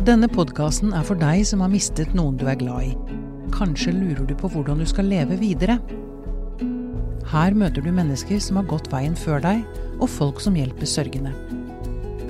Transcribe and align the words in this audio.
Denne 0.00 0.30
podkasten 0.32 0.94
er 0.96 1.02
for 1.04 1.18
deg 1.20 1.42
som 1.44 1.60
har 1.60 1.68
mistet 1.68 2.14
noen 2.16 2.38
du 2.40 2.46
er 2.48 2.56
glad 2.56 2.86
i. 2.88 3.16
Kanskje 3.52 3.92
lurer 3.92 4.22
du 4.24 4.32
på 4.32 4.48
hvordan 4.48 4.78
du 4.80 4.86
skal 4.88 5.10
leve 5.12 5.36
videre? 5.36 5.74
Her 7.28 7.52
møter 7.52 7.84
du 7.84 7.90
mennesker 7.92 8.40
som 8.40 8.56
har 8.56 8.64
gått 8.70 8.88
veien 8.88 9.12
før 9.12 9.42
deg, 9.44 9.60
og 10.00 10.08
folk 10.08 10.40
som 10.40 10.56
hjelper 10.56 10.88
sørgende. 10.88 11.34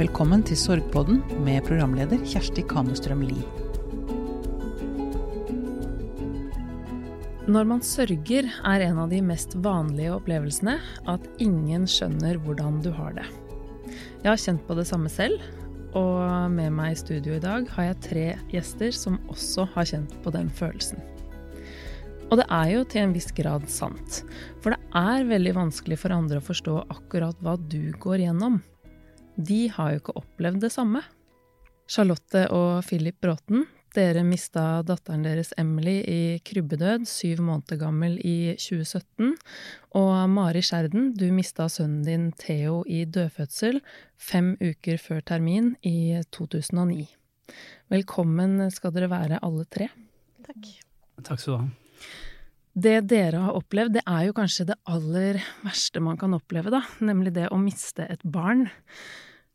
Velkommen 0.00 0.42
til 0.42 0.58
Sorgpodden 0.58 1.22
med 1.46 1.62
programleder 1.68 2.18
Kjersti 2.26 2.66
Kamestrøm 2.66 3.22
Lie. 3.28 3.46
Når 7.46 7.70
man 7.70 7.86
sørger, 7.86 8.50
er 8.66 8.86
en 8.88 8.98
av 8.98 9.14
de 9.14 9.22
mest 9.22 9.54
vanlige 9.62 10.18
opplevelsene 10.18 10.74
at 11.06 11.30
ingen 11.38 11.86
skjønner 11.86 12.42
hvordan 12.42 12.82
du 12.82 12.90
har 12.98 13.14
det. 13.14 13.30
Jeg 14.24 14.32
har 14.34 14.42
kjent 14.48 14.66
på 14.66 14.74
det 14.74 14.90
samme 14.90 15.06
selv, 15.06 15.38
og 15.98 16.50
med 16.54 16.74
meg 16.76 16.94
i 16.94 16.98
studio 17.00 17.34
i 17.36 17.42
dag 17.42 17.66
har 17.74 17.88
jeg 17.88 18.02
tre 18.04 18.26
gjester 18.52 18.92
som 18.94 19.18
også 19.32 19.66
har 19.74 19.88
kjent 19.90 20.12
på 20.24 20.32
den 20.34 20.50
følelsen. 20.52 21.00
Og 22.30 22.38
det 22.38 22.46
er 22.46 22.68
jo 22.70 22.84
til 22.86 23.02
en 23.02 23.14
viss 23.16 23.32
grad 23.34 23.64
sant, 23.70 24.20
for 24.62 24.74
det 24.74 24.78
er 24.94 25.26
veldig 25.26 25.56
vanskelig 25.56 25.98
for 25.98 26.14
andre 26.14 26.38
å 26.38 26.46
forstå 26.46 26.76
akkurat 26.94 27.40
hva 27.42 27.56
du 27.58 27.90
går 27.98 28.22
gjennom. 28.22 28.60
De 29.34 29.64
har 29.74 29.94
jo 29.94 30.02
ikke 30.02 30.18
opplevd 30.20 30.62
det 30.62 30.70
samme. 30.74 31.02
Charlotte 31.90 32.44
og 32.54 32.84
Philip 32.86 33.18
Bråten 33.18 33.64
dere 33.96 34.22
mista 34.26 34.82
datteren 34.86 35.24
deres 35.26 35.52
Emily 35.60 35.98
i 36.06 36.20
krybbedød, 36.46 37.06
syv 37.08 37.42
måneder 37.46 37.78
gammel 37.80 38.18
i 38.26 38.54
2017. 38.60 39.34
Og 40.00 40.12
Mari 40.30 40.62
Skjerden, 40.64 41.10
du 41.18 41.26
mista 41.34 41.68
sønnen 41.72 42.04
din 42.06 42.28
Theo 42.38 42.82
i 42.86 43.04
dødfødsel 43.04 43.80
fem 44.20 44.52
uker 44.60 45.00
før 45.02 45.24
termin 45.32 45.74
i 45.82 46.20
2009. 46.32 47.08
Velkommen 47.90 48.68
skal 48.70 48.94
dere 48.94 49.10
være 49.10 49.40
alle 49.42 49.66
tre. 49.66 49.90
Takk. 50.46 50.70
Takk 51.26 51.42
skal 51.42 51.52
du 51.52 51.58
ha. 51.58 51.70
Det 52.80 53.00
dere 53.10 53.42
har 53.42 53.56
opplevd, 53.58 53.96
det 53.98 54.04
er 54.06 54.28
jo 54.28 54.36
kanskje 54.36 54.68
det 54.70 54.78
aller 54.88 55.40
verste 55.64 56.00
man 56.04 56.20
kan 56.20 56.36
oppleve, 56.36 56.70
da. 56.70 56.84
Nemlig 57.02 57.34
det 57.34 57.48
å 57.50 57.58
miste 57.58 58.06
et 58.06 58.22
barn. 58.22 58.68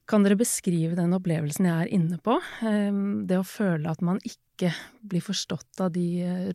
Kan 0.06 0.26
dere 0.26 0.38
beskrive 0.38 0.94
den 0.98 1.16
opplevelsen 1.18 1.66
jeg 1.66 1.86
er 1.88 1.94
inne 1.98 2.20
på? 2.22 2.38
Ehm, 2.68 3.26
det 3.26 3.40
å 3.42 3.48
føle 3.48 3.90
at 3.90 4.04
man 4.06 4.20
ikke 4.22 4.70
blir 5.02 5.24
forstått 5.26 5.82
av 5.82 5.96
de 5.96 6.06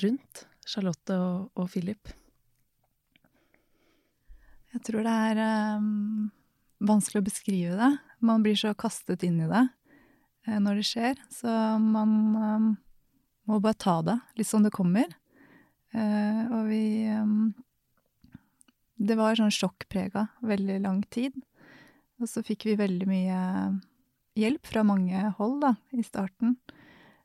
rundt? 0.03 0.47
Charlotte 0.70 1.17
og, 1.19 1.51
og 1.59 1.71
Philip? 1.73 2.12
Jeg 4.71 4.84
tror 4.87 5.03
det 5.03 5.15
er 5.33 5.41
um, 5.81 6.31
vanskelig 6.87 7.23
å 7.23 7.27
beskrive 7.27 7.78
det. 7.78 7.91
Man 8.23 8.45
blir 8.45 8.59
så 8.59 8.71
kastet 8.78 9.25
inn 9.27 9.41
i 9.43 9.48
det 9.51 9.65
uh, 9.67 10.59
når 10.62 10.78
det 10.81 10.87
skjer. 10.87 11.25
Så 11.34 11.51
man 11.83 12.12
um, 12.37 12.69
må 13.51 13.59
bare 13.59 13.81
ta 13.81 13.98
det 14.06 14.21
litt 14.39 14.51
som 14.51 14.62
det 14.62 14.75
kommer. 14.75 15.11
Uh, 15.91 16.47
og 16.55 16.71
vi 16.71 16.84
um, 17.11 17.51
Det 18.95 19.17
var 19.19 19.34
sånn 19.34 19.51
sjokkprega 19.51 20.28
veldig 20.47 20.78
lang 20.87 21.03
tid. 21.11 21.34
Og 22.21 22.29
så 22.29 22.43
fikk 22.45 22.69
vi 22.69 22.79
veldig 22.81 23.09
mye 23.09 23.41
hjelp 24.39 24.69
fra 24.69 24.85
mange 24.87 25.33
hold, 25.39 25.61
da, 25.65 25.75
i 25.97 26.05
starten. 26.05 26.57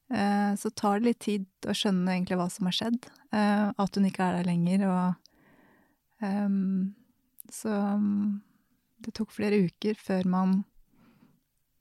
Eh, 0.10 0.52
så 0.60 0.72
tar 0.72 1.00
det 1.00 1.10
litt 1.10 1.22
tid 1.26 1.68
å 1.68 1.76
skjønne 1.76 2.16
egentlig 2.16 2.40
hva 2.40 2.48
som 2.52 2.70
har 2.70 2.78
skjedd. 2.78 3.10
at 3.36 3.98
hun 3.98 4.06
ikke 4.08 4.24
er 4.24 4.38
der 4.38 4.48
lenger, 4.48 4.86
og 4.88 6.24
um, 6.24 6.96
så 7.52 7.70
um, 7.98 8.40
det 9.04 9.12
tok 9.18 9.34
flere 9.36 9.60
uker 9.68 9.98
før 10.00 10.24
man 10.30 10.62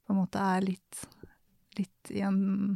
på 0.05 0.13
en 0.13 0.19
måte 0.19 0.41
er 0.43 0.67
litt, 0.67 1.05
litt 1.79 2.11
i 2.11 2.25
en 2.27 2.75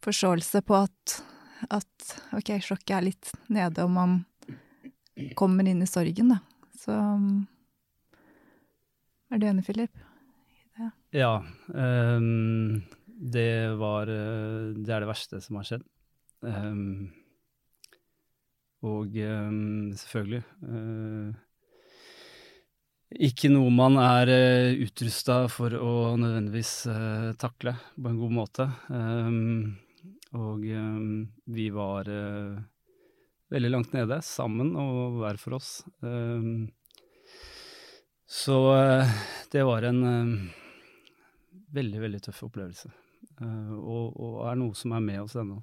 forståelse 0.00 0.62
på 0.66 0.78
at, 0.78 1.20
at 1.68 2.16
OK, 2.38 2.56
sjokket 2.64 2.96
er 2.96 3.06
litt 3.10 3.32
nede, 3.52 3.84
og 3.84 3.92
man 3.92 4.18
kommer 5.36 5.68
inn 5.68 5.84
i 5.84 5.90
sorgen, 5.90 6.32
da. 6.32 6.40
Så 6.80 6.96
um, 6.96 7.44
Er 9.30 9.38
du 9.38 9.46
enig, 9.46 9.64
Philip? 9.66 9.92
Ja. 10.78 10.90
Ja. 11.14 11.32
Um, 11.68 12.82
det 13.20 13.76
var 13.76 14.06
Det 14.08 14.90
er 14.90 15.02
det 15.02 15.10
verste 15.10 15.40
som 15.44 15.60
har 15.60 15.68
skjedd. 15.68 15.84
Um, 16.40 17.10
og 18.80 19.12
um, 19.12 19.92
selvfølgelig 19.92 20.40
uh, 20.64 21.32
ikke 23.20 23.50
noe 23.52 23.68
man 23.74 23.98
er 24.00 24.32
uh, 24.32 24.80
utrusta 24.86 25.42
for 25.52 25.74
å 25.76 25.92
nødvendigvis 26.16 26.72
uh, 26.88 27.30
takle 27.40 27.74
på 27.92 28.08
en 28.08 28.20
god 28.22 28.34
måte. 28.38 28.68
Um, 28.88 29.76
og 30.30 30.62
vi 31.50 31.64
var 31.74 32.06
veldig 33.50 33.70
langt 33.72 33.96
nede 33.96 34.20
sammen 34.22 34.76
og 34.78 35.16
hver 35.18 35.40
for 35.42 35.56
oss. 35.58 35.72
Um, 36.06 36.70
så 38.30 38.58
uh, 38.70 39.14
det 39.50 39.66
var 39.66 39.88
en 39.88 40.00
veldig, 41.74 42.00
veldig 42.06 42.22
tøff 42.28 42.44
opplevelse. 42.46 42.92
Og, 43.40 44.14
og, 44.14 44.34
er 44.50 44.58
noe 44.60 44.76
som 44.76 44.92
er 44.94 45.02
med 45.02 45.22
oss 45.22 45.34
ennå. 45.40 45.58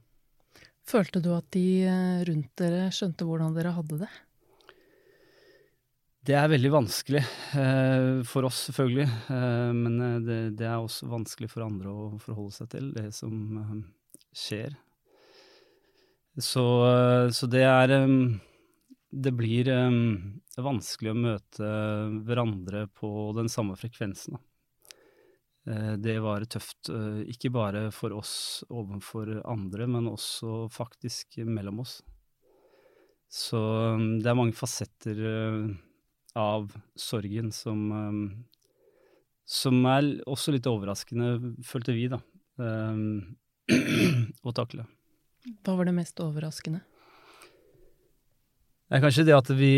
Følte 0.88 1.22
du 1.22 1.30
at 1.36 1.46
de 1.54 1.86
rundt 2.28 2.50
dere 2.60 2.88
skjønte 2.96 3.28
hvordan 3.28 3.54
dere 3.56 3.76
hadde 3.76 4.00
det? 4.02 4.10
Det 6.28 6.36
er 6.36 6.50
veldig 6.52 6.70
vanskelig 6.74 7.22
eh, 7.56 8.08
for 8.28 8.50
oss, 8.50 8.66
selvfølgelig. 8.68 9.06
Eh, 9.32 9.70
men 9.76 9.94
det, 10.26 10.40
det, 10.60 10.66
er 10.68 10.76
også 10.76 11.08
vanskelig 11.08 11.48
for 11.54 11.64
andre 11.64 11.94
å 11.94 12.08
forholde 12.20 12.56
seg 12.58 12.72
til, 12.74 12.90
det 12.98 13.14
som 13.16 13.62
eh, 13.62 13.78
skjer. 14.36 14.76
Så, 16.38 16.66
så, 17.34 17.48
det 17.50 17.64
er 17.66 17.96
Det 19.08 19.32
blir 19.32 19.70
vanskelig 20.60 21.14
å 21.14 21.18
møte 21.18 21.68
hverandre 22.28 22.86
på 22.92 23.10
den 23.38 23.48
samme 23.50 23.78
frekvensen. 23.80 24.36
Det 26.00 26.16
var 26.24 26.44
tøft, 26.48 26.92
ikke 27.28 27.52
bare 27.56 27.86
for 27.96 28.16
oss 28.16 28.36
overfor 28.68 29.32
andre, 29.48 29.88
men 29.88 30.12
også 30.12 30.68
faktisk 30.72 31.40
mellom 31.48 31.82
oss. 31.84 32.02
Så 33.32 33.60
det 34.20 34.28
er 34.28 34.40
mange 34.40 34.56
fasetter 34.56 35.24
av 36.38 36.70
sorgen 36.96 37.52
som 37.52 37.92
um, 37.92 38.22
Som 39.48 39.86
er 39.88 40.10
også 40.28 40.52
litt 40.52 40.68
overraskende, 40.68 41.56
følte 41.64 41.94
vi, 41.96 42.10
da, 42.12 42.18
um, 42.60 43.38
å 44.48 44.52
takle. 44.52 44.84
Hva 45.64 45.78
var 45.80 45.88
det 45.88 45.94
mest 45.96 46.20
overraskende? 46.20 46.82
Det 48.88 48.96
er 48.96 49.04
kanskje 49.04 49.26
det 49.28 49.36
at 49.36 49.50
vi, 49.52 49.72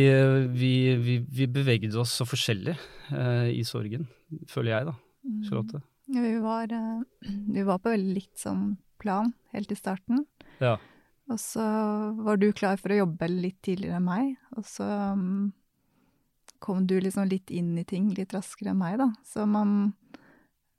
vi, 0.54 0.74
vi, 1.02 1.16
vi 1.26 1.48
bevegde 1.50 1.98
oss 1.98 2.12
så 2.20 2.28
forskjellig 2.30 2.76
uh, 3.10 3.48
i 3.50 3.64
sorgen, 3.66 4.06
føler 4.52 4.76
jeg, 4.76 4.90
da. 4.92 4.94
Mm. 5.26 5.40
Charlotte? 5.48 5.82
Mm. 6.06 6.20
vi, 6.22 6.34
var, 6.44 6.76
uh, 6.78 7.00
vi 7.56 7.66
var 7.66 7.82
på 7.82 7.94
veldig 7.96 8.14
likt 8.20 8.38
sånn 8.38 8.76
plan 9.02 9.32
helt 9.56 9.74
i 9.74 9.80
starten. 9.80 10.28
Ja. 10.62 10.76
Og 11.30 11.42
så 11.42 11.66
var 12.22 12.38
du 12.38 12.52
klar 12.54 12.78
for 12.82 12.94
å 12.94 13.02
jobbe 13.02 13.32
litt 13.32 13.58
tidligere 13.66 13.98
enn 13.98 14.06
meg, 14.06 14.30
og 14.58 14.70
så 14.70 14.86
um, 15.18 15.50
kom 16.62 16.86
du 16.90 17.00
liksom 17.02 17.30
litt 17.30 17.50
inn 17.54 17.76
i 17.82 17.88
ting 17.88 18.10
litt 18.14 18.34
raskere 18.36 18.76
enn 18.76 18.82
meg, 18.82 19.00
da. 19.02 19.10
Så 19.26 19.50
man 19.50 19.96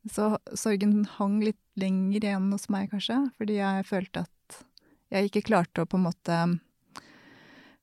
Så 0.08 0.38
sorgen 0.56 1.04
hang 1.18 1.42
litt 1.44 1.60
lenger 1.76 2.24
igjen 2.24 2.46
hos 2.54 2.70
meg, 2.72 2.88
kanskje, 2.88 3.18
fordi 3.36 3.58
jeg 3.58 3.84
følte 3.84 4.22
at 4.24 4.60
jeg 5.12 5.28
ikke 5.28 5.48
klarte 5.50 5.82
å 5.82 5.88
på 5.90 5.98
en 5.98 6.06
måte 6.06 6.36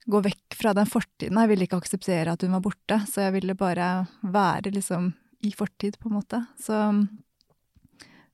gå 0.07 0.22
vekk 0.23 0.56
fra 0.56 0.73
den 0.78 0.88
fortiden. 0.90 1.40
Jeg 1.41 1.51
ville 1.51 1.68
ikke 1.68 1.79
akseptere 1.81 2.34
at 2.34 2.44
hun 2.45 2.56
var 2.56 2.63
borte, 2.66 3.00
så 3.12 3.28
jeg 3.28 3.35
ville 3.38 3.57
bare 3.59 3.90
være 4.23 4.72
liksom 4.75 5.12
i 5.45 5.51
fortid, 5.53 6.00
på 6.01 6.09
en 6.09 6.18
måte. 6.18 6.40
Så, 6.57 6.79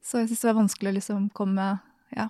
så 0.06 0.21
jeg 0.21 0.30
syns 0.30 0.45
det 0.45 0.51
var 0.51 0.62
vanskelig 0.62 0.94
å 0.94 0.98
liksom 1.00 1.25
komme, 1.36 1.68
ja, 2.15 2.30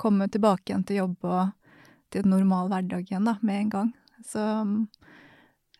komme 0.00 0.28
tilbake 0.30 0.70
igjen 0.70 0.84
til 0.86 1.02
jobb 1.02 1.26
og 1.26 1.74
til 2.12 2.26
en 2.26 2.34
normal 2.36 2.70
hverdag 2.70 3.08
igjen, 3.08 3.26
da, 3.26 3.38
med 3.42 3.64
en 3.64 3.72
gang. 3.72 3.90
Så 4.28 4.44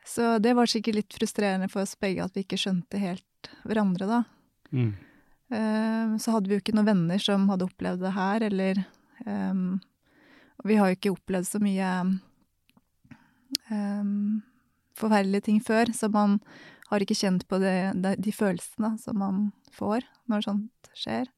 så 0.05 0.39
det 0.39 0.55
var 0.55 0.67
sikkert 0.67 0.95
litt 0.99 1.15
frustrerende 1.15 1.69
for 1.71 1.85
oss 1.85 1.95
begge 2.01 2.25
at 2.25 2.35
vi 2.37 2.45
ikke 2.45 2.59
skjønte 2.59 2.99
helt 2.99 3.51
hverandre, 3.67 4.09
da. 4.09 4.21
Mm. 4.73 4.91
Um, 5.53 6.19
så 6.19 6.35
hadde 6.35 6.49
vi 6.49 6.57
jo 6.57 6.63
ikke 6.63 6.75
noen 6.75 6.89
venner 6.89 7.23
som 7.23 7.45
hadde 7.53 7.69
opplevd 7.69 8.03
det 8.03 8.15
her, 8.17 8.47
eller 8.49 8.83
um, 9.27 9.79
vi 10.65 10.79
har 10.81 10.91
jo 10.91 10.99
ikke 10.99 11.15
opplevd 11.15 11.49
så 11.49 11.61
mye 11.63 11.91
um, 12.03 12.15
forferdelige 14.99 15.47
ting 15.49 15.61
før, 15.65 15.93
så 15.95 16.11
man 16.13 16.41
har 16.91 17.03
ikke 17.03 17.17
kjent 17.17 17.47
på 17.49 17.61
det, 17.63 17.93
de, 18.03 18.17
de 18.21 18.35
følelsene 18.35 18.97
som 19.01 19.19
man 19.23 19.47
får 19.73 20.05
når 20.29 20.45
sånt 20.45 20.93
skjer. 20.99 21.31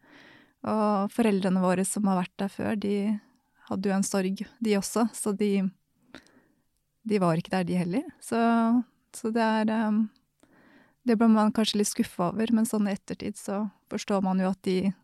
Og 0.67 1.13
foreldrene 1.13 1.63
våre 1.63 1.85
som 1.87 2.09
har 2.11 2.23
vært 2.23 2.35
der 2.41 2.51
før, 2.51 2.75
de 2.81 2.97
hadde 3.69 3.89
jo 3.91 3.95
en 3.95 4.07
sorg, 4.07 4.45
de 4.65 4.77
også, 4.81 5.09
så 5.15 5.33
de 5.37 5.69
de 7.05 7.19
var 7.21 7.37
ikke 7.37 7.53
der, 7.53 7.67
de 7.69 7.77
heller. 7.77 8.05
Så, 8.25 8.39
så 9.13 9.29
det 9.29 9.45
er 9.45 9.69
um, 9.91 10.07
Det 11.05 11.19
ble 11.21 11.29
man 11.29 11.53
kanskje 11.53 11.83
litt 11.83 11.91
skuffa 11.91 12.31
over, 12.31 12.49
men 12.57 12.65
sånn 12.65 12.89
i 12.89 12.95
ettertid 12.97 13.37
så 13.37 13.67
forstår 13.93 14.23
man 14.25 14.41
jo 14.41 14.49
at 14.55 14.63
de 14.65 14.95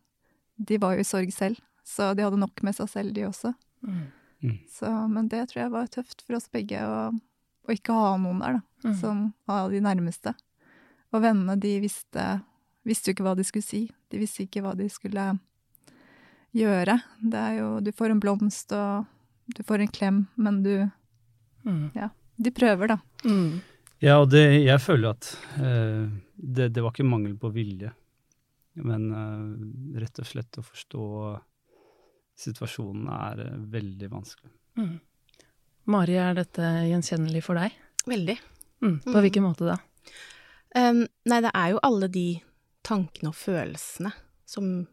de 0.61 0.77
var 0.81 0.95
jo 0.95 1.03
i 1.03 1.07
sorg 1.07 1.31
selv, 1.33 1.61
så 1.87 2.11
de 2.13 2.25
hadde 2.25 2.39
nok 2.41 2.61
med 2.65 2.75
seg 2.77 2.89
selv, 2.91 3.13
de 3.15 3.25
også. 3.25 3.53
Mm. 3.85 4.03
Mm. 4.43 4.57
Så, 4.73 4.89
men 5.09 5.27
det 5.29 5.43
tror 5.51 5.61
jeg 5.63 5.71
var 5.73 5.87
tøft 5.93 6.23
for 6.25 6.35
oss 6.39 6.47
begge, 6.49 6.79
å, 6.81 7.11
å 7.13 7.73
ikke 7.75 7.93
ha 7.93 8.15
noen 8.17 8.39
der, 8.41 8.59
da, 8.59 8.61
Mm. 8.81 8.95
som 8.97 9.17
av 9.47 9.69
de 9.69 9.77
nærmeste. 9.85 10.31
Og 11.13 11.21
vennene, 11.21 11.53
de 11.61 11.75
visste, 11.83 12.23
visste 12.83 13.11
jo 13.11 13.13
ikke 13.13 13.25
hva 13.27 13.35
de 13.37 13.43
skulle 13.45 13.67
si. 13.67 13.81
De 14.09 14.17
visste 14.17 14.41
ikke 14.47 14.63
hva 14.65 14.71
de 14.75 14.87
skulle 14.89 15.25
gjøre. 16.57 16.95
Det 17.21 17.37
er 17.39 17.59
jo 17.59 17.67
Du 17.85 17.91
får 17.93 18.11
en 18.15 18.19
blomst, 18.23 18.71
og 18.73 19.05
du 19.55 19.61
får 19.67 19.81
en 19.85 19.93
klem, 19.93 20.27
men 20.37 20.63
du 20.63 20.91
Mm. 21.63 21.91
De 22.41 22.49
prøver, 22.51 22.87
da. 22.87 22.97
Mm. 23.23 23.61
Ja, 24.01 24.15
og 24.17 24.31
det, 24.31 24.63
jeg 24.65 24.79
føler 24.81 25.11
at 25.13 25.27
eh, 25.61 26.07
det, 26.41 26.71
det 26.73 26.81
var 26.81 26.89
ikke 26.89 27.05
mangel 27.05 27.35
på 27.37 27.51
vilje, 27.53 27.91
men 28.81 29.11
eh, 29.13 29.99
rett 30.01 30.17
og 30.17 30.25
slett 30.25 30.57
å 30.57 30.63
forstå 30.65 31.03
situasjonen 32.41 33.07
er 33.15 33.41
eh, 33.45 33.57
veldig 33.77 34.09
vanskelig. 34.11 34.51
Mm. 34.79 34.97
Mari, 35.91 36.15
er 36.21 36.35
dette 36.37 36.61
gjenkjennelig 36.89 37.41
for 37.45 37.57
deg? 37.59 37.73
Veldig. 38.07 38.37
Mm. 38.81 38.99
På 39.03 39.13
Mm. 39.15 39.21
hvilken 39.25 39.43
måte 39.45 39.67
da? 39.69 39.77
Um, 40.75 41.03
nei, 41.27 41.41
det 41.43 41.51
er 41.53 41.73
jo 41.73 41.79
alle 41.83 42.07
de 42.09 42.27
tankene 42.87 43.29
og 43.29 43.35
følelsene 43.35 44.11
som 44.47 44.87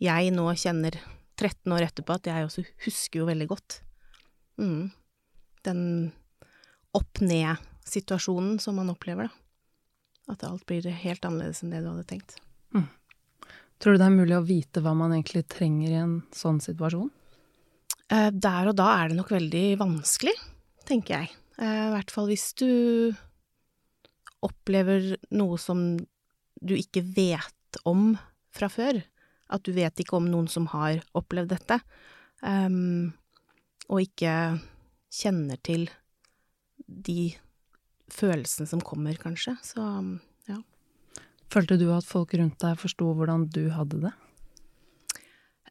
jeg 0.00 0.30
nå 0.32 0.44
kjenner 0.54 0.94
13 1.38 1.72
år 1.74 1.84
etterpå, 1.88 2.14
at 2.14 2.28
jeg 2.30 2.46
også 2.46 2.64
husker 2.86 3.20
jo 3.20 3.26
veldig 3.28 3.48
godt. 3.50 3.80
Mm. 4.58 4.90
Den 5.66 5.82
opp-ned-situasjonen 6.94 8.58
som 8.60 8.76
man 8.78 8.90
opplever, 8.90 9.28
da. 9.28 10.32
At 10.32 10.42
alt 10.44 10.64
blir 10.68 10.84
helt 10.92 11.24
annerledes 11.24 11.62
enn 11.64 11.70
det 11.72 11.82
du 11.84 11.88
hadde 11.90 12.06
tenkt. 12.10 12.36
Tror 13.78 13.94
du 13.94 14.00
det 14.00 14.08
er 14.08 14.16
mulig 14.16 14.36
å 14.36 14.46
vite 14.46 14.82
hva 14.82 14.94
man 14.98 15.14
egentlig 15.14 15.44
trenger 15.50 15.92
i 15.92 16.00
en 16.00 16.14
sånn 16.34 16.58
situasjon? 16.62 17.10
Eh, 18.10 18.30
der 18.34 18.70
og 18.70 18.78
da 18.78 18.88
er 18.98 19.10
det 19.10 19.18
nok 19.18 19.30
veldig 19.34 19.66
vanskelig, 19.78 20.34
tenker 20.88 21.20
jeg. 21.20 21.34
Eh, 21.60 21.84
I 21.86 21.92
hvert 21.94 22.12
fall 22.14 22.30
hvis 22.30 22.50
du 22.58 22.70
opplever 24.44 25.14
noe 25.34 25.58
som 25.60 25.92
du 26.58 26.74
ikke 26.74 27.04
vet 27.14 27.80
om 27.86 28.12
fra 28.54 28.70
før. 28.72 29.00
At 29.48 29.64
du 29.64 29.72
vet 29.76 30.02
ikke 30.02 30.18
om 30.18 30.28
noen 30.28 30.48
som 30.50 30.68
har 30.74 31.00
opplevd 31.16 31.54
dette, 31.54 31.78
um, 32.42 33.14
og 33.88 34.02
ikke 34.04 34.32
kjenner 35.14 35.60
til 35.64 35.86
de 36.84 37.30
følelsene 38.12 38.68
som 38.68 38.82
kommer, 38.84 39.16
kanskje. 39.20 39.56
Så. 39.64 39.84
Følte 41.52 41.78
du 41.80 41.88
at 41.94 42.06
folk 42.06 42.34
rundt 42.36 42.58
deg 42.60 42.78
forsto 42.80 43.12
hvordan 43.16 43.46
du 43.52 43.68
hadde 43.72 44.02
det? 44.04 44.14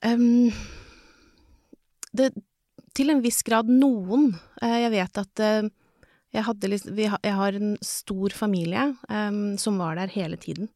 Um, 0.06 0.50
det, 2.18 2.32
til 2.98 3.14
en 3.14 3.22
viss 3.22 3.44
grad 3.46 3.70
noen. 3.70 4.32
Eh, 4.62 4.80
jeg 4.86 4.94
vet 4.96 5.22
at 5.22 5.44
eh, 5.44 5.70
jeg, 6.34 6.46
hadde, 6.48 6.80
jeg 6.98 7.36
har 7.40 7.60
en 7.60 7.76
stor 7.86 8.34
familie 8.36 8.90
um, 9.10 9.58
som 9.62 9.78
var 9.82 10.00
der 10.00 10.14
hele 10.14 10.40
tiden. 10.42 10.72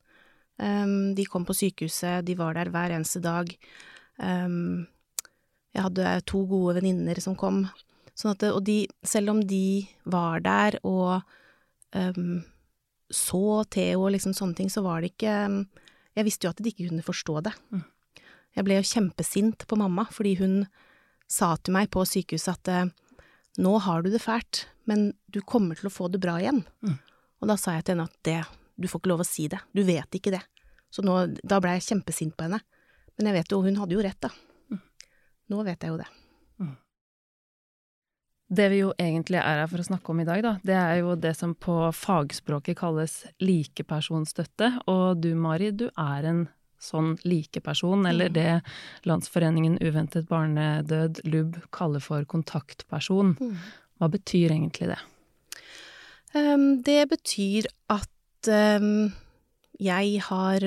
Um, 0.61 1.13
de 1.17 1.25
kom 1.25 1.47
på 1.47 1.57
sykehuset, 1.57 2.25
de 2.27 2.37
var 2.37 2.53
der 2.57 2.69
hver 2.73 2.93
eneste 2.93 3.23
dag. 3.23 3.49
Um, 4.21 4.85
jeg 5.73 5.87
hadde 5.87 6.15
to 6.29 6.43
gode 6.45 6.77
venninner 6.77 7.17
som 7.23 7.37
kom. 7.39 7.63
Sånn 8.13 8.35
at, 8.35 8.45
og 8.51 8.61
de, 8.67 8.83
selv 9.07 9.33
om 9.33 9.39
de 9.47 9.87
var 10.05 10.43
der 10.45 10.77
og 10.85 11.23
så 13.15 13.63
Theo 13.71 14.05
og 14.05 14.13
liksom 14.15 14.35
sånne 14.37 14.57
ting, 14.57 14.69
så 14.71 14.83
var 14.85 15.01
det 15.01 15.13
ikke 15.13 15.31
ehm, 15.45 15.63
Jeg 16.17 16.27
visste 16.27 16.47
jo 16.47 16.51
at 16.51 16.59
de 16.59 16.67
ikke 16.67 16.89
kunne 16.89 17.05
forstå 17.05 17.41
det. 17.45 17.53
Jeg 18.57 18.65
ble 18.67 18.75
jo 18.75 18.87
kjempesint 18.87 19.63
på 19.63 19.77
mamma, 19.79 20.03
fordi 20.11 20.33
hun 20.41 20.55
sa 21.31 21.53
til 21.55 21.71
meg 21.77 21.87
på 21.93 22.03
sykehuset 22.03 22.51
at 22.51 22.71
eh, 22.71 22.89
nå 23.63 23.77
har 23.85 24.03
du 24.03 24.09
det 24.11 24.19
fælt, 24.19 24.65
men 24.91 25.13
du 25.31 25.39
kommer 25.39 25.79
til 25.79 25.87
å 25.87 25.93
få 25.93 26.09
det 26.11 26.19
bra 26.19 26.35
igjen. 26.41 26.65
Mm. 26.83 26.97
Og 27.39 27.47
da 27.47 27.55
sa 27.55 27.77
jeg 27.77 27.87
til 27.87 27.95
henne 27.95 28.09
at 28.11 28.17
det, 28.27 28.41
du 28.75 28.89
får 28.91 28.99
ikke 28.99 29.13
lov 29.13 29.23
å 29.23 29.29
si 29.29 29.47
det, 29.51 29.61
du 29.71 29.85
vet 29.87 30.19
ikke 30.19 30.35
det. 30.35 30.43
Så 30.91 31.05
nå, 31.07 31.15
da 31.47 31.61
ble 31.63 31.77
jeg 31.77 31.87
kjempesint 31.87 32.35
på 32.35 32.49
henne. 32.49 32.59
Men 33.15 33.31
jeg 33.31 33.39
vet 33.39 33.55
jo, 33.55 33.61
hun 33.63 33.79
hadde 33.79 33.95
jo 33.95 34.03
rett, 34.03 34.19
da. 34.19 34.31
Nå 35.51 35.63
vet 35.67 35.83
jeg 35.83 35.93
jo 35.93 35.99
det. 35.99 36.07
Det 38.51 38.65
vi 38.73 38.81
jo 38.81 38.89
egentlig 38.99 39.39
er 39.39 39.61
her 39.61 39.69
for 39.71 39.79
å 39.79 39.85
snakke 39.87 40.11
om 40.11 40.19
i 40.19 40.25
dag, 40.27 40.41
da, 40.43 40.55
det 40.67 40.75
er 40.75 40.97
jo 40.99 41.13
det 41.15 41.31
som 41.39 41.53
på 41.55 41.75
fagspråket 41.95 42.75
kalles 42.81 43.21
likepersonstøtte. 43.39 44.73
Og 44.91 45.21
du, 45.23 45.29
Mari, 45.39 45.69
du 45.71 45.85
er 45.95 46.27
en 46.27 46.41
sånn 46.81 47.13
likeperson, 47.23 48.03
eller 48.09 48.27
Mm. 48.27 48.33
det 48.33 48.63
Landsforeningen 49.05 49.77
uventet 49.79 50.27
barnedød, 50.27 51.21
LUB, 51.29 51.61
kaller 51.71 52.01
for 52.03 52.25
kontaktperson. 52.25 53.35
Hva 54.01 54.09
betyr 54.11 54.49
egentlig 54.51 54.89
det? 54.91 54.99
Ehm, 56.33 56.81
det 56.83 57.07
betyr 57.11 57.67
at 57.89 58.49
ehm, 58.49 59.11
jeg 59.79 60.21
har 60.27 60.65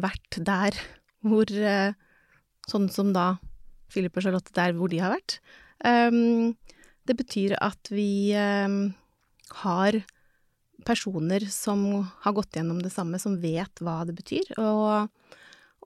vært 0.00 0.38
der 0.44 0.72
hvor 1.22 1.44
eh, 1.50 1.92
Sånn 2.70 2.88
som 2.92 3.08
da 3.12 3.38
Philip 3.90 4.14
og 4.16 4.22
Charlotte 4.22 4.52
der 4.54 4.72
hvor 4.76 4.88
de 4.92 4.98
har 5.02 5.10
vært. 5.10 5.40
Ehm, 5.84 6.54
det 7.08 7.16
betyr 7.18 7.56
at 7.62 7.90
vi 7.92 8.32
ehm, 8.36 8.92
har 9.62 10.00
personer 10.86 11.44
som 11.52 11.84
har 12.24 12.34
gått 12.36 12.56
gjennom 12.56 12.80
det 12.82 12.92
samme, 12.92 13.18
som 13.20 13.38
vet 13.40 13.82
hva 13.84 14.00
det 14.08 14.14
betyr, 14.16 14.52
og, 14.60 15.10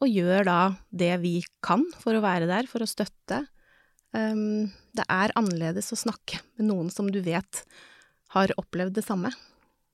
og 0.00 0.10
gjør 0.10 0.46
da 0.46 0.60
det 0.90 1.14
vi 1.24 1.38
kan 1.64 1.86
for 2.00 2.16
å 2.16 2.22
være 2.24 2.48
der, 2.50 2.68
for 2.70 2.84
å 2.84 2.90
støtte. 2.90 3.44
Ehm, 4.14 4.70
det 4.94 5.06
er 5.10 5.34
annerledes 5.38 5.92
å 5.94 5.98
snakke 5.98 6.42
med 6.58 6.70
noen 6.70 6.92
som 6.92 7.10
du 7.10 7.20
vet 7.24 7.64
har 8.34 8.54
opplevd 8.60 8.98
det 8.98 9.06
samme. 9.06 9.32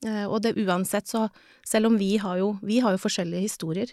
Eh, 0.06 0.24
og 0.26 0.40
det 0.44 0.56
uansett, 0.60 1.08
så 1.08 1.28
selv 1.66 1.90
om 1.90 1.98
vi 2.00 2.14
har 2.20 2.40
jo, 2.40 2.54
vi 2.64 2.80
har 2.80 2.96
jo 2.96 3.02
forskjellige 3.02 3.48
historier, 3.48 3.92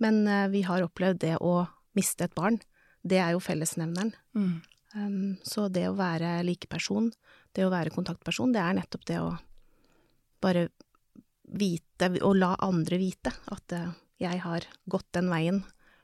men 0.00 0.24
eh, 0.28 0.48
vi 0.52 0.64
har 0.68 0.84
opplevd 0.84 1.20
det 1.24 1.36
å 1.44 1.66
miste 1.96 2.28
et 2.28 2.36
barn. 2.36 2.58
Det 3.06 3.20
er 3.22 3.36
jo 3.36 3.44
fellesnevneren. 3.44 4.14
Um, 4.96 5.36
så 5.44 5.66
det 5.68 5.84
å 5.90 5.96
være 5.96 6.38
likeperson, 6.46 7.10
det 7.52 7.66
å 7.66 7.72
være 7.72 7.92
kontaktperson, 7.92 8.54
det 8.54 8.62
er 8.62 8.78
nettopp 8.78 9.04
det 9.08 9.20
å 9.20 9.34
bare 10.40 10.68
vite, 11.46 12.10
og 12.22 12.36
la 12.40 12.54
andre 12.64 12.98
vite, 13.00 13.32
at 13.52 13.74
eh, 13.76 13.90
jeg 14.22 14.40
har 14.42 14.66
gått 14.90 15.08
den 15.14 15.28
veien 15.30 15.60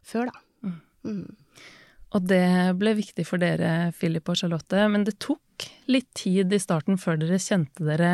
før, 0.07 0.31
da. 0.31 0.43
Mm. 0.63 0.77
Mm. 1.09 1.63
Og 2.13 2.27
det 2.29 2.47
ble 2.79 2.93
viktig 2.99 3.25
for 3.25 3.41
dere, 3.41 3.93
Philip 3.97 4.29
og 4.29 4.39
Charlotte, 4.39 4.85
men 4.93 5.07
det 5.09 5.17
tok 5.23 5.67
litt 5.91 6.11
tid 6.19 6.53
i 6.53 6.61
starten 6.61 6.99
før 7.01 7.21
dere 7.21 7.41
kjente 7.41 7.87
dere 7.87 8.13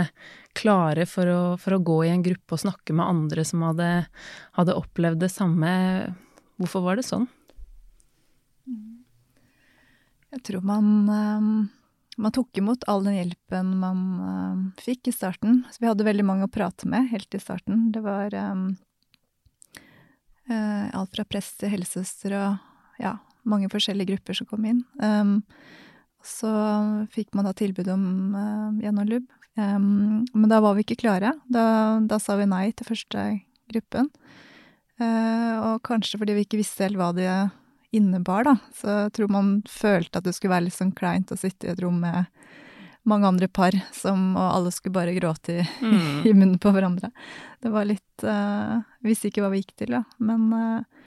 klare 0.59 1.07
for 1.09 1.31
å, 1.33 1.41
for 1.61 1.75
å 1.75 1.83
gå 1.83 1.99
i 2.07 2.13
en 2.13 2.23
gruppe 2.25 2.55
og 2.55 2.63
snakke 2.63 2.95
med 2.95 3.09
andre 3.09 3.45
som 3.47 3.65
hadde, 3.67 3.91
hadde 4.59 4.79
opplevd 4.79 5.25
det 5.25 5.33
samme. 5.35 5.73
Hvorfor 6.61 6.87
var 6.87 7.01
det 7.01 7.09
sånn? 7.09 7.27
Jeg 10.35 10.45
tror 10.45 10.65
man, 10.67 10.89
ehm, 11.09 11.53
man 12.21 12.35
tok 12.35 12.61
imot 12.61 12.85
all 12.91 13.05
den 13.07 13.17
hjelpen 13.17 13.73
man 13.81 14.03
uh, 14.21 14.83
fikk 14.83 15.09
i 15.09 15.15
starten. 15.15 15.63
Så 15.73 15.81
vi 15.81 15.89
hadde 15.89 16.07
veldig 16.07 16.27
mange 16.27 16.49
å 16.49 16.53
prate 16.53 16.89
med 16.91 17.09
helt 17.13 17.35
i 17.35 17.41
starten. 17.41 17.89
Det 17.95 18.03
var 18.05 18.35
um, 18.35 18.69
uh, 20.51 20.87
alt 20.99 21.17
fra 21.17 21.25
prest 21.29 21.61
til 21.63 21.73
helsesøster 21.73 22.37
og 22.37 23.01
ja, 23.01 23.17
mange 23.49 23.71
forskjellige 23.73 24.13
grupper 24.13 24.37
som 24.37 24.51
kom 24.51 24.67
inn. 24.69 24.83
Um, 25.01 25.39
så 26.27 26.51
fikk 27.15 27.33
man 27.39 27.47
da 27.49 27.55
tilbud 27.57 27.89
om 27.95 28.05
uh, 28.35 28.71
gjennom 28.83 29.09
LUB. 29.09 29.31
Um, 29.59 30.27
men 30.35 30.51
da 30.51 30.61
var 30.63 30.77
vi 30.77 30.85
ikke 30.85 31.01
klare. 31.07 31.33
Da, 31.49 31.65
da 32.05 32.21
sa 32.21 32.37
vi 32.39 32.51
nei 32.51 32.67
til 32.77 32.91
første 32.91 33.31
gruppen. 33.71 34.13
Eh, 34.99 35.55
og 35.63 35.83
kanskje 35.87 36.19
fordi 36.19 36.35
vi 36.35 36.45
ikke 36.47 36.59
visste 36.59 36.87
helt 36.87 36.99
hva 36.99 37.13
det 37.15 37.31
innebar, 37.95 38.45
da. 38.45 38.57
Så 38.77 38.89
jeg 39.05 39.13
tror 39.17 39.31
man 39.33 39.51
følte 39.69 40.21
at 40.21 40.27
det 40.29 40.35
skulle 40.37 40.55
være 40.57 40.67
litt 40.69 40.77
sånn 40.77 40.95
kleint 40.97 41.33
å 41.33 41.39
sitte 41.41 41.69
i 41.69 41.73
et 41.73 41.81
rom 41.83 42.01
med 42.03 42.27
mange 43.09 43.29
andre 43.31 43.49
par, 43.49 43.73
som, 43.97 44.35
og 44.37 44.51
alle 44.53 44.73
skulle 44.75 44.99
bare 44.99 45.15
gråte 45.17 45.61
i, 45.63 45.67
i 46.29 46.35
munnen 46.35 46.59
på 46.61 46.73
hverandre. 46.75 47.09
Det 47.63 47.73
var 47.73 47.89
litt 47.89 48.25
uh, 48.27 48.83
Visste 49.05 49.31
ikke 49.31 49.41
hva 49.45 49.53
vi 49.55 49.63
gikk 49.63 49.77
til, 49.81 49.95
da. 49.97 50.03
Men 50.21 50.49
uh, 50.53 51.07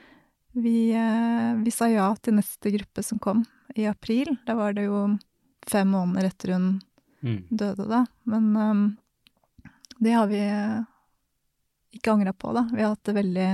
vi, 0.57 0.91
uh, 0.97 1.53
vi 1.61 1.73
sa 1.73 1.89
ja 1.91 2.07
til 2.17 2.39
neste 2.39 2.73
gruppe 2.73 3.03
som 3.05 3.21
kom 3.21 3.43
i 3.77 3.85
april. 3.87 4.33
Da 4.47 4.57
var 4.57 4.73
det 4.75 4.87
jo 4.87 5.03
fem 5.69 5.91
måneder 5.93 6.31
etter 6.31 6.55
hun 6.57 6.71
Mm. 7.21 7.43
døde, 7.53 7.85
da. 7.85 7.99
Men 8.25 8.45
um, 8.57 8.79
det 10.01 10.15
har 10.15 10.25
vi 10.25 10.39
ikke 11.93 12.15
angra 12.15 12.33
på, 12.33 12.49
da. 12.55 12.63
Vi 12.71 12.81
har 12.81 12.95
hatt 12.95 13.03
det 13.05 13.13
veldig 13.13 13.49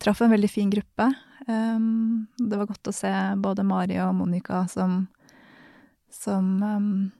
Traff 0.00 0.20
en 0.20 0.30
veldig 0.32 0.50
fin 0.50 0.68
gruppe. 0.72 1.06
Ehm, 1.48 2.26
det 2.36 2.58
var 2.58 2.68
godt 2.68 2.90
å 2.90 2.94
se 2.94 3.12
både 3.40 3.64
Mari 3.64 3.96
og 4.02 4.14
Monica 4.18 4.66
som 4.68 5.06
som, 6.10 6.62
ehm, 6.62 7.10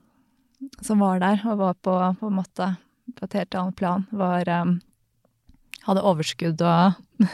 som 0.80 0.98
var 0.98 1.20
der 1.20 1.42
og 1.46 1.58
var 1.58 1.74
på, 1.74 1.96
på 2.20 2.26
en 2.26 2.36
måte 2.36 2.74
på 3.16 3.24
et 3.24 3.36
helt 3.38 3.54
annet 3.54 3.76
plan. 3.76 4.06
Var, 4.10 4.48
ehm, 4.48 4.80
hadde 5.86 6.04
overskudd 6.04 6.60
og 6.62 6.98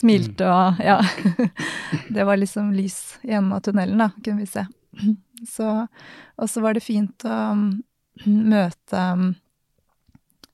smilte 0.00 0.48
og 0.48 0.82
Ja. 0.84 1.00
Det 2.14 2.24
var 2.24 2.36
liksom 2.36 2.72
lys 2.72 3.18
i 3.22 3.32
enden 3.32 3.52
av 3.52 3.60
tunnelen, 3.64 3.98
da, 3.98 4.10
kunne 4.24 4.44
vi 4.44 4.46
se. 4.46 4.66
Så, 5.48 5.88
og 6.38 6.50
så 6.50 6.60
var 6.62 6.76
det 6.76 6.84
fint 6.84 7.24
å 7.26 7.38
møte 8.54 9.00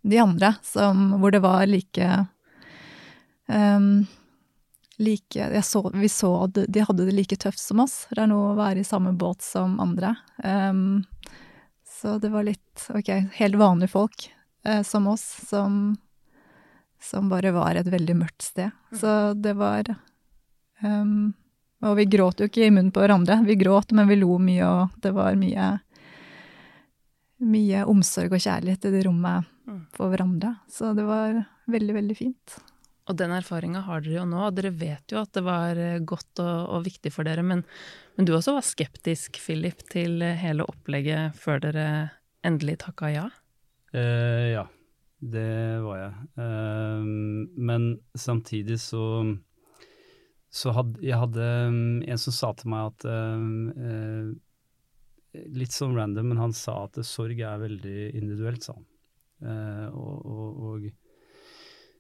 de 0.09 0.21
andre 0.23 0.55
som, 0.65 1.11
hvor 1.21 1.35
det 1.35 1.43
var 1.45 1.67
like 1.69 2.07
um, 3.53 4.07
like 4.99 5.63
så, 5.63 5.91
Vi 5.95 6.09
så 6.09 6.31
at 6.45 6.59
de 6.69 6.81
hadde 6.81 7.07
det 7.07 7.15
like 7.15 7.37
tøft 7.37 7.61
som 7.63 7.81
oss. 7.81 8.07
Det 8.11 8.23
er 8.23 8.31
noe 8.31 8.53
å 8.53 8.59
være 8.59 8.83
i 8.83 8.87
samme 8.87 9.13
båt 9.15 9.45
som 9.47 9.79
andre. 9.81 10.15
Um, 10.43 11.05
så 11.87 12.19
det 12.19 12.31
var 12.35 12.47
litt 12.47 12.89
OK, 12.95 13.11
helt 13.39 13.59
vanlige 13.59 13.95
folk 13.95 14.29
uh, 14.67 14.83
som 14.83 15.07
oss, 15.11 15.25
som, 15.49 15.97
som 17.03 17.31
bare 17.31 17.55
var 17.55 17.79
et 17.79 17.91
veldig 17.91 18.17
mørkt 18.19 18.51
sted. 18.51 18.75
Så 18.95 19.35
det 19.39 19.55
var 19.59 19.95
um, 20.83 21.35
Og 21.87 21.99
vi 21.99 22.09
gråt 22.11 22.43
jo 22.43 22.51
ikke 22.51 22.67
i 22.67 22.73
munnen 22.75 22.95
på 22.95 23.03
hverandre. 23.05 23.41
Vi 23.47 23.59
gråt, 23.59 23.95
men 23.95 24.11
vi 24.11 24.19
lo 24.19 24.39
mye, 24.43 24.67
og 24.67 24.99
det 25.03 25.15
var 25.15 25.39
mye 25.39 25.77
mye 27.39 27.85
omsorg 27.87 28.33
og 28.35 28.43
kjærlighet 28.43 28.89
i 28.89 28.91
det 28.97 29.05
rommet 29.07 29.47
for 29.95 30.11
hverandre. 30.11 30.57
Så 30.71 30.91
det 30.97 31.05
var 31.07 31.37
veldig, 31.71 31.95
veldig 31.95 32.17
fint. 32.19 32.57
Og 33.09 33.17
den 33.17 33.33
erfaringa 33.33 33.83
har 33.87 34.05
dere 34.05 34.21
jo 34.21 34.27
nå, 34.29 34.45
og 34.49 34.57
dere 34.59 34.73
vet 34.77 35.15
jo 35.15 35.23
at 35.23 35.33
det 35.37 35.45
var 35.47 35.81
eh, 35.81 35.99
godt 36.05 36.43
og, 36.45 36.57
og 36.77 36.87
viktig 36.87 37.13
for 37.15 37.29
dere. 37.29 37.45
Men, 37.47 37.65
men, 38.17 38.29
du 38.29 38.35
også 38.37 38.57
var 38.59 38.67
skeptisk, 38.67 39.41
Philip, 39.41 39.83
til 39.93 40.23
hele 40.23 40.67
opplegget 40.69 41.37
før 41.41 41.63
dere 41.65 41.87
endelig 42.47 42.79
takka 42.85 43.13
ja? 43.13 43.27
Eh, 43.97 44.53
ja, 44.53 44.67
det 45.19 45.51
var 45.85 46.03
jeg. 46.03 46.31
Eh, 46.45 47.13
men 47.71 47.93
samtidig 48.17 48.81
så 48.85 49.05
så 50.49 50.73
hadde 50.73 51.03
jeg 51.05 51.19
hadde 51.21 51.47
mm, 51.73 51.97
en 52.09 52.21
som 52.21 52.35
sa 52.35 52.53
til 52.57 52.71
meg 52.73 52.93
at 52.93 53.09
eh, 53.13 53.49
eh 53.89 54.37
Litt 55.55 55.75
sånn 55.77 55.93
random, 55.95 56.31
men 56.33 56.39
han 56.41 56.55
sa 56.57 56.87
at 56.87 56.97
sorg 57.05 57.39
er 57.45 57.61
veldig 57.61 58.15
individuelt, 58.17 58.65
sa 58.65 58.73
han. 58.73 58.87
Eh, 59.45 59.85
og, 59.93 60.25
og, 60.25 60.63
og, 60.65 60.87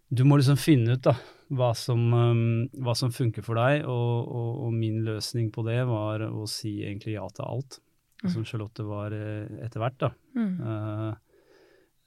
du 0.09 0.25
må 0.25 0.39
liksom 0.39 0.57
finne 0.61 0.97
ut 0.97 1.05
da, 1.05 1.15
hva 1.53 1.73
som, 1.77 2.01
um, 2.13 2.41
hva 2.85 2.95
som 2.97 3.13
funker 3.13 3.45
for 3.45 3.61
deg, 3.61 3.85
og, 3.89 4.29
og, 4.65 4.73
min 4.75 5.03
løsning 5.07 5.51
på 5.53 5.65
det 5.69 5.81
var 5.89 6.25
å 6.29 6.47
si 6.49 6.79
egentlig 6.85 7.17
ja 7.17 7.27
til 7.33 7.47
alt. 7.47 7.81
Mm. 8.19 8.31
Som 8.35 8.45
Charlotte 8.49 8.83
var 8.83 9.15
eh, 9.15 9.47
etter 9.63 9.79
hvert, 9.79 9.99
da. 10.01 10.09
Mm. 10.35 10.55
Uh, 10.59 11.13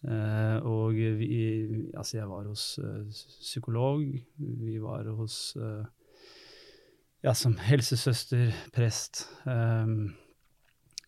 uh, 0.10 0.58
og 0.67 0.98
vi 0.98 1.38
Altså, 1.96 2.17
jeg 2.17 2.27
var 2.27 2.50
hos 2.50 2.65
uh, 2.84 3.05
psykolog, 3.39 4.03
vi 4.65 4.75
var 4.84 5.08
hos 5.15 5.55
Ja, 7.22 7.36
som 7.38 7.53
helsesøster, 7.62 8.50
prest. 8.74 9.27
Um, 9.46 10.15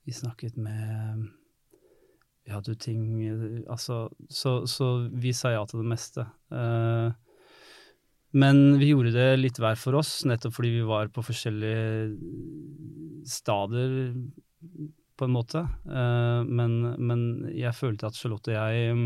vi 0.06 0.14
snakket 0.14 0.60
med 0.62 1.26
vi 2.44 2.52
hadde 2.52 2.74
jo 2.74 2.80
ting 2.80 3.04
Altså, 3.72 4.08
så, 4.30 4.64
så, 4.68 5.10
vi 5.10 5.34
sa 5.36 5.54
ja 5.54 5.64
til 5.68 5.84
det 5.84 5.92
meste. 5.94 6.26
Uh, 6.52 7.12
men 8.34 8.80
vi 8.82 8.90
gjorde 8.92 9.14
det 9.16 9.30
litt 9.40 9.60
hver 9.62 9.78
for 9.80 10.00
oss, 10.00 10.24
nettopp 10.26 10.56
fordi 10.56 10.72
vi 10.80 10.88
var 10.88 11.12
på 11.14 11.22
forskjellige 11.24 12.18
stader, 13.30 13.94
på 15.14 15.28
en 15.28 15.36
måte. 15.36 15.62
Men, 15.86 16.74
men, 16.98 17.22
jeg 17.54 17.78
følte 17.78 18.10
at 18.10 18.18
Charlotte 18.18 18.50
og 18.50 18.58
jeg 18.58 18.96
um, 18.98 19.04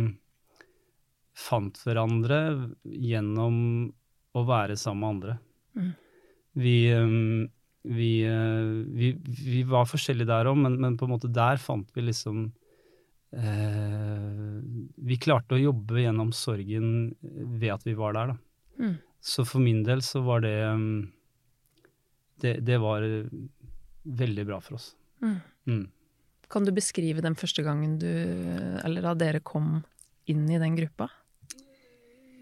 fant 1.35 1.81
hverandre 1.83 2.39
gjennom 2.87 3.57
å 4.31 4.45
være 4.47 4.77
sammen 4.79 5.03
med 5.03 5.11
andre. 5.11 5.35
Mm. 5.77 5.91
Vi, 6.63 6.77
um, 6.95 7.49
vi, 7.87 8.11
vi, 9.01 9.11
vi, 9.27 9.63
var 9.67 9.89
forskjellige 9.89 10.29
der 10.29 10.49
òg, 10.49 10.57
men, 10.59 10.79
men, 10.81 10.97
på 10.97 11.07
en 11.07 11.13
måte 11.13 11.31
der 11.31 11.61
fant 11.61 11.91
vi 11.95 12.07
liksom 12.07 12.47
eh, 12.47 12.56
Vi 13.37 15.17
klarte 15.21 15.53
å 15.53 15.61
jobbe 15.61 16.01
gjennom 16.01 16.31
sorgen 16.33 17.11
ved 17.21 17.69
at 17.75 17.83
vi 17.85 17.93
var 17.97 18.15
der, 18.17 18.31
da. 18.33 18.37
Mm. 18.81 18.95
Så 19.21 19.45
for 19.45 19.61
min 19.61 19.83
del 19.85 20.01
så 20.05 20.23
var 20.25 20.41
det 20.45 20.55
mm, 20.65 21.11
Det, 22.41 22.51
det 22.65 22.77
var 22.81 23.05
veldig 24.03 24.45
bra 24.45 24.59
for 24.61 24.77
oss. 24.77 24.91
Mm. 25.21 25.37
mm. 25.65 25.85
Kan 26.49 26.65
du 26.65 26.71
beskrive 26.71 27.21
den 27.21 27.35
første 27.35 27.63
gangen 27.65 27.97
du, 27.99 28.09
eller 28.85 29.03
da 29.03 29.13
dere 29.19 29.41
kom 29.43 29.81
inn 30.31 30.45
i 30.49 30.59
den 30.61 30.77
gruppa? 30.77 31.09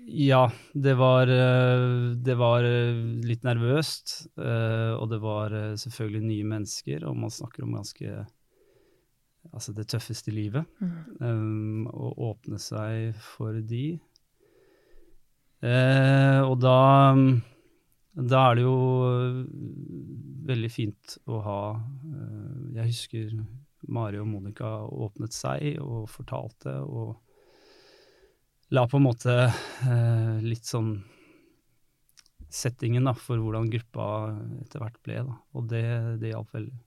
Ja, 0.06 0.52
det 0.74 0.94
var, 0.94 1.28
eh, 1.28 2.14
det 2.22 2.36
var 2.38 2.64
eh, 2.64 2.94
litt 3.26 3.44
nervøst. 3.44 4.28
Eh, 4.38 4.94
og 4.94 5.10
det 5.10 5.20
var 5.24 5.56
selvfølgelig 5.82 6.22
nye 6.28 6.50
mennesker, 6.52 7.06
og 7.10 7.18
man 7.18 7.34
snakker 7.34 7.66
om 7.66 7.74
ganske 7.80 8.26
altså 9.52 9.74
det 9.76 9.88
tøffeste 9.92 10.32
i 10.32 10.36
livet. 10.36 10.68
Mm. 10.80 10.94
Um, 11.22 11.88
og 11.92 12.22
åpne 12.32 12.60
seg 12.62 13.16
for 13.20 13.58
de. 13.66 13.98
Eh, 15.66 16.42
og 16.46 16.60
da, 16.62 16.80
da 18.14 18.42
er 18.50 18.58
det 18.58 18.66
jo 18.66 18.76
veldig 20.46 20.70
fint 20.70 21.16
å 21.32 21.40
ha 21.42 21.62
uh, 21.80 22.58
Jeg 22.76 22.92
husker 22.92 23.32
Mari 23.96 24.20
og 24.22 24.28
Monica 24.30 24.76
åpnet 24.84 25.34
seg 25.34 25.80
og 25.82 26.10
fortalte, 26.12 26.76
og 26.84 27.16
la 28.76 28.84
på 28.90 29.00
en 29.00 29.08
måte 29.08 29.36
uh, 29.48 30.38
litt 30.44 30.68
sånn 30.68 30.98
settingen 32.56 33.08
da, 33.08 33.14
for 33.18 33.42
hvordan 33.42 33.70
gruppa 33.72 34.08
etter 34.62 34.84
hvert 34.84 35.00
ble. 35.06 35.22
Da. 35.28 35.40
Og 35.58 35.70
det, 35.72 35.86
det 36.22 36.34
hjalp 36.34 36.54
veldig. 36.56 36.85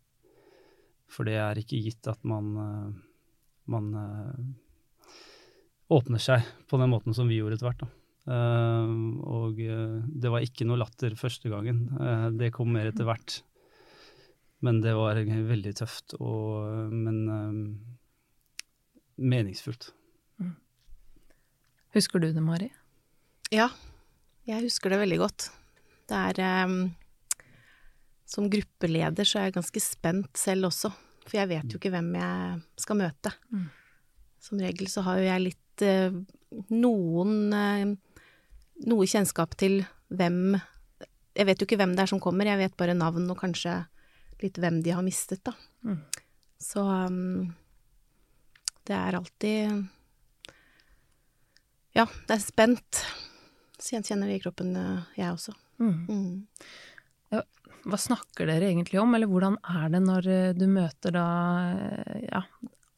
For 1.12 1.28
det 1.28 1.38
er 1.40 1.60
ikke 1.60 1.80
gitt 1.82 2.08
at 2.10 2.20
man, 2.28 2.50
eh, 2.62 2.88
man 3.72 3.88
eh, 4.02 5.12
åpner 5.94 6.22
seg 6.22 6.44
på 6.68 6.80
den 6.80 6.92
måten 6.92 7.16
som 7.16 7.30
vi 7.30 7.40
gjorde 7.40 7.58
etter 7.58 7.70
hvert. 7.70 7.86
da. 7.86 7.94
Uh, 8.28 8.90
og 9.24 9.56
uh, 9.56 10.02
det 10.04 10.28
var 10.28 10.44
ikke 10.44 10.66
noe 10.68 10.76
latter 10.76 11.14
første 11.16 11.48
gangen. 11.48 11.86
Uh, 11.96 12.28
det 12.36 12.50
kom 12.52 12.68
mer 12.74 12.90
etter 12.90 13.08
hvert. 13.08 13.38
Men 14.60 14.82
det 14.84 14.92
var 14.98 15.16
veldig 15.22 15.72
tøft, 15.78 16.16
og, 16.18 16.90
men 16.90 17.20
meningsfullt. 19.14 19.92
Mm. 20.42 20.56
Husker 21.94 22.18
du 22.18 22.26
det, 22.34 22.42
Mari? 22.42 22.66
Ja, 23.54 23.68
jeg 24.50 24.66
husker 24.66 24.90
det 24.90 24.98
veldig 25.04 25.20
godt. 25.22 25.46
Det 26.10 26.18
er 26.18 26.66
um, 26.66 26.90
som 28.28 28.48
gruppeleder 28.52 29.26
så 29.26 29.40
er 29.40 29.48
jeg 29.48 29.56
ganske 29.56 29.80
spent 29.82 30.36
selv 30.36 30.68
også, 30.68 30.90
for 31.24 31.38
jeg 31.38 31.48
vet 31.50 31.72
jo 31.72 31.80
ikke 31.80 31.92
hvem 31.94 32.10
jeg 32.18 32.82
skal 32.84 32.98
møte. 33.00 33.32
Mm. 33.54 33.68
Som 34.44 34.60
regel 34.62 34.90
så 34.92 35.04
har 35.06 35.20
jo 35.20 35.28
jeg 35.28 35.44
litt 35.46 35.84
eh, 35.84 36.18
noen 36.72 37.54
eh, 37.56 37.94
noe 38.88 39.08
kjennskap 39.10 39.56
til 39.58 39.80
hvem 40.08 40.58
Jeg 41.38 41.46
vet 41.46 41.60
jo 41.60 41.66
ikke 41.68 41.78
hvem 41.78 41.92
det 41.94 42.02
er 42.02 42.10
som 42.10 42.20
kommer, 42.22 42.48
jeg 42.48 42.58
vet 42.58 42.76
bare 42.78 42.96
navn 42.98 43.28
og 43.30 43.38
kanskje 43.38 43.74
litt 44.42 44.58
hvem 44.58 44.80
de 44.82 44.94
har 44.94 45.04
mistet, 45.06 45.42
da. 45.46 45.52
Mm. 45.86 46.00
Så 46.58 46.82
um, 46.82 47.52
det 48.86 48.96
er 48.96 49.18
alltid 49.18 49.86
Ja, 51.94 52.04
det 52.26 52.34
er 52.34 52.42
spent. 52.42 53.02
Så 53.78 53.94
jeg 53.94 54.06
kjenner 54.08 54.30
det 54.30 54.38
i 54.38 54.42
kroppen, 54.42 54.74
jeg 55.14 55.30
også. 55.30 55.54
Mm. 55.78 56.46
Hva 57.84 58.00
snakker 58.00 58.48
dere 58.48 58.70
egentlig 58.72 59.00
om, 59.02 59.14
eller 59.14 59.30
hvordan 59.30 59.58
er 59.62 59.86
det 59.92 60.02
når 60.04 60.28
eh, 60.32 60.56
du 60.56 60.66
møter 60.70 61.14
da 61.14 61.28
eh, 61.76 62.26
ja, 62.26 62.42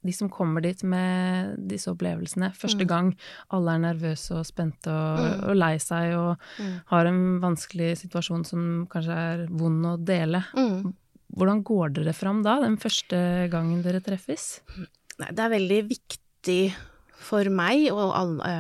de 0.07 0.15
som 0.17 0.31
kommer 0.33 0.65
dit 0.65 0.81
med 0.89 1.59
disse 1.71 1.91
opplevelsene 1.93 2.51
første 2.57 2.87
mm. 2.87 2.89
gang. 2.89 3.11
Alle 3.57 3.77
er 3.77 3.85
nervøse 3.85 4.39
og 4.39 4.47
spente 4.49 4.93
og, 4.93 5.21
mm. 5.21 5.43
og 5.51 5.59
lei 5.59 5.75
seg 5.83 6.15
og 6.17 6.31
mm. 6.57 6.77
har 6.93 7.11
en 7.11 7.23
vanskelig 7.43 7.93
situasjon 8.05 8.47
som 8.49 8.69
kanskje 8.93 9.19
er 9.35 9.45
vond 9.51 9.91
å 9.93 9.97
dele. 10.01 10.43
Hvordan 11.31 11.61
går 11.67 11.93
dere 11.99 12.15
fram 12.17 12.41
da, 12.47 12.57
den 12.65 12.79
første 12.81 13.19
gangen 13.53 13.85
dere 13.85 14.01
treffes? 14.05 14.63
Nei, 15.21 15.29
det 15.37 15.45
er 15.45 15.53
veldig 15.53 15.83
viktig 15.91 16.63
for 17.21 17.53
meg 17.53 17.91
og 17.93 18.15
alle, 18.17 18.55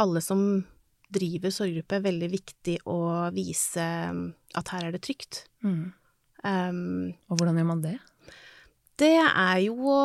alle 0.00 0.24
som 0.24 0.64
driver 1.12 1.52
sorggruppe, 1.54 2.02
veldig 2.02 2.28
viktig 2.32 2.76
å 2.90 2.98
vise 3.34 3.86
um, 4.10 4.28
at 4.58 4.74
her 4.74 4.88
er 4.88 4.96
det 4.96 5.04
trygt. 5.06 5.44
Mm. 5.62 5.94
Um, 6.42 7.14
og 7.30 7.38
hvordan 7.38 7.58
gjør 7.60 7.68
man 7.70 7.82
det? 7.84 7.96
Det 8.96 9.14
er 9.22 9.58
jo 9.66 9.90
å 9.92 10.04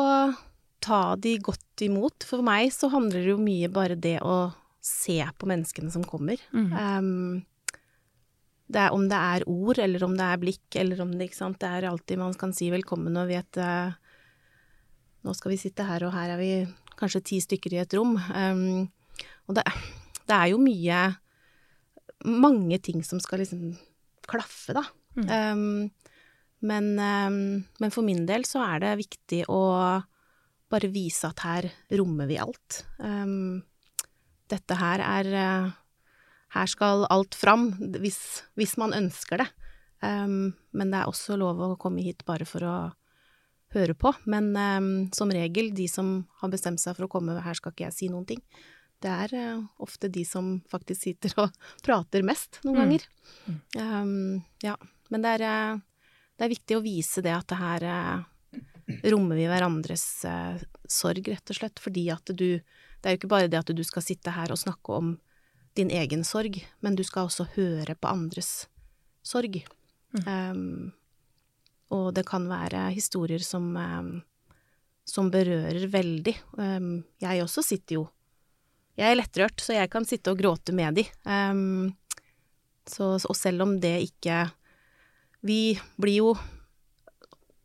ta 0.82 1.14
de 1.16 1.36
godt 1.42 1.84
imot. 1.86 2.26
For 2.28 2.44
meg 2.44 2.72
så 2.74 2.90
handler 2.92 3.22
det 3.22 3.32
jo 3.32 3.40
mye 3.40 3.70
bare 3.72 3.98
det 3.98 4.18
å 4.22 4.52
se 4.82 5.18
på 5.38 5.48
menneskene 5.48 5.92
som 5.94 6.04
kommer. 6.06 6.42
Mm. 6.54 6.70
Um, 6.74 7.42
det 8.72 8.86
er, 8.86 8.94
om 8.94 9.04
det 9.10 9.18
er 9.18 9.46
ord, 9.50 9.78
eller 9.82 10.04
om 10.06 10.14
det 10.16 10.26
er 10.26 10.40
blikk, 10.40 10.66
eller 10.80 11.02
om 11.04 11.10
det 11.12 11.28
ikke 11.28 11.42
sant 11.42 11.58
Det 11.60 11.68
er 11.68 11.84
alltid 11.90 12.20
man 12.20 12.32
kan 12.40 12.54
si 12.56 12.70
velkommen 12.72 13.18
og 13.20 13.28
vet 13.28 13.58
uh, 13.60 13.92
Nå 15.26 15.34
skal 15.36 15.52
vi 15.52 15.58
sitte 15.60 15.84
her, 15.84 16.06
og 16.06 16.14
her 16.16 16.32
er 16.34 16.40
vi 16.40 16.52
kanskje 16.98 17.20
ti 17.28 17.40
stykker 17.42 17.74
i 17.74 17.82
et 17.82 17.94
rom. 17.98 18.16
Um, 18.16 18.88
og 19.46 19.58
det, 19.58 19.66
det 20.28 20.36
er 20.36 20.52
jo 20.52 20.62
mye 20.62 21.02
mange 22.28 22.78
ting 22.82 23.02
som 23.06 23.20
skal 23.22 23.42
liksom 23.42 23.74
klaffe, 24.30 24.76
da. 24.76 24.84
Mm. 25.18 25.28
Um, 25.28 25.90
men, 26.62 26.88
um, 26.98 27.64
men 27.82 27.94
for 27.94 28.06
min 28.06 28.24
del 28.28 28.46
så 28.48 28.62
er 28.64 28.82
det 28.84 29.00
viktig 29.02 29.42
å 29.50 29.62
bare 30.72 30.88
vise 30.92 31.28
at 31.28 31.42
her 31.44 31.68
rommer 31.98 32.30
vi 32.30 32.38
alt. 32.40 32.84
Um, 33.02 33.62
dette 34.52 34.76
her 34.78 35.02
er 35.04 35.32
uh, 35.32 35.70
Her 36.52 36.68
skal 36.68 37.06
alt 37.08 37.32
fram, 37.32 37.70
hvis, 37.96 38.42
hvis 38.60 38.74
man 38.76 38.92
ønsker 38.92 39.40
det. 39.40 39.46
Men 40.04 40.90
det 40.92 40.98
er 40.98 41.08
også 41.08 41.38
lov 41.40 41.62
å 41.64 41.76
komme 41.80 42.02
hit 42.04 42.26
bare 42.28 42.44
for 42.44 42.66
å 42.68 42.74
høre 43.72 43.94
på. 43.96 44.12
Men 44.28 44.50
um, 44.52 44.90
som 45.16 45.32
regel, 45.32 45.70
de 45.72 45.86
som 45.88 46.10
har 46.42 46.52
bestemt 46.52 46.82
seg 46.82 46.98
for 46.98 47.06
å 47.06 47.12
komme, 47.14 47.38
her 47.40 47.56
skal 47.56 47.72
ikke 47.72 47.86
jeg 47.86 47.96
si 47.96 48.10
noen 48.12 48.26
ting. 48.28 48.42
Det 49.02 49.10
er 49.10 49.32
uh, 49.34 49.62
ofte 49.82 50.08
de 50.12 50.22
som 50.28 50.52
faktisk 50.70 51.02
sitter 51.08 51.32
og 51.42 51.56
prater 51.86 52.22
mest, 52.26 52.60
noen 52.64 52.76
Mm. 52.76 52.82
ganger. 52.82 53.06
Mm. 53.46 53.56
Um, 53.82 54.44
ja. 54.62 54.76
Men 55.10 55.24
det 55.24 55.32
er, 55.40 55.44
uh, 55.74 55.80
det 56.38 56.46
er 56.46 56.52
viktig 56.54 56.76
å 56.78 56.84
vise 56.84 57.22
det 57.24 57.34
at 57.34 57.48
det 57.50 57.58
her 57.60 57.86
uh, 57.88 58.22
rommer 59.10 59.36
vi 59.38 59.48
hverandres 59.50 60.04
sorg, 60.92 61.28
rett 61.32 61.50
og 61.52 61.58
slett. 61.58 61.80
Fordi 61.82 62.06
at 62.14 62.30
du 62.36 62.60
Det 63.02 63.08
er 63.10 63.14
jo 63.16 63.18
ikke 63.24 63.32
bare 63.34 63.48
det 63.50 63.58
at 63.58 63.70
du 63.74 63.82
skal 63.82 64.02
sitte 64.06 64.30
her 64.30 64.52
og 64.54 64.58
snakke 64.60 64.94
om 64.94 65.16
din 65.74 65.88
egen 65.90 66.22
sorg, 66.22 66.60
men 66.84 66.94
du 66.94 67.02
skal 67.02 67.26
også 67.26 67.48
høre 67.56 67.96
på 67.98 68.06
andres 68.10 68.68
sorg. 69.26 69.56
Um, 70.26 70.92
og 71.90 72.12
det 72.14 72.22
kan 72.28 72.46
være 72.46 72.92
historier 72.94 73.42
som, 73.42 73.72
um, 73.76 74.22
som 75.04 75.30
berører 75.34 75.88
veldig. 75.90 76.34
Jeg 77.24 77.42
også 77.42 77.64
sitter 77.66 77.98
jo 77.98 78.04
Jeg 78.98 79.08
er 79.08 79.18
lettrørt, 79.18 79.62
så 79.62 79.76
jeg 79.76 79.90
kan 79.92 80.06
sitte 80.08 80.32
og 80.32 80.40
gråte 80.40 80.74
med 80.76 81.00
de. 81.00 81.06
Um, 81.24 81.92
så, 82.88 83.14
og 83.16 83.36
selv 83.38 83.62
om 83.62 83.76
det 83.80 83.94
ikke 84.08 84.48
Vi 85.46 85.78
blir 86.02 86.16
jo 86.18 86.32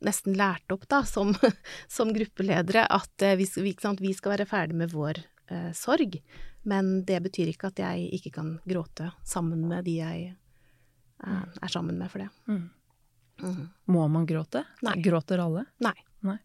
nesten 0.05 0.35
lært 0.37 0.69
opp, 0.71 0.85
da, 0.89 1.01
som, 1.09 1.33
som 1.97 2.13
gruppeledere, 2.13 2.85
at 2.85 3.25
eh, 3.25 3.37
vi, 3.39 3.73
sant, 3.81 4.01
vi 4.01 4.13
skal 4.13 4.35
være 4.35 4.45
ferdig 4.49 4.77
med 4.77 4.93
vår 4.93 5.23
eh, 5.49 5.71
sorg. 5.73 6.19
Men 6.69 7.01
det 7.07 7.17
betyr 7.25 7.49
ikke 7.49 7.71
at 7.71 7.81
jeg 7.81 8.09
ikke 8.17 8.33
kan 8.35 8.51
gråte 8.67 9.09
sammen 9.25 9.65
med 9.69 9.87
de 9.87 9.97
jeg 9.97 10.27
eh, 11.25 11.43
er 11.49 11.73
sammen 11.73 11.97
med 11.97 12.13
for 12.13 12.21
det. 12.23 12.29
Mm. 12.45 12.67
Mm. 13.41 13.65
Må 13.93 14.05
man 14.13 14.29
gråte? 14.29 14.63
Nei. 14.85 14.97
Gråter 15.05 15.41
alle? 15.41 15.65
Nei. 15.85 15.95
Nei. 16.25 16.37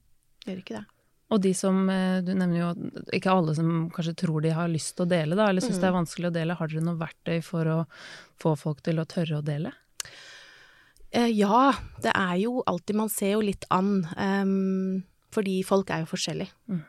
Gjør 0.46 0.64
ikke 0.64 0.80
det. 0.80 0.84
Og 1.32 1.40
de 1.40 1.54
som, 1.56 1.78
eh, 1.88 2.20
du 2.20 2.34
nevner 2.34 2.58
jo 2.58 2.70
ikke 3.16 3.32
alle 3.32 3.54
som 3.56 3.88
kanskje 3.94 4.18
tror 4.24 4.42
de 4.44 4.52
har 4.52 4.68
lyst 4.68 4.96
til 4.96 5.06
å 5.06 5.12
dele, 5.12 5.38
da, 5.38 5.48
eller 5.48 5.64
syns 5.64 5.80
det 5.80 5.88
er 5.88 5.96
vanskelig 5.96 6.28
å 6.28 6.34
dele. 6.34 6.56
Har 6.58 6.68
dere 6.68 6.84
noe 6.84 7.00
verktøy 7.00 7.38
for 7.44 7.70
å 7.72 7.78
få 8.42 8.52
folk 8.60 8.82
til 8.84 9.00
å 9.00 9.08
tørre 9.08 9.40
å 9.40 9.46
dele? 9.46 9.72
Eh, 11.12 11.30
ja, 11.32 11.72
det 12.04 12.12
er 12.16 12.36
jo 12.40 12.62
alltid 12.66 12.96
Man 12.96 13.10
ser 13.12 13.34
jo 13.36 13.40
litt 13.44 13.64
an, 13.70 14.06
Um, 14.16 15.04
fordi 15.32 15.62
folk 15.64 15.90
er 15.90 16.04
jo 16.04 16.12
forskjellige. 16.12 16.52
Mm. 16.68 16.84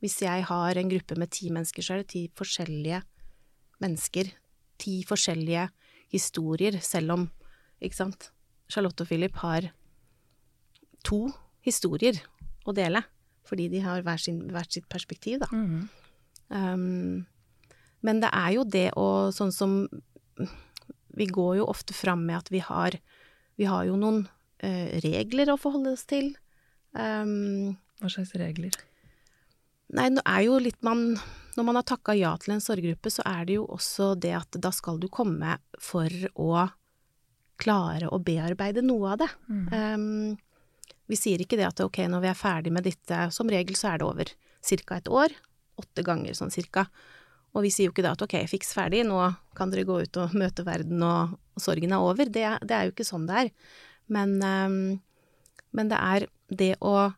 Hvis 0.00 0.20
jeg 0.22 0.44
har 0.48 0.76
en 0.76 0.88
gruppe 0.88 1.16
med 1.16 1.30
ti 1.30 1.50
mennesker, 1.50 1.84
så 1.84 1.94
er 1.94 2.02
det 2.02 2.12
ti 2.12 2.30
forskjellige 2.36 3.02
mennesker. 3.80 4.32
Ti 4.80 5.04
forskjellige 5.04 5.68
historier, 6.12 6.78
selv 6.80 7.12
om, 7.12 7.30
ikke 7.80 8.00
sant, 8.00 8.30
Charlotte 8.68 9.04
og 9.04 9.08
Philip 9.08 9.36
har 9.42 9.70
to 11.04 11.28
historier 11.64 12.20
å 12.64 12.72
dele, 12.72 13.04
fordi 13.48 13.68
de 13.72 13.82
har 13.84 14.02
hver, 14.04 14.20
sin, 14.20 14.42
hvert 14.52 14.72
sitt 14.72 14.88
perspektiv, 14.92 15.42
da. 15.42 15.48
Mm. 15.52 15.88
Um, 16.54 17.26
men 18.04 18.20
det 18.20 18.30
er 18.36 18.50
jo 18.52 18.64
det 18.68 18.90
å 19.00 19.32
Sånn 19.32 19.48
som 19.54 19.78
Vi 21.16 21.24
går 21.32 21.54
jo 21.56 21.68
ofte 21.72 21.96
fram 21.96 22.26
med 22.28 22.36
at 22.36 22.50
vi 22.52 22.60
har 22.60 22.98
Vi 23.56 23.64
har 23.64 23.86
jo 23.88 23.96
noen 23.96 24.26
uh, 24.28 24.88
regler 25.00 25.48
å 25.50 25.56
forholde 25.56 25.94
oss 25.96 26.04
til. 26.10 26.34
Um, 26.92 27.80
Hva 28.02 28.12
slags 28.12 28.36
regler? 28.38 28.76
nei, 29.94 30.08
det 30.14 30.22
er 30.26 30.44
jo 30.46 30.60
litt 30.62 30.80
man 30.86 31.14
Når 31.54 31.66
man 31.66 31.78
har 31.78 31.86
takka 31.86 32.16
ja 32.18 32.32
til 32.40 32.56
en 32.56 32.62
sorggruppe, 32.62 33.10
så 33.12 33.24
er 33.30 33.44
det 33.48 33.58
jo 33.58 33.66
også 33.76 34.14
det 34.18 34.32
at 34.36 34.56
da 34.58 34.72
skal 34.74 34.98
du 35.00 35.06
komme 35.12 35.56
for 35.78 36.10
å 36.34 36.66
klare 37.62 38.08
å 38.10 38.18
bearbeide 38.18 38.82
noe 38.82 39.12
av 39.12 39.20
det. 39.22 39.28
Mm. 39.46 39.68
Um, 39.70 40.32
vi 41.10 41.18
sier 41.20 41.42
ikke 41.42 41.58
det 41.60 41.66
at 41.68 41.82
ok, 41.84 42.04
når 42.08 42.24
vi 42.24 42.30
er 42.30 42.38
ferdig 42.38 42.72
med 42.72 42.86
dette, 42.86 43.26
som 43.34 43.50
regel 43.50 43.76
så 43.76 43.92
er 43.92 44.00
det 44.00 44.08
over 44.08 44.30
ca. 44.64 44.96
et 44.96 45.10
år. 45.12 45.34
Åtte 45.80 46.04
ganger 46.06 46.36
sånn 46.36 46.54
cirka. 46.54 46.86
Og 47.54 47.66
vi 47.66 47.70
sier 47.70 47.88
jo 47.88 47.94
ikke 47.94 48.04
da 48.06 48.14
at 48.16 48.24
ok, 48.24 48.38
fiks 48.50 48.72
ferdig, 48.74 49.04
nå 49.06 49.18
kan 49.54 49.70
dere 49.70 49.86
gå 49.86 50.00
ut 50.06 50.20
og 50.22 50.34
møte 50.40 50.66
verden 50.66 51.02
og, 51.06 51.36
og 51.54 51.62
sorgen 51.62 51.94
er 51.94 52.04
over. 52.04 52.30
Det, 52.30 52.46
det 52.64 52.76
er 52.76 52.88
jo 52.88 52.94
ikke 52.94 53.08
sånn 53.08 53.28
det 53.30 53.44
er. 53.44 53.52
Men, 54.14 54.36
um, 54.42 54.80
men 55.76 55.92
det 55.92 56.00
er 56.00 56.28
det 56.48 56.74
å 56.84 57.12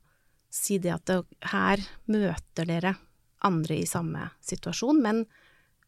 si 0.52 0.78
det 0.82 0.94
at 0.94 1.08
det, 1.08 1.20
her 1.52 1.82
møter 2.10 2.68
dere 2.68 2.94
andre 3.46 3.76
i 3.78 3.88
samme 3.88 4.30
situasjon, 4.44 5.02
men 5.02 5.26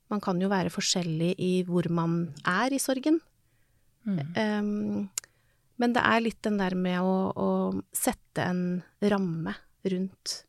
man 0.08 0.22
kan 0.24 0.40
jo 0.40 0.50
være 0.50 0.72
forskjellig 0.72 1.34
i 1.42 1.52
hvor 1.68 1.88
man 1.92 2.20
er 2.48 2.72
i 2.72 2.80
sorgen. 2.80 3.18
Mm. 4.08 4.20
Um, 4.36 5.08
men 5.78 5.94
det 5.94 6.02
er 6.04 6.20
litt 6.24 6.40
den 6.42 6.58
der 6.60 6.74
med 6.78 7.00
å, 7.00 7.14
å 7.32 7.48
sette 7.94 8.44
en 8.44 8.62
ramme 9.00 9.54
rundt 9.88 10.42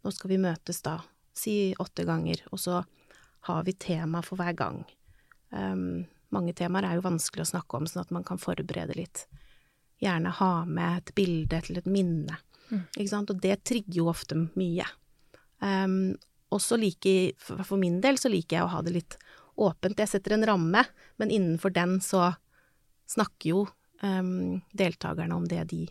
Nå 0.00 0.08
skal 0.16 0.30
vi 0.30 0.38
møtes 0.40 0.78
da, 0.80 0.94
si 1.36 1.74
åtte 1.76 2.06
ganger, 2.08 2.40
og 2.48 2.60
så 2.62 2.78
har 3.50 3.64
vi 3.66 3.74
tema 3.76 4.22
for 4.24 4.40
hver 4.40 4.54
gang. 4.56 4.78
Um, 5.52 6.06
mange 6.32 6.54
temaer 6.56 6.86
er 6.88 6.96
jo 6.96 7.04
vanskelig 7.04 7.44
å 7.44 7.50
snakke 7.50 7.76
om, 7.76 7.84
sånn 7.84 8.06
at 8.06 8.14
man 8.16 8.24
kan 8.24 8.40
forberede 8.40 8.96
litt. 8.96 9.26
Gjerne 10.00 10.32
ha 10.38 10.64
med 10.64 11.02
et 11.02 11.12
bilde 11.18 11.60
til 11.66 11.82
et 11.82 11.90
minne, 11.90 12.38
Mm. 12.70 12.84
ikke 12.96 13.10
sant, 13.10 13.30
og 13.32 13.40
det 13.42 13.56
trigger 13.66 13.96
jo 13.98 14.08
ofte 14.12 14.36
mye. 14.54 14.86
Um, 15.58 16.14
også 16.54 16.78
like, 16.78 17.34
for 17.42 17.62
for 17.66 17.76
min 17.82 18.00
del 18.00 18.18
så 18.18 18.30
liker 18.30 18.56
jeg 18.56 18.64
å 18.64 18.70
ha 18.70 18.82
det 18.86 18.94
litt 18.94 19.16
åpent. 19.58 19.98
Jeg 19.98 20.08
setter 20.08 20.36
en 20.36 20.46
ramme, 20.46 20.84
men 21.18 21.32
innenfor 21.34 21.74
den 21.74 21.98
så 22.00 22.36
snakker 23.10 23.50
jo 23.50 23.64
um, 24.02 24.60
deltakerne 24.76 25.36
om 25.36 25.46
det 25.48 25.64
de 25.72 25.84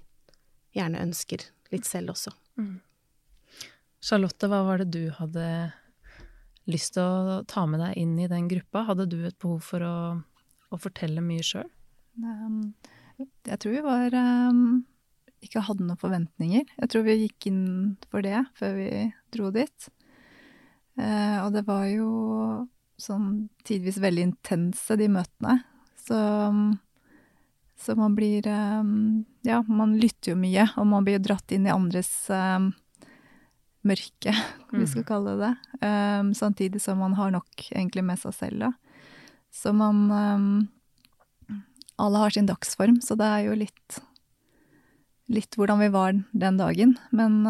gjerne 0.75 1.01
ønsker 1.01 1.43
litt 1.73 1.87
selv 1.87 2.13
også. 2.15 2.33
Charlotte, 4.03 4.47
hva 4.47 4.61
var 4.67 4.81
det 4.81 4.91
du 4.95 5.09
hadde 5.17 5.45
lyst 6.69 6.95
til 6.95 7.03
å 7.03 7.41
ta 7.49 7.65
med 7.69 7.81
deg 7.83 7.97
inn 7.99 8.15
i 8.21 8.29
den 8.31 8.47
gruppa? 8.51 8.85
Hadde 8.87 9.09
du 9.09 9.19
et 9.27 9.37
behov 9.41 9.63
for 9.65 9.83
å, 9.85 9.97
å 10.69 10.79
fortelle 10.79 11.23
mye 11.25 11.43
sjøl? 11.45 11.67
Um, 12.19 12.73
jeg 13.19 13.59
tror 13.59 13.75
vi 13.75 13.83
var 13.83 14.15
um, 14.15 14.81
ikke 15.43 15.63
hadde 15.67 15.87
noen 15.87 15.99
forventninger. 15.99 16.67
Jeg 16.79 16.91
tror 16.91 17.05
vi 17.07 17.17
gikk 17.23 17.49
inn 17.51 17.63
for 18.11 18.25
det 18.25 18.43
før 18.59 18.77
vi 18.79 18.89
dro 19.35 19.53
dit. 19.55 19.89
Uh, 20.99 21.45
og 21.45 21.55
det 21.55 21.63
var 21.67 21.87
jo 21.91 22.11
sånn 22.99 23.47
tidvis 23.67 24.01
veldig 24.03 24.29
intense, 24.31 24.95
de 24.99 25.07
møtene. 25.11 25.61
Så, 25.99 26.17
um, 26.51 26.73
så 27.79 27.95
man 27.95 28.15
blir 28.15 28.47
um, 28.47 29.25
Ja, 29.47 29.61
man 29.67 29.97
lytter 29.99 30.33
jo 30.33 30.39
mye, 30.39 30.67
og 30.77 30.87
man 30.91 31.05
blir 31.07 31.21
dratt 31.23 31.51
inn 31.55 31.67
i 31.67 31.73
andres 31.73 32.11
um, 32.33 32.73
mørke, 33.87 34.33
vi 34.75 34.87
skal 34.89 35.07
kalle 35.07 35.37
det. 35.39 35.53
Um, 35.79 36.33
samtidig 36.35 36.81
som 36.83 36.99
man 36.99 37.15
har 37.19 37.31
nok 37.35 37.69
egentlig 37.71 38.03
med 38.03 38.19
seg 38.19 38.35
selv, 38.35 38.67
da. 38.67 38.73
Så 39.55 39.71
man 39.73 40.03
um, 40.11 40.51
alle 41.99 42.21
har 42.25 42.35
sin 42.35 42.49
dagsform, 42.49 42.99
så 43.01 43.15
det 43.19 43.27
er 43.27 43.47
jo 43.47 43.57
litt 43.63 44.03
litt 45.29 45.53
hvordan 45.59 45.77
vi 45.77 45.91
var 45.93 46.15
den 46.31 46.55
dagen. 46.57 46.95
Men 47.13 47.43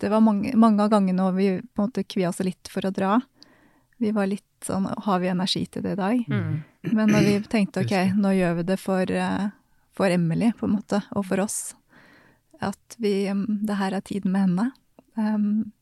det 0.00 0.08
var 0.10 0.24
mange, 0.26 0.56
mange 0.58 0.82
av 0.82 0.90
gangene 0.90 1.22
hvor 1.22 1.36
vi 1.36 1.52
på 1.62 1.82
en 1.84 1.86
måte 1.86 2.02
kvia 2.02 2.32
oss 2.32 2.40
litt 2.42 2.70
for 2.70 2.86
å 2.86 2.90
dra. 2.94 3.20
Vi 4.02 4.10
var 4.16 4.26
litt 4.26 4.49
sånn 4.66 4.86
Har 5.06 5.20
vi 5.22 5.28
energi 5.32 5.64
til 5.66 5.82
det 5.82 5.92
i 5.96 6.00
dag? 6.00 6.22
Mm. 6.28 6.54
Men 6.92 7.08
når 7.12 7.26
vi 7.26 7.34
tenkte 7.48 7.82
ok, 7.84 7.94
nå 8.16 8.32
gjør 8.36 8.56
vi 8.60 8.62
det 8.70 8.78
for, 8.80 9.10
eh, 9.10 9.50
for 9.96 10.06
Emily, 10.12 10.52
på 10.56 10.66
en 10.68 10.76
måte, 10.78 11.02
og 11.16 11.26
for 11.28 11.40
oss. 11.40 11.74
At 12.60 12.96
vi 13.00 13.28
um, 13.32 13.46
Det 13.64 13.76
her 13.80 13.92
er 13.96 14.00
tiden 14.04 14.32
med 14.32 14.48
henne. 14.48 14.72
Um, 15.16 15.72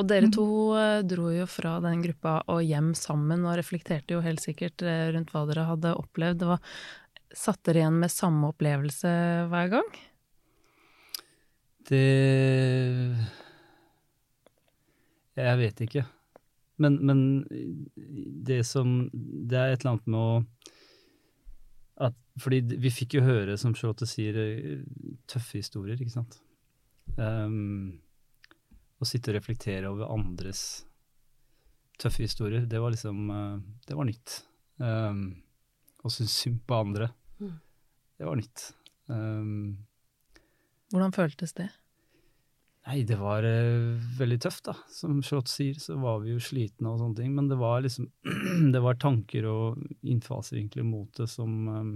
Og 0.00 0.06
dere 0.08 0.26
Mm. 0.26 0.32
to 0.34 0.46
eh, 0.74 1.02
dro 1.06 1.28
jo 1.30 1.44
fra 1.46 1.76
den 1.84 2.00
gruppa 2.02 2.42
og 2.48 2.62
hjem 2.64 2.94
sammen, 2.96 3.44
og 3.46 3.54
reflekterte 3.60 4.14
jo 4.16 4.22
helt 4.24 4.40
sikkert 4.40 4.82
eh, 4.82 5.12
rundt 5.12 5.30
hva 5.30 5.44
dere 5.46 5.66
hadde 5.68 5.92
opplevd. 5.94 6.38
Det 6.40 6.48
var, 6.48 6.58
satt 7.32 7.60
dere 7.68 7.82
igjen 7.84 8.00
med 8.00 8.10
samme 8.10 8.48
opplevelse 8.50 9.12
hver 9.52 9.68
gang? 9.70 9.92
Det 11.86 13.14
Jeg 15.36 15.58
vet 15.58 15.80
ikke. 15.86 16.04
Men, 16.80 16.96
men 17.04 17.18
det 18.46 18.62
som 18.66 19.10
Det 19.12 19.58
er 19.58 19.72
et 19.74 19.82
eller 19.82 19.90
annet 19.92 20.06
med 20.08 20.20
å 20.20 20.44
at, 22.08 22.14
Fordi 22.40 22.62
vi 22.80 22.90
fikk 22.90 23.18
jo 23.18 23.24
høre, 23.26 23.58
som 23.60 23.74
Charlotte 23.76 24.08
sier, 24.08 24.38
tøffe 25.28 25.60
historier, 25.60 26.00
ikke 26.00 26.14
sant. 26.14 26.38
Um, 27.18 28.00
å 29.02 29.06
sitte 29.06 29.30
og 29.30 29.36
reflektere 29.36 29.90
over 29.90 30.08
andres 30.14 30.86
tøffe 32.00 32.24
historier, 32.24 32.64
det 32.66 32.80
var 32.80 32.94
liksom 32.94 33.30
eh, 33.30 33.58
Det 33.86 33.98
var 33.98 34.08
nytt. 34.08 34.38
Um, 34.82 35.42
å 36.02 36.10
synes 36.10 36.34
synd 36.40 36.62
på 36.66 36.80
andre, 36.80 37.10
Mm. 37.42 37.54
det 38.18 38.26
var 38.26 38.36
nytt. 38.38 38.64
Um, 39.08 39.76
Hvordan 40.92 41.12
føltes 41.14 41.52
det? 41.58 41.68
Nei, 42.82 43.04
det 43.06 43.14
var 43.20 43.46
uh, 43.46 43.94
veldig 44.18 44.40
tøft, 44.42 44.64
da. 44.66 44.74
Som 44.90 45.20
Slott 45.22 45.50
sier, 45.50 45.78
så 45.78 45.94
var 46.02 46.22
vi 46.24 46.32
jo 46.32 46.42
slitne 46.42 46.90
og 46.90 46.98
sånne 46.98 47.20
ting. 47.20 47.34
Men 47.36 47.50
det 47.50 47.58
var 47.60 47.84
liksom 47.84 48.08
Det 48.74 48.82
var 48.82 48.98
tanker 49.02 49.46
og 49.50 49.84
innfallsvinkler 50.02 50.86
mot 50.86 51.10
det 51.18 51.28
som 51.30 51.68
um, 51.68 51.92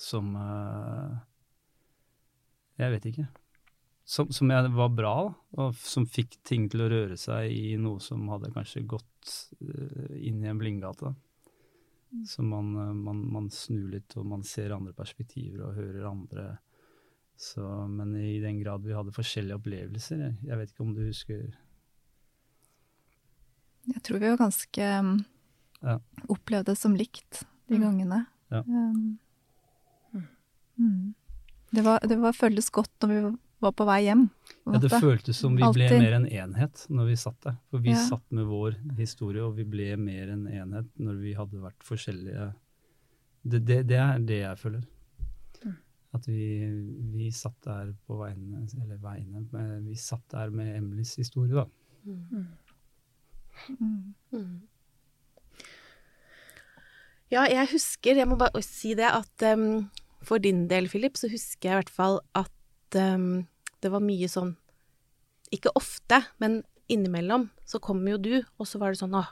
Som 0.00 0.32
uh, 0.40 1.12
Jeg 2.80 2.96
vet 2.96 3.10
ikke. 3.12 3.26
Som, 4.08 4.32
som 4.32 4.50
jeg 4.52 4.72
var 4.72 4.96
bra, 4.96 5.14
da. 5.28 5.36
Og 5.60 5.76
som 5.80 6.08
fikk 6.08 6.40
ting 6.44 6.70
til 6.72 6.86
å 6.86 6.90
røre 6.92 7.20
seg 7.20 7.52
i 7.52 7.76
noe 7.80 8.00
som 8.04 8.24
hadde 8.32 8.52
kanskje 8.56 8.86
gått 8.88 9.36
uh, 9.60 10.16
inn 10.24 10.40
i 10.40 10.48
en 10.48 10.60
blindgate. 10.60 11.12
Så 12.30 12.44
man, 12.46 12.72
man, 13.02 13.24
man 13.32 13.48
snur 13.50 13.90
litt, 13.90 14.14
og 14.16 14.24
man 14.30 14.44
ser 14.46 14.72
andre 14.72 14.92
perspektiver 14.96 15.66
og 15.66 15.80
hører 15.80 16.04
andre 16.06 16.44
så, 17.36 17.64
men 17.90 18.14
i 18.16 18.38
den 18.40 18.60
grad 18.62 18.84
vi 18.86 18.94
hadde 18.94 19.12
forskjellige 19.12 19.56
opplevelser 19.58 20.20
Jeg, 20.46 20.56
vet 20.58 20.70
ikke 20.70 20.84
om 20.84 20.92
du 20.94 21.00
husker 21.06 21.40
Jeg 23.90 24.02
tror 24.06 24.20
vi 24.22 24.30
var 24.30 24.38
ganske 24.40 24.90
um, 25.00 25.14
Ja. 25.84 25.98
Opplevde 26.32 26.70
det 26.72 26.78
som 26.80 26.94
likt 26.96 27.42
de 27.68 27.76
Mm. 27.78 27.82
gangene. 27.82 28.26
Ja. 28.52 28.60
Um, 28.60 29.18
mm. 30.78 31.14
Det, 31.72 31.82
var, 31.84 31.98
det 32.08 32.16
var 32.20 32.32
føltes 32.32 32.70
godt 32.70 32.90
når 33.02 33.08
vi 33.08 33.36
var 33.64 33.72
på 33.72 33.84
vei 33.88 34.02
hjem. 34.04 34.26
på 34.64 34.72
Ja, 34.74 34.78
det 34.78 34.90
måte. 34.92 35.00
føltes 35.00 35.36
som 35.40 35.56
vi 35.56 35.62
ble 35.62 35.84
Alltid. 35.88 35.98
mer 36.00 36.12
en 36.18 36.26
enhet 36.28 36.86
når 36.88 37.06
vi 37.10 37.16
satt 37.16 37.40
der. 37.42 37.56
For 37.70 37.78
vi 37.84 37.90
Ja. 37.90 37.96
satt 38.08 38.24
med 38.32 38.46
vår 38.46 38.76
historie, 38.96 39.42
og 39.42 39.56
vi 39.56 39.64
ble 39.64 39.96
mer 39.96 40.30
en 40.30 40.46
enhet 40.46 40.88
når 40.98 41.20
vi 41.20 41.32
hadde 41.34 41.60
vært 41.60 41.82
forskjellige 41.82 42.54
Det, 43.46 43.60
det, 43.66 43.86
det 43.86 43.96
er 44.00 44.18
det 44.24 44.38
jeg 44.40 44.56
føler. 44.58 44.84
At 46.14 46.28
vi, 46.28 46.66
vi 47.14 47.30
satt 47.34 47.56
der 47.66 47.90
på 48.06 48.20
vegne 48.20 48.62
Eller 48.82 49.00
vegne 49.02 49.42
men 49.50 49.88
Vi 49.88 49.96
satt 49.98 50.22
der 50.30 50.52
med 50.54 50.76
Emilys 50.76 51.16
historie, 51.18 51.54
da. 51.54 51.66
Mm. 52.04 52.46
Mm. 53.80 54.14
Mm. 54.30 54.60
Ja, 57.32 57.46
jeg 57.50 57.66
husker, 57.72 58.18
jeg 58.18 58.28
må 58.28 58.36
bare 58.38 58.62
si 58.62 58.92
det, 58.94 59.08
at 59.08 59.46
um, 59.54 59.88
for 60.22 60.38
din 60.38 60.66
del, 60.70 60.88
Philip, 60.88 61.16
så 61.16 61.30
husker 61.32 61.70
jeg 61.70 61.74
i 61.74 61.80
hvert 61.82 61.90
fall 61.92 62.20
at 62.36 62.98
um, 63.00 63.46
det 63.82 63.90
var 63.92 64.04
mye 64.04 64.28
sånn 64.30 64.54
Ikke 65.54 65.72
ofte, 65.78 66.20
men 66.42 66.62
innimellom 66.90 67.48
så 67.66 67.80
kom 67.82 68.02
jo 68.08 68.18
du, 68.20 68.34
og 68.58 68.68
så 68.68 68.80
var 68.80 68.92
det 68.92 69.00
sånn 69.00 69.16
åh, 69.16 69.30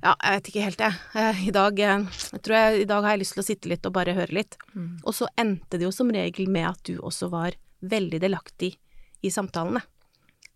ja, 0.00 0.14
jeg 0.16 0.36
vet 0.36 0.48
ikke 0.48 0.64
helt, 0.64 0.82
jeg. 0.86 0.98
Eh, 1.20 1.40
I 1.50 1.52
dag, 1.52 1.80
eh, 1.84 2.04
jeg 2.32 2.42
tror 2.46 2.56
jeg, 2.56 2.82
I 2.82 2.88
dag 2.88 3.04
har 3.04 3.14
jeg 3.14 3.20
lyst 3.20 3.34
til 3.36 3.42
å 3.42 3.46
sitte 3.46 3.68
litt 3.68 3.84
og 3.84 3.92
bare 3.96 4.14
høre 4.16 4.32
litt. 4.32 4.56
Mm. 4.72 4.94
Og 5.04 5.16
så 5.16 5.28
endte 5.40 5.76
det 5.76 5.84
jo 5.84 5.92
som 5.92 6.12
regel 6.14 6.48
med 6.48 6.70
at 6.70 6.80
du 6.88 6.94
også 7.04 7.28
var 7.32 7.58
veldig 7.84 8.20
delaktig 8.22 8.74
i 9.20 9.32
samtalene. 9.32 9.82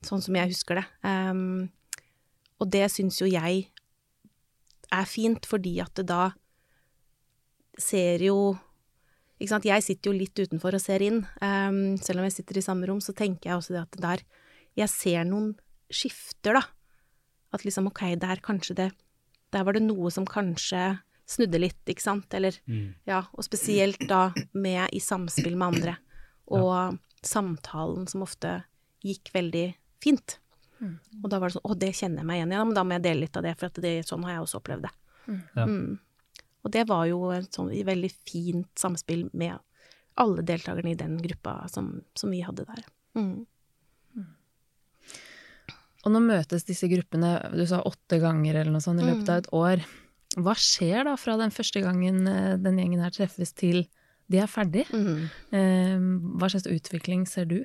Sånn 0.04 0.22
som 0.24 0.36
jeg 0.36 0.52
husker 0.52 0.80
det. 0.80 0.86
Um, 1.04 1.68
og 2.60 2.70
det 2.72 2.86
syns 2.92 3.20
jo 3.20 3.28
jeg 3.28 3.66
er 4.92 5.08
fint, 5.08 5.44
fordi 5.48 5.76
at 5.84 5.92
det 5.98 6.06
da 6.08 6.30
ser 7.80 8.22
jo 8.22 8.54
Ikke 9.34 9.50
sant, 9.50 9.64
jeg 9.66 9.82
sitter 9.82 10.12
jo 10.12 10.16
litt 10.16 10.38
utenfor 10.38 10.76
og 10.76 10.80
ser 10.80 11.02
inn. 11.02 11.24
Um, 11.42 11.98
selv 11.98 12.22
om 12.22 12.28
jeg 12.28 12.36
sitter 12.36 12.60
i 12.60 12.64
samme 12.64 12.86
rom, 12.86 13.00
så 13.02 13.12
tenker 13.12 13.50
jeg 13.50 13.58
også 13.58 13.74
det 13.74 13.80
at 13.82 13.96
det 13.96 14.04
der 14.04 14.20
Jeg 14.78 14.92
ser 14.92 15.24
noen 15.26 15.56
skifter, 15.90 16.54
da. 16.54 16.62
At 17.52 17.66
liksom, 17.66 17.90
ok, 17.90 18.14
der 18.22 18.40
kanskje 18.40 18.76
det 18.78 18.86
Der 19.54 19.66
var 19.66 19.76
det 19.76 19.84
noe 19.86 20.10
som 20.12 20.26
kanskje 20.28 20.98
snudde 21.30 21.60
litt, 21.62 21.80
ikke 21.88 22.04
sant, 22.04 22.34
eller 22.36 22.56
ja, 23.08 23.22
og 23.32 23.46
spesielt 23.46 24.02
da 24.10 24.26
med 24.52 24.92
i 24.92 25.00
samspill 25.00 25.54
med 25.56 25.70
andre. 25.70 25.94
Og 26.52 26.98
samtalen 27.24 28.08
som 28.10 28.26
ofte 28.26 28.58
gikk 29.04 29.30
veldig 29.32 29.68
fint. 30.04 30.38
Mm. 30.80 30.98
Og 31.22 31.30
da 31.32 31.38
var 31.38 31.48
det 31.48 31.56
sånn 31.56 31.64
Å, 31.70 31.76
det 31.78 31.92
kjenner 31.96 32.20
jeg 32.20 32.28
meg 32.28 32.40
igjen 32.40 32.52
i. 32.52 32.56
Ja, 32.58 32.64
men 32.66 32.76
da 32.76 32.84
må 32.84 32.96
jeg 32.96 33.04
dele 33.06 33.24
litt 33.24 33.38
av 33.38 33.46
det, 33.46 33.54
for 33.60 33.70
at 33.70 33.80
det, 33.84 33.94
sånn 34.08 34.26
har 34.26 34.36
jeg 34.36 34.44
også 34.44 34.60
opplevd 34.60 34.88
det. 34.88 34.92
Ja. 35.28 35.64
Mm. 35.64 35.94
Og 36.64 36.72
det 36.72 36.84
var 36.88 37.06
jo 37.08 37.20
et 37.36 37.56
sånn 37.56 37.70
veldig 37.88 38.10
fint 38.24 38.70
samspill 38.80 39.26
med 39.36 39.56
alle 40.20 40.44
deltakerne 40.46 40.94
i 40.94 40.98
den 40.98 41.18
gruppa 41.20 41.58
som, 41.68 41.90
som 42.16 42.32
vi 42.32 42.40
hadde 42.44 42.64
der. 42.68 42.84
Mm. 43.18 43.44
Og 46.04 46.12
nå 46.12 46.20
møtes 46.20 46.66
disse 46.68 46.88
gruppene, 46.90 47.36
du 47.56 47.64
sa 47.68 47.80
åtte 47.88 48.20
ganger 48.22 48.60
eller 48.60 48.74
noe 48.74 48.84
sånt 48.84 49.00
i 49.00 49.06
løpet 49.06 49.30
av 49.32 49.42
et 49.42 49.52
år. 49.56 49.84
Hva 50.34 50.54
skjer 50.58 51.06
da 51.08 51.14
fra 51.20 51.36
den 51.40 51.54
første 51.54 51.80
gangen 51.84 52.26
eh, 52.28 52.56
den 52.60 52.80
gjengen 52.80 53.04
her 53.04 53.14
treffes 53.14 53.54
til 53.56 53.84
de 54.32 54.40
er 54.42 54.50
ferdig? 54.50 54.84
Mm. 54.92 55.28
Eh, 55.54 56.04
Hva 56.40 56.50
slags 56.52 56.68
utvikling 56.68 57.24
ser 57.30 57.48
du? 57.48 57.60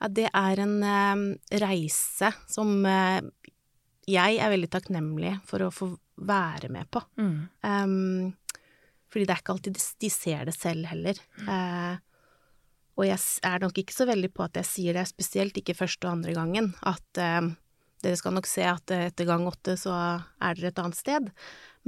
Ja, 0.00 0.10
det 0.10 0.28
er 0.32 0.62
en 0.64 0.76
eh, 0.82 1.24
reise 1.62 2.32
som 2.50 2.80
eh, 2.88 3.20
jeg 4.10 4.38
er 4.42 4.50
veldig 4.50 4.70
takknemlig 4.72 5.36
for 5.46 5.66
å 5.66 5.74
få 5.74 5.92
være 6.26 6.70
med 6.72 6.88
på. 6.90 7.02
Mm. 7.18 7.36
Um, 7.62 8.32
fordi 9.12 9.26
det 9.28 9.34
er 9.34 9.42
ikke 9.42 9.54
alltid 9.54 9.78
de, 9.78 10.10
ser 10.10 10.48
det 10.48 10.54
selv 10.56 10.88
heller. 10.90 11.18
Eh, 11.44 11.94
og 12.98 13.06
jeg 13.08 13.18
er 13.48 13.62
nok 13.62 13.78
ikke 13.80 13.94
så 13.96 14.06
veldig 14.08 14.30
på 14.36 14.44
at 14.44 14.58
jeg 14.60 14.68
sier 14.68 14.96
det, 14.98 15.06
spesielt 15.08 15.56
ikke 15.58 15.76
første 15.78 16.06
og 16.06 16.18
andre 16.18 16.34
gangen, 16.36 16.72
at 16.84 17.20
eh, 17.20 17.52
dere 18.04 18.18
skal 18.18 18.36
nok 18.36 18.48
se 18.50 18.66
at 18.68 18.92
etter 18.94 19.28
gang 19.28 19.46
åtte 19.48 19.78
så 19.80 19.94
er 19.96 20.58
dere 20.58 20.72
et 20.72 20.80
annet 20.82 20.98
sted. 20.98 21.30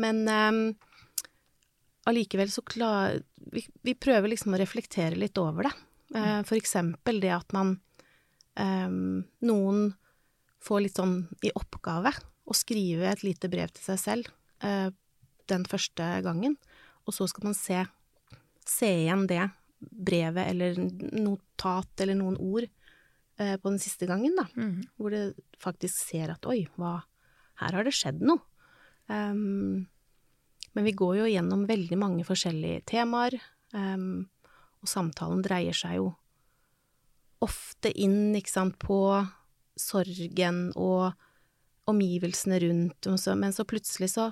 Men 0.01 0.23
eh, 0.31 0.61
allikevel 2.11 2.53
så 2.53 2.65
klar... 2.67 3.19
Vi, 3.53 3.61
vi 3.85 3.93
prøver 3.93 4.33
liksom 4.33 4.57
å 4.57 4.61
reflektere 4.61 5.19
litt 5.21 5.37
over 5.41 5.69
det. 5.69 5.75
Eh, 6.17 6.41
for 6.47 6.57
eksempel 6.57 7.21
det 7.21 7.33
at 7.35 7.53
man 7.57 7.77
eh, 8.61 8.89
Noen 9.49 9.91
får 10.65 10.85
litt 10.85 11.01
sånn 11.01 11.19
i 11.45 11.53
oppgave 11.53 12.15
å 12.45 12.57
skrive 12.57 13.11
et 13.11 13.25
lite 13.25 13.51
brev 13.53 13.73
til 13.75 13.85
seg 13.93 14.01
selv 14.01 14.31
eh, 14.65 14.89
den 15.51 15.67
første 15.69 16.07
gangen, 16.25 16.57
og 17.05 17.13
så 17.17 17.27
skal 17.29 17.51
man 17.51 17.57
se, 17.57 17.83
se 18.65 18.89
igjen 19.03 19.27
det 19.29 19.43
brevet 19.91 20.49
eller 20.51 20.79
notat 21.13 22.01
eller 22.01 22.15
noen 22.19 22.37
ord 22.39 22.67
eh, 23.39 23.57
på 23.57 23.71
den 23.71 23.79
siste 23.83 24.07
gangen, 24.07 24.37
da, 24.39 24.47
Mm. 24.57 24.85
hvor 24.97 25.11
det 25.11 25.35
faktisk 25.59 25.95
ser 25.95 26.31
at 26.31 26.47
oi, 26.47 26.67
hva, 26.77 27.03
her 27.61 27.73
har 27.73 27.85
det 27.85 27.95
skjedd 27.95 28.21
noe. 28.23 28.41
Um, 29.07 29.87
men 30.75 30.85
vi 30.85 30.93
går 30.93 31.19
jo 31.19 31.25
gjennom 31.31 31.67
veldig 31.69 31.99
mange 31.99 32.25
forskjellige 32.25 32.85
temaer, 32.87 33.37
um, 33.75 34.29
og 34.83 34.89
samtalen 34.89 35.43
dreier 35.45 35.77
seg 35.77 35.99
jo 36.01 36.15
ofte 37.45 37.93
inn, 38.01 38.35
ikke 38.35 38.51
sant, 38.51 38.79
på 38.81 38.97
sorgen 39.77 40.71
og 40.77 41.13
omgivelsene 41.91 42.61
rundt, 42.63 43.09
men 43.37 43.53
så 43.53 43.67
plutselig 43.69 44.15
så 44.15 44.31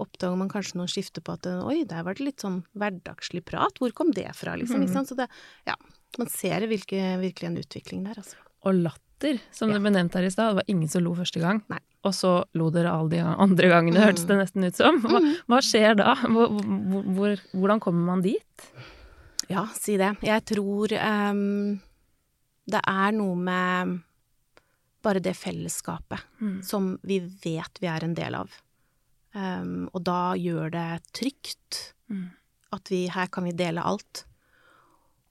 oppdager 0.00 0.36
man 0.40 0.48
kanskje 0.52 0.76
noen 0.80 0.88
skifter 0.90 1.22
på 1.24 1.34
at 1.36 1.46
oi, 1.46 1.84
der 1.88 2.02
var 2.06 2.14
det 2.18 2.24
litt 2.26 2.40
sånn 2.44 2.62
hverdagslig 2.78 3.44
prat, 3.48 3.78
hvor 3.80 3.92
kom 3.96 4.10
det 4.16 4.28
fra, 4.38 4.56
liksom, 4.56 4.86
sant, 4.90 5.08
så 5.12 5.16
det, 5.18 5.28
ja, 5.68 5.76
man 6.18 6.28
ser 6.32 6.66
virkelig, 6.70 7.04
virkelig 7.22 7.46
en 7.50 7.60
utvikling 7.62 8.04
der, 8.08 8.18
altså. 8.22 8.36
Og 8.64 8.74
latter, 8.84 9.38
som 9.52 9.68
Ja. 9.70 9.74
det 9.78 9.82
ble 9.84 9.90
nevnt 9.94 10.14
her 10.14 10.24
i 10.26 10.30
stad. 10.32 10.50
Det 10.50 10.58
var 10.60 10.68
ingen 10.68 10.88
som 10.88 11.02
lo 11.04 11.14
første 11.14 11.40
gang. 11.40 11.62
Nei. 11.72 11.78
Og 12.04 12.12
så 12.16 12.44
lo 12.56 12.70
dere 12.72 12.90
alle 12.92 13.08
de 13.10 13.18
andre 13.20 13.68
gangene, 13.68 14.00
Mm. 14.00 14.06
hørtes 14.08 14.26
det 14.26 14.36
nesten 14.38 14.64
ut 14.66 14.76
som. 14.76 15.00
Hva, 15.00 15.20
hva 15.48 15.58
skjer 15.60 15.96
da? 15.96 16.14
Hvor, 16.24 16.48
hvor, 17.14 17.36
hvordan 17.54 17.80
kommer 17.80 18.04
man 18.06 18.22
dit? 18.22 18.66
Ja, 19.48 19.66
si 19.74 19.96
det. 19.96 20.16
Jeg 20.22 20.44
tror 20.46 20.92
um, 21.32 21.80
det 22.70 22.80
er 22.86 23.12
noe 23.12 23.34
med 23.36 24.00
bare 25.02 25.20
det 25.24 25.32
fellesskapet 25.36 26.20
Mm. 26.40 26.62
som 26.64 26.98
vi 27.02 27.18
vet 27.20 27.78
vi 27.80 27.86
er 27.88 28.04
en 28.04 28.14
del 28.14 28.34
av. 28.34 28.50
Ehm, 29.34 29.88
og 29.94 30.02
da 30.04 30.34
gjør 30.36 30.70
det 30.74 31.02
trygt 31.14 31.92
Mm. 32.10 32.30
at 32.72 32.88
vi 32.90 33.06
her 33.08 33.26
kan 33.30 33.44
vi 33.44 33.52
dele 33.52 33.82
alt. 33.86 34.24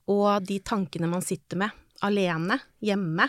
Og 0.08 0.42
de 0.46 0.58
tankene 0.60 1.08
man 1.10 1.20
sitter 1.22 1.56
med 1.60 1.70
alene, 2.02 2.56
hjemme, 2.82 3.28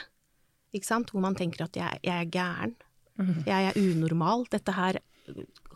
ikke 0.74 0.88
sant, 0.88 1.12
hvor 1.12 1.20
man 1.22 1.36
tenker 1.36 1.66
at 1.66 1.76
jeg, 1.76 2.00
jeg 2.04 2.26
er 2.26 2.32
gæren, 2.32 2.76
Mm. 3.20 3.44
jeg 3.46 3.66
er 3.68 3.76
unormal, 3.78 4.46
dette 4.50 4.72
her 4.74 4.98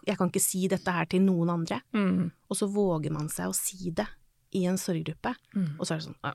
Jeg 0.07 0.17
kan 0.17 0.29
ikke 0.29 0.41
si 0.41 0.67
dette 0.67 0.91
her 0.91 1.05
til 1.05 1.21
noen 1.21 1.49
andre. 1.49 1.81
Mm. 1.93 2.31
Og 2.49 2.55
så 2.57 2.67
våger 2.71 3.11
man 3.11 3.27
seg 3.27 3.47
å 3.49 3.55
si 3.55 3.89
det 3.89 4.05
i 4.53 4.65
en 4.65 4.77
sorggruppe. 4.77 5.35
Mm. 5.55 5.79
Og 5.79 5.85
så 5.87 5.93
er 5.95 5.97
det 5.97 6.05
sånn 6.05 6.33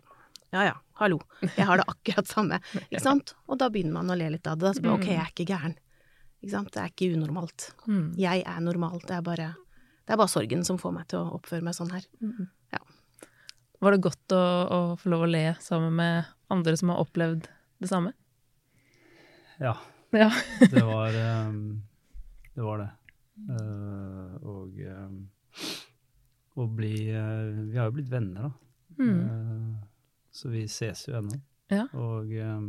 ja, 0.52 0.62
ja 0.64 0.74
hallo, 0.98 1.20
jeg 1.56 1.66
har 1.66 1.76
det 1.78 1.84
akkurat 1.86 2.26
samme. 2.26 2.58
Ikke 2.90 3.00
sant? 3.00 3.34
Og 3.48 3.58
da 3.58 3.68
begynner 3.70 3.92
man 3.92 4.10
å 4.10 4.16
le 4.18 4.30
litt 4.30 4.46
av 4.50 4.58
det. 4.58 4.74
Så 4.76 4.82
bare, 4.82 4.94
ok, 4.98 5.06
jeg 5.06 5.18
er 5.22 5.30
ikke 5.30 5.46
gæren. 5.46 5.76
Ikke 6.40 6.54
sant? 6.54 6.72
Det 6.72 6.80
er 6.82 6.92
ikke 6.92 7.10
unormalt. 7.16 7.70
Mm. 7.86 8.06
Jeg 8.20 8.44
er 8.48 8.62
normal. 8.64 9.00
Det 9.04 9.16
er 9.18 9.24
bare, 9.24 9.50
det 10.06 10.14
er 10.14 10.20
bare 10.20 10.32
sorgen 10.32 10.64
som 10.66 10.80
får 10.80 10.94
meg 10.96 11.10
til 11.12 11.20
å 11.20 11.36
oppføre 11.36 11.64
meg 11.66 11.76
sånn 11.76 11.92
her. 11.92 12.06
Var 13.80 13.94
det 13.96 14.04
godt 14.04 14.32
å, 14.36 14.40
å 14.40 14.78
få 15.00 15.08
lov 15.08 15.22
å 15.24 15.30
le 15.30 15.44
sammen 15.64 15.94
med 15.96 16.28
andre 16.52 16.74
som 16.76 16.92
har 16.92 17.00
opplevd 17.00 17.46
det 17.80 17.88
samme? 17.88 18.12
Ja, 19.60 19.76
Ja. 20.12 20.28
det 20.72 20.82
var 20.84 21.16
um, 21.48 21.80
Det 22.54 22.64
var 22.66 22.82
det. 22.82 22.88
Uh, 23.40 24.34
og 24.44 24.80
um, 24.84 25.20
å 26.60 26.66
bli 26.76 26.92
uh, 27.14 27.70
Vi 27.70 27.78
har 27.78 27.88
jo 27.88 27.94
blitt 27.96 28.10
venner, 28.12 28.50
da. 28.50 28.98
Mm. 29.00 29.20
Uh, 29.24 30.10
så 30.30 30.52
vi 30.52 30.66
ses 30.68 31.06
jo 31.08 31.16
ennå. 31.16 31.40
Ja. 31.72 31.86
Og 31.96 32.34
um, 32.36 32.66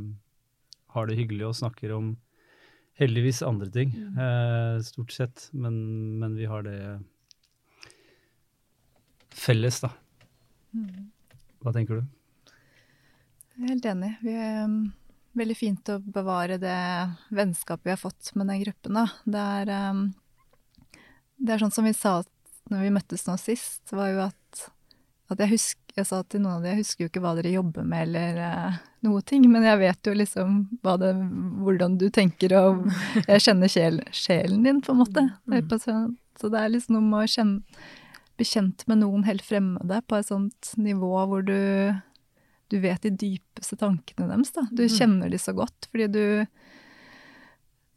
har 0.96 1.10
det 1.10 1.18
hyggelig 1.20 1.50
og 1.50 1.58
snakker 1.60 1.92
om 1.98 2.14
heldigvis 3.02 3.42
andre 3.46 3.70
ting, 3.74 3.94
eh, 3.98 4.78
stort 4.86 5.12
sett. 5.16 5.50
Men, 5.52 5.76
men 6.22 6.38
vi 6.38 6.48
har 6.50 6.64
det 6.68 6.78
felles, 9.34 9.82
da. 9.82 9.92
Hva 11.62 11.74
tenker 11.76 12.02
du? 12.02 12.10
Jeg 13.56 13.66
er 13.66 13.74
helt 13.76 13.88
enig. 13.92 14.12
Vi 14.24 14.34
er 14.34 14.64
um, 14.66 14.78
veldig 15.38 15.58
fint 15.58 15.92
å 15.94 16.00
bevare 16.02 16.58
det 16.62 16.78
vennskapet 17.36 17.90
vi 17.90 17.94
har 17.94 18.02
fått 18.02 18.32
med 18.40 18.50
den 18.50 18.64
gruppen. 18.64 18.98
Da. 18.98 19.08
Det, 19.26 19.48
er, 19.62 19.92
um, 19.92 20.06
det 21.38 21.56
er 21.56 21.64
sånn 21.64 21.76
som 21.76 21.88
vi 21.88 21.96
sa 21.98 22.20
når 22.72 22.86
vi 22.86 22.94
møttes 22.96 23.26
nå 23.28 23.36
sist, 23.42 23.84
var 23.92 24.14
jo 24.14 24.22
at, 24.30 24.66
at 25.34 25.44
jeg, 25.44 25.52
husk, 25.58 25.81
jeg 25.97 26.08
sa 26.08 26.21
til 26.23 26.41
noen 26.43 26.58
av 26.60 26.63
dem 26.63 26.71
jeg 26.75 26.84
husker 26.86 27.04
jo 27.04 27.10
ikke 27.12 27.21
hva 27.23 27.34
dere 27.38 27.51
jobber 27.54 27.84
med 27.88 28.08
eller 28.08 28.38
uh, 28.39 28.77
noe 29.04 29.21
ting, 29.27 29.43
men 29.51 29.65
jeg 29.67 29.80
vet 29.82 30.08
jo 30.08 30.13
liksom 30.15 30.60
det, 30.82 31.10
hvordan 31.65 31.97
du 31.99 32.06
tenker, 32.13 32.54
og 32.60 32.86
jeg 33.27 33.41
kjenner 33.47 33.71
sjel, 33.71 33.99
sjelen 34.15 34.63
din, 34.63 34.80
på 34.82 34.93
en 34.93 35.01
måte. 35.01 35.25
Mm. 35.49 36.15
Så 36.39 36.49
det 36.54 36.62
er 36.62 36.71
liksom 36.73 36.95
noe 36.97 37.08
med 37.10 37.25
å 37.25 37.32
kjenne, 37.34 37.82
bli 38.39 38.47
kjent 38.47 38.86
med 38.88 39.01
noen 39.04 39.25
helt 39.27 39.43
fremmede 39.45 39.99
på 40.08 40.17
et 40.17 40.30
sånt 40.30 40.71
nivå 40.82 41.12
hvor 41.27 41.43
du 41.45 41.58
du 42.71 42.77
vet 42.80 43.04
de 43.04 43.10
dypeste 43.12 43.75
tankene 43.75 44.30
deres. 44.30 44.54
Da. 44.56 44.62
Du 44.71 44.86
Mm. 44.86 44.93
kjenner 44.95 45.30
de 45.30 45.38
så 45.38 45.51
godt, 45.54 45.89
fordi 45.91 46.08
du 46.08 46.47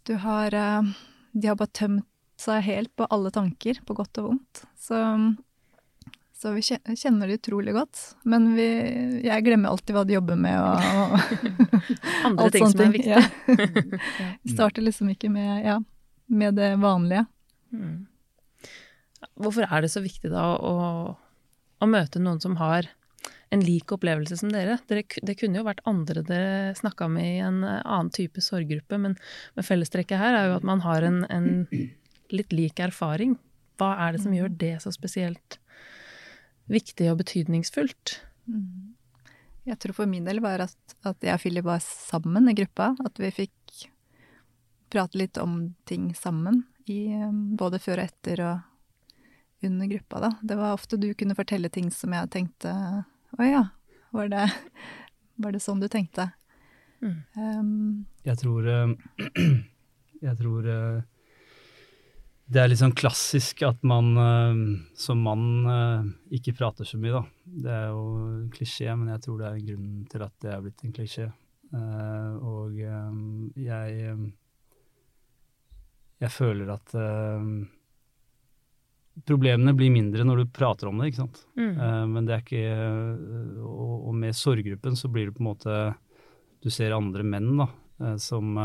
Du 0.04 0.16
har 0.20 0.52
uh, 0.52 0.82
De 1.32 1.46
har 1.46 1.54
bare 1.56 1.70
tømt 1.72 2.04
seg 2.36 2.62
helt 2.66 2.90
på 2.96 3.06
alle 3.14 3.30
tanker, 3.30 3.78
på 3.86 3.94
godt 3.94 4.18
og 4.18 4.24
vondt. 4.32 4.64
Så, 4.76 4.98
så 6.44 6.50
vi 6.52 6.60
kjenner 6.60 7.28
det 7.28 7.38
utrolig 7.38 7.72
godt. 7.72 8.00
Men 8.28 8.50
vi, 8.52 8.66
jeg 9.24 9.44
glemmer 9.46 9.72
alltid 9.72 9.96
hva 9.96 10.02
de 10.04 10.12
jobber 10.12 10.36
med 10.36 10.58
og, 10.60 10.82
og 11.00 11.14
Andre 12.28 12.48
ting 12.52 12.66
som 12.68 12.82
er 12.84 12.90
viktig. 12.92 13.14
Ja. 13.14 13.22
Vi 14.44 14.52
starter 14.52 14.84
liksom 14.84 15.08
ikke 15.14 15.30
med, 15.32 15.64
ja, 15.64 15.78
med 16.28 16.58
det 16.60 16.68
vanlige. 16.82 17.22
Mm. 17.72 18.04
Hvorfor 19.40 19.64
er 19.70 19.86
det 19.86 19.90
så 19.94 20.04
viktig 20.04 20.34
da 20.34 20.44
å, 20.60 20.74
å 21.80 21.88
møte 21.88 22.20
noen 22.20 22.44
som 22.44 22.58
har 22.60 22.92
en 23.48 23.64
lik 23.64 23.96
opplevelse 23.96 24.36
som 24.42 24.52
dere? 24.52 24.76
dere 24.92 25.08
det 25.24 25.38
kunne 25.40 25.62
jo 25.62 25.64
vært 25.64 25.80
andre 25.88 26.26
dere 26.28 26.76
snakka 26.76 27.08
med 27.08 27.30
i 27.38 27.42
en 27.48 27.64
eh, 27.64 27.80
annen 27.80 28.12
type 28.12 28.44
sorggruppe, 28.44 29.00
men, 29.00 29.16
men 29.56 29.70
fellestrekket 29.72 30.20
her 30.20 30.36
er 30.42 30.52
jo 30.52 30.60
at 30.60 30.70
man 30.74 30.84
har 30.84 31.08
en, 31.08 31.22
en 31.32 31.50
litt 32.36 32.52
lik 32.52 32.84
erfaring. 32.84 33.38
Hva 33.80 33.94
er 34.04 34.12
det 34.12 34.26
som 34.28 34.36
gjør 34.36 34.52
det 34.60 34.76
så 34.84 34.92
spesielt 34.92 35.62
viktig 36.70 37.10
og 37.12 37.18
betydningsfullt? 37.22 38.18
Jeg 39.64 39.78
tror 39.80 39.96
for 39.96 40.10
min 40.10 40.26
del 40.28 40.42
var 40.44 40.66
at, 40.66 40.76
at 41.08 41.24
jeg 41.24 41.36
og 41.36 41.42
Philip 41.42 41.66
var 41.66 41.82
sammen 41.84 42.50
i 42.50 42.56
gruppa. 42.56 42.92
At 43.04 43.20
vi 43.20 43.32
fikk 43.32 43.88
prate 44.92 45.18
litt 45.18 45.40
om 45.40 45.74
ting 45.88 46.12
sammen, 46.14 46.62
i, 46.86 47.08
um, 47.16 47.56
både 47.56 47.80
før 47.82 48.02
og 48.02 48.10
etter 48.10 48.42
og 48.44 49.64
under 49.64 49.88
gruppa. 49.88 50.20
Da. 50.20 50.30
Det 50.42 50.58
var 50.60 50.76
ofte 50.76 51.00
du 51.00 51.08
kunne 51.16 51.36
fortelle 51.36 51.70
ting 51.72 51.90
som 51.90 52.12
jeg 52.12 52.30
tenkte 52.30 52.72
Å 53.34 53.46
ja, 53.48 53.62
var 54.14 54.28
det, 54.30 54.44
var 55.40 55.56
det 55.56 55.62
sånn 55.64 55.80
du 55.80 55.88
tenkte? 55.88 56.28
Mm. 57.00 57.16
Um, 57.34 58.04
Jeg 58.24 58.38
tror 58.40 58.68
eh, 58.70 58.92
Jeg 60.28 60.36
tror 60.38 60.68
eh, 60.70 61.00
det 62.54 62.62
er 62.62 62.70
litt 62.70 62.80
sånn 62.80 62.94
klassisk 62.94 63.64
at 63.66 63.80
man 63.86 64.10
eh, 64.20 64.58
som 64.98 65.22
mann 65.26 65.46
eh, 65.70 66.10
ikke 66.38 66.54
prater 66.56 66.86
så 66.86 66.98
mye, 67.00 67.20
da. 67.20 67.22
Det 67.64 67.72
er 67.74 67.86
jo 67.90 68.04
en 68.28 68.50
klisjé, 68.54 68.92
men 68.94 69.10
jeg 69.14 69.24
tror 69.24 69.40
det 69.40 69.48
er 69.48 69.64
grunnen 69.70 70.04
til 70.10 70.24
at 70.26 70.34
det 70.44 70.52
er 70.52 70.62
blitt 70.62 70.84
en 70.86 70.94
klisjé. 70.94 71.28
Eh, 71.74 72.34
og 72.38 72.78
jeg 72.78 74.18
Jeg 76.24 76.30
føler 76.30 76.70
at 76.72 76.92
problemene 79.26 79.74
blir 79.76 79.90
mindre 79.92 80.24
når 80.24 80.40
du 80.40 80.52
prater 80.54 80.88
om 80.88 81.00
det, 81.00 81.10
ikke 81.10 81.24
sant. 81.24 81.40
Mm. 81.58 81.74
Men 82.12 82.28
det 82.28 82.36
er 82.36 82.44
ikke 82.44 83.64
og, 83.66 84.14
med 84.14 84.32
sorggruppen 84.38 84.96
så 84.96 85.10
blir 85.10 85.28
det 85.28 85.34
på 85.36 85.42
en 85.42 85.50
måte 85.50 85.74
Du 86.62 86.70
ser 86.70 86.94
andre 86.96 87.26
menn 87.26 87.58
da, 87.58 87.66
som 88.16 88.56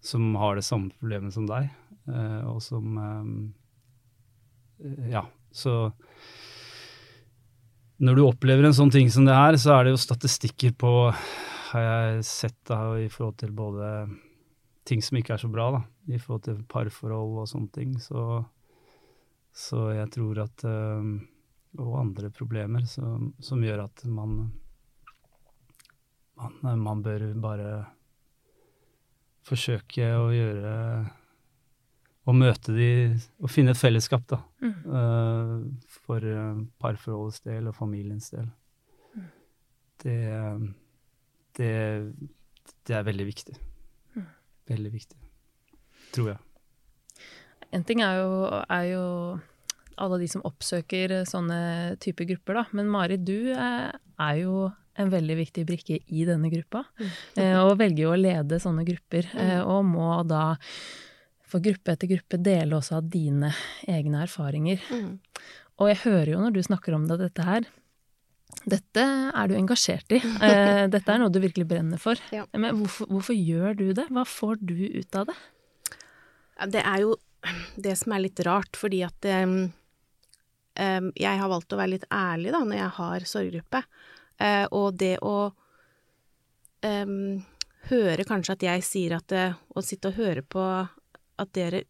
som 0.00 0.34
har 0.40 0.56
det 0.56 0.64
samme 0.64 0.90
problemet 0.96 1.34
som 1.34 1.46
deg, 1.48 1.68
og 2.08 2.62
som 2.64 2.98
eh, 2.98 3.24
Ja, 5.10 5.26
så 5.52 5.92
Når 8.00 8.14
du 8.16 8.22
opplever 8.24 8.64
en 8.64 8.76
sånn 8.76 8.90
ting 8.90 9.10
som 9.12 9.26
det 9.28 9.36
her, 9.36 9.56
så 9.60 9.70
er 9.76 9.84
det 9.84 9.92
jo 9.94 10.00
statistikker 10.00 10.72
på 10.80 11.12
Har 11.72 11.82
jeg 11.84 12.24
sett 12.24 12.56
da 12.68 12.96
i 12.98 13.08
forhold 13.12 13.36
til 13.42 13.52
både 13.52 14.08
ting 14.88 15.02
som 15.04 15.16
ikke 15.20 15.34
er 15.36 15.42
så 15.42 15.50
bra, 15.52 15.66
da, 15.76 15.80
i 16.10 16.18
forhold 16.18 16.42
til 16.48 16.64
parforhold 16.66 17.38
og 17.42 17.50
sånne 17.50 17.70
ting, 17.74 17.90
så 18.02 18.44
så 19.50 19.88
jeg 19.90 20.10
tror 20.14 20.44
at 20.44 20.64
eh, 20.64 21.06
Og 21.82 22.00
andre 22.00 22.30
problemer 22.34 22.86
som, 22.86 23.32
som 23.42 23.62
gjør 23.62 23.84
at 23.84 24.04
man, 24.06 24.52
man 26.62 26.82
Man 26.82 27.02
bør 27.02 27.32
bare 27.34 27.70
forsøke 29.46 30.06
å 30.14 30.30
gjøre 30.30 30.74
Å 32.30 32.34
møte 32.36 32.74
de 32.76 32.90
Og 33.42 33.50
finne 33.50 33.74
et 33.74 33.80
fellesskap, 33.80 34.22
da. 34.30 34.38
Mm. 34.62 34.76
Uh, 34.86 35.96
for 36.06 36.24
eh, 36.26 36.60
parforholdets 36.82 37.42
del 37.46 37.70
og 37.70 37.76
familiens 37.76 38.30
del. 38.34 38.46
Det, 40.00 40.16
det, 41.58 41.72
det 42.88 42.94
er 42.96 43.04
veldig 43.04 43.26
viktig. 43.28 43.56
Veldig 44.70 44.92
viktig. 44.94 45.18
Tror 46.14 46.30
jeg. 46.32 46.40
En 47.74 47.84
ting 47.86 48.00
er 48.02 48.20
jo, 48.22 48.30
er 48.64 48.86
jo 48.88 49.04
alle 50.00 50.20
de 50.22 50.28
som 50.30 50.44
oppsøker 50.48 51.20
sånne 51.28 51.60
type 52.02 52.24
grupper, 52.30 52.62
da. 52.62 52.64
Men 52.76 52.88
Mari, 52.90 53.18
du 53.20 53.52
er, 53.52 53.98
er 54.16 54.40
jo 54.40 54.70
en 55.00 55.12
veldig 55.12 55.36
viktig 55.38 55.66
brikke 55.68 56.00
i 56.06 56.24
denne 56.28 56.50
gruppa. 56.52 56.84
Eh, 57.36 57.56
og 57.60 57.78
velger 57.80 58.06
jo 58.06 58.14
å 58.14 58.20
lede 58.20 58.60
sånne 58.62 58.84
grupper. 58.88 59.30
Eh, 59.36 59.60
og 59.60 59.84
må 59.88 60.12
da 60.28 60.54
for 61.50 61.64
gruppe 61.64 61.94
etter 61.94 62.10
gruppe 62.10 62.38
dele 62.40 62.78
også 62.78 62.98
av 63.00 63.10
dine 63.12 63.52
egne 63.90 64.24
erfaringer. 64.24 64.82
Mm. 64.90 65.12
Og 65.80 65.92
jeg 65.92 66.02
hører 66.04 66.34
jo 66.34 66.40
når 66.42 66.56
du 66.56 66.62
snakker 66.64 66.96
om 66.96 67.06
det, 67.08 67.20
dette 67.22 67.46
her. 67.46 67.68
Dette 68.68 69.04
er 69.30 69.48
du 69.48 69.56
engasjert 69.56 70.12
i. 70.16 70.20
Eh, 70.50 70.84
dette 70.90 71.12
er 71.12 71.20
noe 71.20 71.32
du 71.32 71.40
virkelig 71.42 71.66
brenner 71.68 72.00
for. 72.00 72.20
Ja. 72.34 72.46
Men 72.52 72.82
hvorfor, 72.82 73.08
hvorfor 73.12 73.36
gjør 73.36 73.76
du 73.78 73.86
det? 73.96 74.06
Hva 74.12 74.24
får 74.28 74.60
du 74.60 74.76
ut 74.96 75.16
av 75.16 75.30
det? 75.30 75.36
Det 76.74 76.82
er 76.84 77.04
jo 77.04 77.14
det 77.80 77.94
som 77.96 78.12
er 78.12 78.24
litt 78.26 78.40
rart, 78.44 78.76
fordi 78.76 79.00
at 79.06 79.28
um, 79.46 79.70
jeg 81.16 81.40
har 81.40 81.48
valgt 81.48 81.72
å 81.72 81.78
være 81.80 81.94
litt 81.94 82.08
ærlig 82.12 82.52
da, 82.52 82.60
når 82.66 82.76
jeg 82.76 82.92
har 82.98 83.26
sorggruppe. 83.28 83.82
Uh, 84.40 84.66
og 84.76 84.98
det 85.00 85.14
å 85.24 85.36
um, 86.84 87.40
høre 87.88 88.26
kanskje 88.28 88.56
at 88.56 88.66
jeg 88.66 88.84
sier 88.86 89.16
at 89.16 89.28
det, 89.32 89.46
Å 89.72 89.84
sitte 89.84 90.12
og 90.12 90.20
høre 90.20 90.44
på 90.44 90.64
at 91.40 91.52
dere 91.56 91.84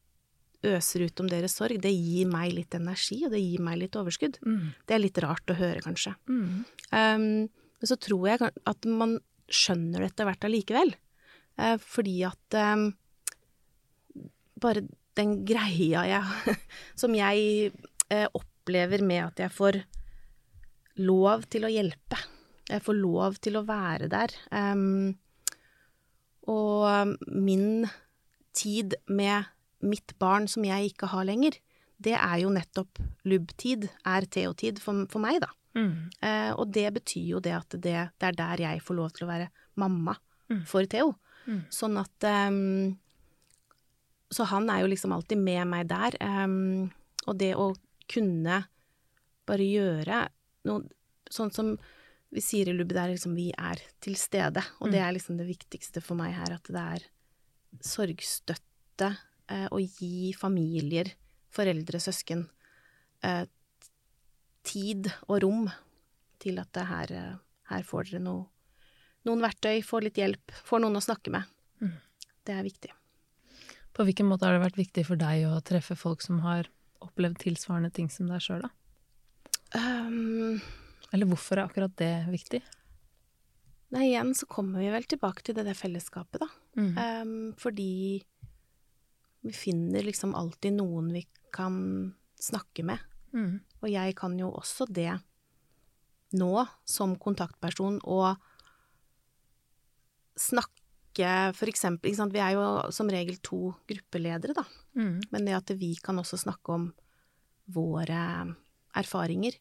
øser 0.66 1.06
ut 1.08 1.22
om 1.22 1.28
deres 1.30 1.54
sorg, 1.56 1.80
det 1.80 1.92
gir 1.92 2.28
meg 2.28 2.52
litt 2.52 2.74
energi, 2.76 3.22
og 3.24 3.32
det 3.34 3.40
gir 3.40 3.62
meg 3.64 3.78
litt 3.80 3.96
overskudd. 3.96 4.38
Det 4.86 4.96
er 4.96 5.02
litt 5.02 5.20
rart 5.24 5.52
å 5.52 5.56
høre, 5.56 5.80
kanskje. 5.84 6.14
Mm. 6.28 6.64
Um, 6.92 7.28
men 7.80 7.88
så 7.88 7.96
tror 7.96 8.26
jeg 8.28 8.50
at 8.50 8.88
man 8.88 9.16
skjønner 9.50 10.02
det 10.02 10.10
etter 10.12 10.28
hvert 10.28 10.46
allikevel. 10.46 10.92
Uh, 11.60 11.76
fordi 11.80 12.18
at 12.28 12.58
um, 12.60 12.90
bare 14.60 14.84
den 15.18 15.40
greia 15.44 16.04
jeg 16.06 16.54
Som 17.00 17.16
jeg 17.16 17.72
uh, 18.12 18.28
opplever 18.36 19.02
med 19.04 19.24
at 19.24 19.42
jeg 19.42 19.52
får 19.56 19.80
lov 21.00 21.48
til 21.50 21.64
å 21.64 21.72
hjelpe. 21.72 22.20
Jeg 22.68 22.84
får 22.84 23.00
lov 23.00 23.40
til 23.42 23.56
å 23.56 23.64
være 23.66 24.10
der. 24.12 24.36
Um, 24.52 25.16
og 26.50 27.16
min 27.32 27.86
tid 28.56 28.94
med 29.08 29.44
mitt 29.80 30.12
barn 30.20 30.46
som 30.50 30.64
jeg 30.66 30.92
ikke 30.92 31.08
har 31.12 31.24
lenger, 31.28 31.56
det 32.00 32.14
er 32.16 32.38
jo 32.42 32.50
nettopp 32.52 32.98
lubb-tid, 33.28 33.88
er 34.08 34.26
Theo-tid 34.32 34.78
for, 34.80 35.06
for 35.12 35.20
meg, 35.24 35.40
da. 35.44 35.50
Mm. 35.76 36.10
Eh, 36.24 36.50
og 36.58 36.72
det 36.74 36.88
betyr 36.96 37.26
jo 37.36 37.40
det 37.44 37.52
at 37.54 37.76
det, 37.76 37.96
det 38.18 38.26
er 38.30 38.36
der 38.38 38.62
jeg 38.64 38.80
får 38.82 38.96
lov 38.98 39.10
til 39.14 39.26
å 39.28 39.30
være 39.32 39.50
mamma 39.80 40.16
Mm. 40.50 40.64
for 40.66 40.82
Theo. 40.90 41.12
Mm. 41.46 41.60
Sånn 41.70 41.94
at 42.00 42.24
um, 42.50 42.96
Så 44.34 44.42
han 44.50 44.64
er 44.70 44.80
jo 44.82 44.88
liksom 44.90 45.12
alltid 45.14 45.38
med 45.38 45.62
meg 45.70 45.86
der. 45.92 46.16
Um, 46.18 46.90
og 47.30 47.36
det 47.38 47.52
å 47.54 47.68
kunne 48.10 48.64
bare 49.46 49.66
gjøre 49.66 50.24
noe 50.66 50.88
sånn 51.30 51.52
som 51.54 51.76
vi 52.34 52.42
sier 52.42 52.66
i 52.66 52.74
Lubbe, 52.74 52.94
det 52.94 53.02
er 53.04 53.12
liksom 53.14 53.36
vi 53.38 53.48
er 53.54 53.78
til 54.02 54.18
stede. 54.18 54.62
Og 54.82 54.90
det 54.90 54.98
er 55.02 55.14
liksom 55.14 55.38
det 55.38 55.46
viktigste 55.46 56.02
for 56.02 56.18
meg 56.18 56.34
her, 56.34 56.56
at 56.58 56.66
det 56.66 56.82
er 56.96 57.06
sorgstøtte 57.85 59.11
eh, 59.50 59.66
og 59.70 59.98
gi 60.00 60.33
familier, 60.37 61.12
foreldre, 61.54 62.00
søsken, 62.02 62.46
eh, 63.26 63.44
tid 64.66 65.11
og 65.28 65.42
rom 65.44 65.68
til 66.40 66.61
at 66.62 66.72
det 66.76 66.87
her, 66.88 67.12
eh, 67.16 67.37
her 67.72 67.87
får 67.87 68.11
dere 68.11 68.24
noe, 68.24 68.46
noen 69.28 69.44
verktøy, 69.44 69.80
får 69.85 70.09
litt 70.09 70.20
hjelp, 70.20 70.56
får 70.66 70.83
noen 70.85 70.98
å 70.98 71.04
snakke 71.04 71.33
med. 71.35 71.48
Mm. 71.80 71.96
Det 72.46 72.56
er 72.56 72.66
viktig. 72.66 72.92
På 73.96 74.06
hvilken 74.06 74.28
måte 74.30 74.46
har 74.46 74.56
det 74.56 74.64
vært 74.64 74.80
viktig 74.80 75.04
for 75.09 75.20
deg 75.20 75.46
å 75.48 75.59
treffe 75.66 75.96
folk 75.98 76.22
som 76.24 76.40
har 76.44 76.70
opplevd 77.04 77.40
tilsvarende 77.42 77.90
ting 77.94 78.09
som 78.12 78.28
deg 78.30 78.42
sjøl, 78.44 78.62
da? 78.64 78.70
Um, 79.70 80.61
Eller 81.14 81.28
hvorfor 81.30 81.59
er 81.59 81.68
akkurat 81.68 81.92
det 81.98 82.12
viktig? 82.30 82.61
Nei, 83.94 84.11
igjen 84.11 84.35
så 84.38 84.46
kommer 84.50 84.83
vi 84.83 84.90
vel 84.92 85.07
tilbake 85.11 85.44
til 85.44 85.57
det 85.59 85.66
der 85.68 85.79
fellesskapet, 85.79 86.42
da. 86.42 86.48
Mm. 86.79 86.92
Um, 86.96 87.37
fordi 87.59 88.22
vi 89.40 89.53
finner 89.57 90.05
liksom 90.05 90.35
alltid 90.37 90.76
noen 90.76 91.11
vi 91.14 91.24
kan 91.55 91.76
snakke 92.40 92.85
med. 92.87 93.00
Mm. 93.35 93.61
Og 93.81 93.88
jeg 93.90 94.16
kan 94.18 94.37
jo 94.38 94.50
også 94.53 94.87
det 94.90 95.12
nå, 96.38 96.53
som 96.87 97.16
kontaktperson, 97.18 97.98
og 98.05 98.37
snakke 100.38 100.76
for 101.59 101.68
eksempel 101.68 102.12
ikke 102.12 102.20
sant? 102.20 102.35
Vi 102.35 102.42
er 102.42 102.55
jo 102.55 102.66
som 102.94 103.11
regel 103.11 103.40
to 103.42 103.72
gruppeledere, 103.90 104.55
da. 104.57 104.64
Mm. 104.96 105.18
Men 105.33 105.48
det 105.48 105.57
at 105.57 105.72
vi 105.81 105.94
kan 106.03 106.20
også 106.22 106.38
snakke 106.40 106.76
om 106.76 106.87
våre 107.70 108.22
erfaringer. 108.96 109.59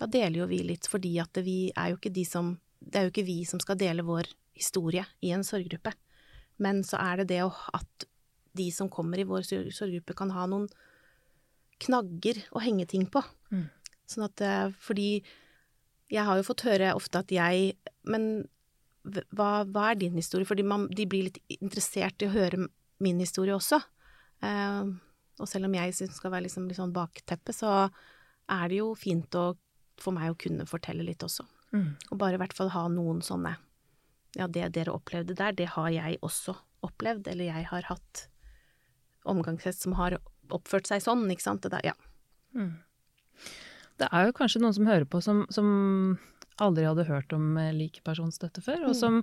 Da 0.00 0.08
deler 0.08 0.42
jo 0.42 0.48
vi 0.50 0.62
litt, 0.64 0.88
fordi 0.88 1.18
at 1.20 1.36
vi 1.44 1.70
er 1.76 1.92
jo 1.92 2.00
ikke 2.00 2.14
de 2.16 2.24
som 2.28 2.54
Det 2.80 2.98
er 2.98 3.06
jo 3.06 3.12
ikke 3.12 3.28
vi 3.28 3.40
som 3.48 3.60
skal 3.62 3.78
dele 3.80 4.04
vår 4.06 4.30
historie 4.56 5.04
i 5.24 5.32
en 5.36 5.44
sorggruppe. 5.46 5.92
Men 6.60 6.82
så 6.84 7.00
er 7.00 7.20
det 7.20 7.30
det 7.32 7.42
at 7.46 8.06
de 8.56 8.66
som 8.74 8.90
kommer 8.90 9.20
i 9.20 9.26
vår 9.28 9.44
sorggruppe, 9.46 10.16
kan 10.16 10.32
ha 10.34 10.46
noen 10.50 10.66
knagger 11.80 12.42
å 12.52 12.62
henge 12.64 12.86
ting 12.90 13.06
på. 13.08 13.22
Mm. 13.52 13.68
Sånn 14.10 14.26
at 14.26 14.42
eh, 14.44 14.72
Fordi 14.82 15.10
jeg 16.10 16.26
har 16.26 16.38
jo 16.38 16.46
fått 16.46 16.66
høre 16.66 16.94
ofte 16.98 17.20
at 17.22 17.30
jeg 17.30 17.76
Men 18.10 18.24
hva, 19.06 19.62
hva 19.64 19.90
er 19.90 20.00
din 20.00 20.18
historie? 20.18 20.48
Fordi 20.48 20.64
man, 20.66 20.88
de 20.92 21.06
blir 21.08 21.28
litt 21.28 21.38
interessert 21.60 22.20
i 22.20 22.28
å 22.28 22.34
høre 22.34 22.66
min 23.00 23.22
historie 23.22 23.54
også. 23.54 23.78
Uh, 24.44 24.92
og 25.40 25.48
selv 25.48 25.70
om 25.70 25.76
jeg 25.78 25.94
syns 25.96 26.18
skal 26.20 26.34
være 26.34 26.44
liksom 26.44 26.66
litt 26.68 26.76
sånn 26.76 26.92
bakteppe, 26.92 27.54
så 27.56 27.88
er 28.50 28.68
det 28.68 28.82
jo 28.82 28.90
fint 28.98 29.38
å, 29.40 29.54
for 30.00 30.12
meg 30.16 30.34
å 30.34 30.38
kunne 30.40 30.68
fortelle 30.68 31.06
litt 31.06 31.24
også. 31.24 31.46
Mm. 31.72 31.92
Og 32.10 32.18
bare 32.18 32.34
i 32.34 32.40
hvert 32.42 32.56
fall 32.56 32.72
ha 32.74 32.88
noen 32.90 33.20
sånne 33.22 33.56
Ja, 34.38 34.46
det 34.46 34.72
dere 34.74 34.94
opplevde 34.94 35.34
der, 35.38 35.52
det 35.52 35.68
har 35.76 35.88
jeg 35.90 36.18
også 36.22 36.56
opplevd, 36.86 37.26
eller 37.28 37.44
jeg 37.50 37.66
har 37.70 37.82
hatt 37.90 38.28
omgangshest 39.28 39.82
som 39.84 39.96
har 39.98 40.16
oppført 40.50 40.86
seg 40.88 41.02
sånn, 41.04 41.26
ikke 41.30 41.44
sant. 41.44 41.62
Det 41.66 41.72
der, 41.74 41.90
ja. 41.92 41.96
Mm. 42.56 42.76
Det 44.00 44.08
er 44.10 44.28
jo 44.28 44.36
kanskje 44.38 44.62
noen 44.62 44.76
som 44.76 44.88
hører 44.88 45.04
på 45.10 45.20
som, 45.22 45.42
som 45.52 45.66
aldri 46.60 46.84
hadde 46.88 47.04
hørt 47.08 47.32
om 47.36 47.54
eh, 47.60 47.70
likepersonsstøtte 47.76 48.62
før, 48.64 48.86
og 48.88 48.94
Mm. 48.94 48.98
som 49.00 49.18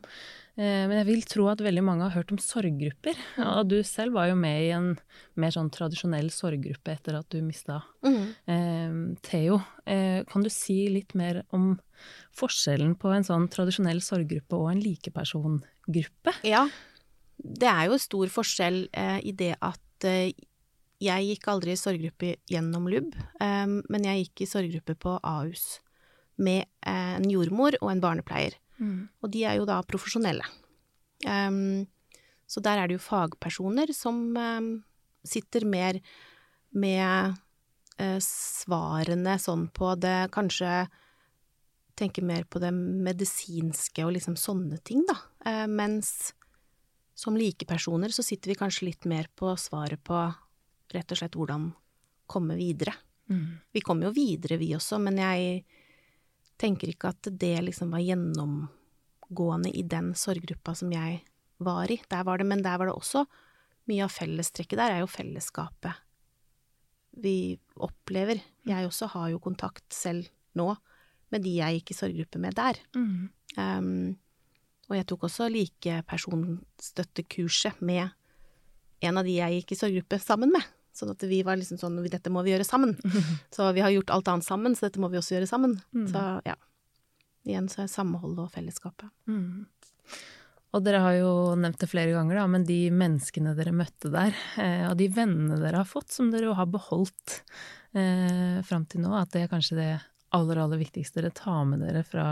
eh, 0.58 0.86
Men 0.90 0.96
jeg 1.00 1.06
vil 1.10 1.22
tro 1.30 1.48
at 1.52 1.60
veldig 1.62 1.84
mange 1.86 2.04
har 2.08 2.16
hørt 2.16 2.32
om 2.34 2.38
sorggrupper. 2.42 3.18
Og 3.58 3.68
du 3.70 3.80
selv 3.84 4.14
var 4.18 4.28
jo 4.32 4.36
med 4.36 4.62
i 4.68 4.72
en 4.74 4.88
mer 5.36 5.52
sånn 5.54 5.70
tradisjonell 5.74 6.30
sorggruppe 6.34 6.94
etter 6.96 7.18
at 7.20 7.30
du 7.30 7.42
mista 7.46 7.84
eh, 8.04 9.16
Theo. 9.24 9.60
Eh, 9.86 10.24
kan 10.30 10.44
du 10.46 10.50
si 10.50 10.88
litt 10.90 11.14
mer 11.16 11.44
om 11.52 11.76
forskjellen 12.38 12.96
på 13.00 13.14
en 13.14 13.26
sånn 13.28 13.48
tradisjonell 13.54 14.02
sorggruppe 14.06 14.60
og 14.60 14.70
en 14.74 14.84
likepersongruppe? 14.84 16.36
Ja, 16.48 16.66
det 17.38 17.72
er 17.72 17.90
jo 17.92 18.02
stor 18.02 18.32
forskjell 18.34 18.84
eh, 18.92 19.20
i 19.28 19.34
det 19.38 19.54
at 19.62 20.08
eh, 20.10 20.32
jeg 21.04 21.28
gikk 21.32 21.50
aldri 21.54 21.76
i 21.76 21.80
sorggruppe 21.80 22.36
gjennom 22.50 22.88
LUB, 22.90 23.12
eh, 23.42 23.66
men 23.66 24.08
jeg 24.10 24.26
gikk 24.28 24.46
i 24.46 24.52
sorggruppe 24.54 24.98
på 24.98 25.18
Ahus 25.22 25.78
med 26.38 26.66
eh, 26.86 27.18
en 27.18 27.30
jordmor 27.30 27.78
og 27.82 27.92
en 27.92 28.02
barnepleier. 28.04 28.58
Og 28.78 29.32
de 29.34 29.44
er 29.50 29.58
jo 29.58 29.66
da 29.66 29.80
profesjonelle. 29.86 30.46
Um, 31.26 31.88
så 32.48 32.62
der 32.64 32.80
er 32.80 32.88
det 32.88 32.98
jo 33.00 33.08
fagpersoner 33.08 33.92
som 33.96 34.38
um, 34.38 34.70
sitter 35.26 35.66
mer 35.66 36.00
med 36.78 37.34
uh, 37.98 38.20
svarene 38.22 39.38
sånn 39.42 39.68
på 39.74 39.96
det 40.00 40.30
Kanskje 40.36 40.86
tenker 41.98 42.26
mer 42.26 42.46
på 42.50 42.62
det 42.62 42.72
medisinske 42.74 44.06
og 44.06 44.14
liksom 44.16 44.38
sånne 44.40 44.80
ting, 44.86 45.04
da. 45.08 45.18
Eh, 45.50 45.66
mens 45.68 46.34
som 47.18 47.38
likepersoner 47.38 48.14
så 48.14 48.26
sitter 48.26 48.54
vi 48.54 48.60
kanskje 48.60 48.90
litt 48.92 49.08
mer 49.10 49.30
på 49.36 49.56
svaret 49.58 50.04
på 50.06 50.20
rett 50.94 51.12
og 51.12 51.20
slett 51.20 51.36
hvordan 51.36 51.72
komme 52.30 52.58
videre. 52.60 52.94
Mm. 53.32 53.58
Vi 53.74 53.84
kommer 53.84 54.08
jo 54.08 54.16
videre, 54.16 54.60
vi 54.62 54.74
også, 54.78 55.00
men 55.02 55.18
jeg 55.20 55.64
tenker 56.62 56.92
ikke 56.92 57.12
at 57.14 57.30
det 57.32 57.56
liksom 57.66 57.92
var 57.94 58.06
gjennomgående 58.06 59.72
i 59.74 59.84
den 59.84 60.14
sorggruppa 60.18 60.76
som 60.78 60.94
jeg 60.94 61.24
var 61.64 61.92
i. 61.92 62.00
Der 62.10 62.26
var 62.28 62.38
det, 62.38 62.48
men 62.48 62.62
der 62.66 62.78
var 62.78 62.92
det 62.92 62.98
også 62.98 63.26
mye 63.88 64.04
av 64.06 64.12
fellestrekket 64.12 64.78
der 64.78 64.98
er 64.98 65.02
jo 65.02 65.10
fellesskapet 65.10 66.04
vi 67.22 67.58
opplever. 67.82 68.40
Jeg 68.68 68.88
også 68.88 69.10
har 69.16 69.32
jo 69.34 69.42
kontakt 69.42 69.86
selv 69.94 70.28
nå 70.58 70.70
med 71.34 71.42
de 71.44 71.54
jeg 71.58 71.74
gikk 71.80 71.90
i 71.92 71.98
sorggruppe 71.98 72.38
med 72.42 72.54
der. 72.58 72.76
Mm. 72.96 73.30
Um, 73.58 74.18
og 74.88 74.96
jeg 74.96 75.06
tok 75.10 75.24
også 75.28 75.44
likepersonstøttekurset 75.52 77.76
med 77.84 78.06
en 79.06 79.18
av 79.20 79.24
de 79.28 79.34
jeg 79.38 79.54
gikk 79.60 79.70
i 79.76 79.82
sorggruppe 79.82 80.18
sammen 80.24 80.50
med. 80.56 80.64
Sånn 80.98 81.14
at 81.14 81.22
vi 81.30 81.40
var 81.46 81.56
liksom 81.60 81.78
sånn 81.78 82.00
Dette 82.10 82.34
må 82.34 82.40
vi 82.46 82.52
gjøre 82.56 82.66
sammen. 82.66 82.92
Så 83.56 83.62
vi 83.76 83.84
har 83.86 83.92
gjort 83.94 84.14
alt 84.16 84.30
annet 84.32 84.48
sammen, 84.48 84.72
så 84.76 84.82
dette 84.88 85.02
må 85.02 85.08
vi 85.14 85.20
også 85.20 85.34
gjøre 85.36 85.50
sammen. 85.50 85.74
Mm. 85.94 86.08
Så 86.10 86.20
ja. 86.48 86.56
Igjen 87.48 87.70
så 87.72 87.86
er 87.86 87.92
samholdet 87.92 88.44
og 88.44 88.52
fellesskapet. 88.52 89.08
Mm. 89.30 89.68
Og 90.76 90.84
dere 90.84 91.00
har 91.00 91.14
jo 91.16 91.30
nevnt 91.56 91.80
det 91.80 91.88
flere 91.88 92.12
ganger, 92.12 92.42
da, 92.42 92.48
men 92.52 92.66
de 92.68 92.92
menneskene 92.92 93.54
dere 93.56 93.72
møtte 93.76 94.12
der, 94.12 94.36
eh, 94.60 94.84
og 94.90 94.98
de 95.00 95.08
vennene 95.16 95.56
dere 95.62 95.80
har 95.80 95.88
fått, 95.88 96.12
som 96.12 96.28
dere 96.34 96.50
jo 96.50 96.58
har 96.58 96.68
beholdt 96.70 97.38
eh, 97.96 98.60
fram 98.68 98.84
til 98.90 99.06
nå, 99.06 99.14
at 99.16 99.32
det 99.32 99.46
er 99.46 99.54
kanskje 99.54 99.80
det 99.80 99.94
aller, 100.36 100.60
aller 100.60 100.80
viktigste 100.82 101.22
dere 101.22 101.32
tar 101.36 101.64
med 101.70 101.80
dere 101.86 102.02
fra, 102.04 102.26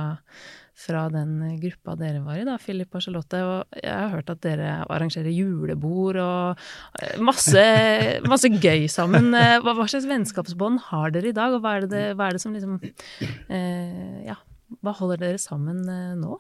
fra 0.76 1.06
den 1.14 1.38
gruppa 1.62 1.96
dere 2.00 2.24
var 2.26 2.40
i, 2.42 2.46
da, 2.48 2.58
Philip 2.62 2.96
og 2.98 3.04
Charlotte. 3.06 3.40
Og 3.46 3.78
jeg 3.80 3.94
har 3.94 4.12
hørt 4.12 4.32
at 4.34 4.42
dere 4.44 4.72
arrangerer 4.92 5.32
julebord 5.32 6.20
og 6.22 6.66
eh, 7.02 7.16
masse, 7.24 7.64
masse 8.32 8.52
gøy 8.52 8.88
sammen. 8.92 9.32
Eh, 9.38 9.60
Hva, 9.64 9.76
hva 9.78 9.88
slags 9.92 10.10
vennskapsbånd 10.10 10.82
har 10.90 11.16
dere 11.16 11.32
i 11.32 11.38
dag, 11.38 11.56
og 11.56 11.64
hva 11.64 11.78
er 11.78 11.88
det, 11.92 12.04
hva 12.20 12.28
er 12.28 12.36
det 12.38 12.44
som 12.44 12.56
liksom 12.56 12.82
eh, 12.84 14.26
Ja, 14.28 14.36
hva 14.84 14.96
holder 14.98 15.22
dere 15.22 15.42
sammen 15.42 15.86
eh, 15.90 16.12
nå? 16.20 16.40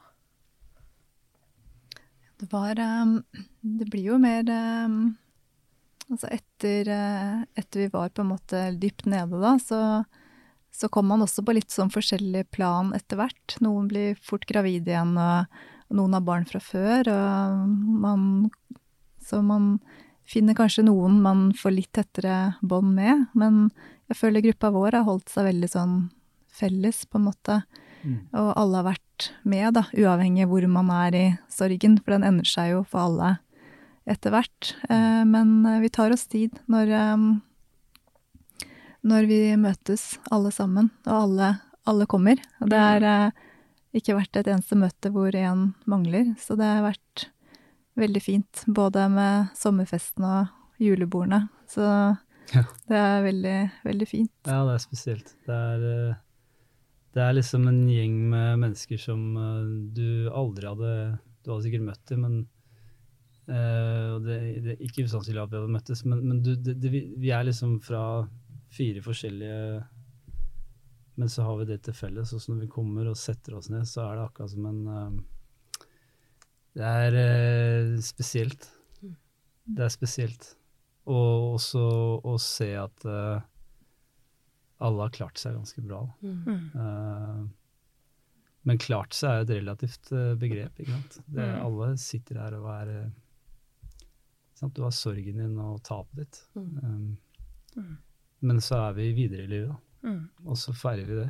Det 2.36 2.50
var 2.52 2.76
um, 2.76 3.22
Det 3.64 3.88
blir 3.88 4.10
jo 4.10 4.18
mer 4.20 4.44
um, 4.52 5.16
Altså 6.12 6.28
etter, 6.36 6.90
eh, 6.92 7.38
etter 7.58 7.86
vi 7.86 7.88
var 7.94 8.12
på 8.12 8.26
en 8.26 8.34
måte 8.34 8.60
dypt 8.78 9.08
nede, 9.10 9.40
da, 9.42 9.56
så, 9.58 9.80
så 10.76 10.90
kommer 10.92 11.16
man 11.16 11.26
også 11.26 11.44
på 11.46 11.56
litt 11.56 11.72
sånn 11.72 11.92
forskjellig 11.94 12.50
plan 12.56 12.92
etter 12.98 13.20
hvert. 13.20 13.58
Noen 13.64 13.88
blir 13.92 14.20
fort 14.24 14.46
gravide 14.50 14.92
igjen, 14.92 15.16
og, 15.16 15.62
noen 15.96 16.18
har 16.18 16.26
barn 16.26 16.48
fra 16.50 16.60
før. 16.64 17.08
Og 17.14 18.02
man, 18.02 18.50
så 19.24 19.40
man 19.46 19.78
finner 20.28 20.58
kanskje 20.58 20.88
noen 20.88 21.22
man 21.24 21.48
får 21.56 21.76
litt 21.76 21.92
tettere 21.96 22.56
bånd 22.66 22.96
med. 22.98 23.28
Men 23.38 23.70
jeg 24.10 24.20
føler 24.20 24.46
gruppa 24.50 24.74
vår 24.76 25.00
har 25.00 25.08
holdt 25.08 25.32
seg 25.32 25.48
veldig 25.50 25.72
sånn 25.72 25.96
felles, 26.56 27.04
på 27.08 27.20
en 27.20 27.28
måte. 27.30 27.62
Mm. 28.06 28.20
Og 28.38 28.52
alle 28.54 28.82
har 28.82 28.90
vært 28.92 29.30
med, 29.48 29.72
da, 29.78 29.86
uavhengig 29.96 30.46
av 30.46 30.52
hvor 30.52 30.68
man 30.72 30.92
er 30.94 31.18
i 31.18 31.26
sorgen, 31.52 31.98
for 32.02 32.16
den 32.16 32.28
endrer 32.28 32.52
seg 32.52 32.74
jo 32.74 32.84
for 32.90 33.08
alle 33.08 33.36
etter 34.10 34.34
hvert. 34.34 34.76
Eh, 34.90 35.24
men 35.28 35.58
eh, 35.66 35.82
vi 35.84 35.92
tar 35.94 36.14
oss 36.14 36.28
tid 36.30 36.60
når, 36.72 36.94
eh, 36.94 37.26
når 39.06 39.28
vi 39.30 39.40
møtes 39.62 40.16
alle 40.34 40.50
sammen, 40.56 40.90
og 41.06 41.14
alle, 41.20 41.50
alle 41.86 42.08
kommer. 42.10 42.40
Og 42.64 42.72
det 42.72 42.80
har 42.82 43.06
eh, 43.06 43.32
ikke 43.96 44.16
vært 44.18 44.40
et 44.42 44.50
eneste 44.52 44.78
møte 44.80 45.12
hvor 45.14 45.36
én 45.38 45.68
mangler, 45.90 46.34
så 46.42 46.58
det 46.60 46.66
har 46.68 46.84
vært 46.88 47.28
veldig 47.96 48.22
fint. 48.24 48.64
Både 48.68 49.06
med 49.14 49.52
sommerfesten 49.56 50.26
og 50.28 50.82
julebordene. 50.82 51.46
Så 51.72 51.86
Ja. 52.54 52.62
det 52.90 52.98
er 52.98 53.24
veldig, 53.26 53.58
veldig 53.86 54.08
fint. 54.08 54.32
Ja, 54.46 54.60
det 54.68 54.74
er 54.76 54.82
spesielt. 54.84 55.32
Det 55.48 55.54
er, 55.56 55.86
eh, 56.10 56.16
det 57.16 57.22
er 57.24 57.34
liksom 57.38 57.68
en 57.70 57.80
gjeng 57.90 58.18
med 58.30 58.60
mennesker 58.62 59.00
som 59.02 59.22
eh, 59.38 59.94
du 59.96 60.30
aldri 60.30 60.68
hadde 60.68 60.92
Du 61.46 61.52
hadde 61.54 61.64
sikkert 61.66 61.86
møtt 61.88 62.06
dem, 62.10 62.22
men 62.26 62.36
eh, 63.50 64.14
og 64.16 64.24
det, 64.26 64.38
det 64.66 64.72
er 64.76 64.84
ikke 64.86 65.06
usannsynlig 65.06 65.42
at 65.44 65.52
vi 65.52 65.60
hadde 65.60 65.74
møttes, 65.76 66.04
men, 66.06 66.22
men 66.26 66.40
du, 66.46 66.56
det, 66.56 66.74
det, 66.82 66.90
vi, 66.94 67.02
vi 67.22 67.30
er 67.34 67.46
liksom 67.46 67.76
fra 67.86 68.04
fire 68.76 69.02
forskjellige 69.06 69.84
Men 71.16 71.32
så 71.32 71.46
har 71.48 71.58
vi 71.62 71.68
det 71.70 71.78
til 71.86 71.96
felles, 71.96 72.34
og 72.36 72.42
så 72.44 72.52
når 72.52 72.66
vi 72.66 72.74
kommer 72.76 73.08
og 73.08 73.18
setter 73.20 73.56
oss 73.56 73.70
ned, 73.72 73.86
så 73.88 74.04
er 74.04 74.18
det 74.18 74.26
akkurat 74.26 74.52
som 74.52 74.66
en 74.68 74.82
eh, 74.92 75.84
Det 76.76 76.90
er 76.90 77.20
eh, 77.22 77.92
spesielt. 78.04 78.68
Det 79.66 79.86
er 79.86 79.94
spesielt. 79.94 80.50
Og 81.10 81.56
også 81.56 81.84
å 82.26 82.34
se 82.42 82.72
at 82.78 83.06
uh, 83.06 83.38
alle 84.86 85.06
har 85.06 85.14
klart 85.14 85.42
seg 85.42 85.56
ganske 85.58 85.84
bra. 85.86 86.02
Mm. 86.26 86.72
Uh, 86.74 87.44
men 88.66 88.82
klart 88.82 89.14
seg 89.14 89.30
er 89.30 89.46
et 89.46 89.54
relativt 89.60 90.10
uh, 90.14 90.34
begrep. 90.42 90.82
ikke 90.82 90.96
sant? 90.96 91.20
Det, 91.26 91.46
Mm. 91.46 91.62
Alle 91.62 91.92
sitter 92.02 92.42
her 92.42 92.58
og 92.58 92.68
er 92.74 92.92
sant? 94.58 94.74
Du 94.74 94.82
har 94.86 94.94
sorgen 94.96 95.42
din 95.42 95.60
og 95.62 95.84
tapet 95.86 96.24
ditt. 96.24 96.42
Mm. 96.58 97.18
Men 98.42 98.60
så 98.62 98.76
er 98.90 98.94
vi 98.98 99.12
videre 99.14 99.44
i 99.46 99.48
livet, 99.48 99.70
da. 99.70 100.10
Mm. 100.10 100.30
Og 100.46 100.58
så 100.58 100.74
feirer 100.76 101.06
vi 101.06 101.16
det. 101.24 101.30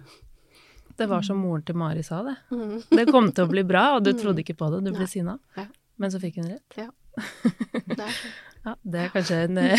Det 0.97 1.07
var 1.11 1.21
som 1.27 1.37
moren 1.43 1.63
til 1.67 1.75
Mari 1.75 2.03
sa 2.03 2.21
det. 2.23 2.35
Mm. 2.51 2.81
Det 2.89 3.05
kom 3.11 3.31
til 3.35 3.45
å 3.45 3.51
bli 3.51 3.63
bra, 3.67 3.95
og 3.97 4.03
du 4.03 4.11
Mm. 4.13 4.19
trodde 4.21 4.39
ikke 4.43 4.55
på 4.57 4.69
det. 4.71 4.83
Du 4.85 4.91
ble 4.97 5.07
sinna. 5.07 5.37
Ja. 5.57 5.65
Men 5.97 6.11
så 6.11 6.19
fikk 6.19 6.35
hun 6.41 6.49
rett. 6.51 6.89
Det 7.87 7.99
er. 7.99 8.15
Ja, 8.65 8.73
det 8.83 8.99
er 8.99 9.09
kanskje 9.13 9.35
en, 9.45 9.57
eh, 9.61 9.77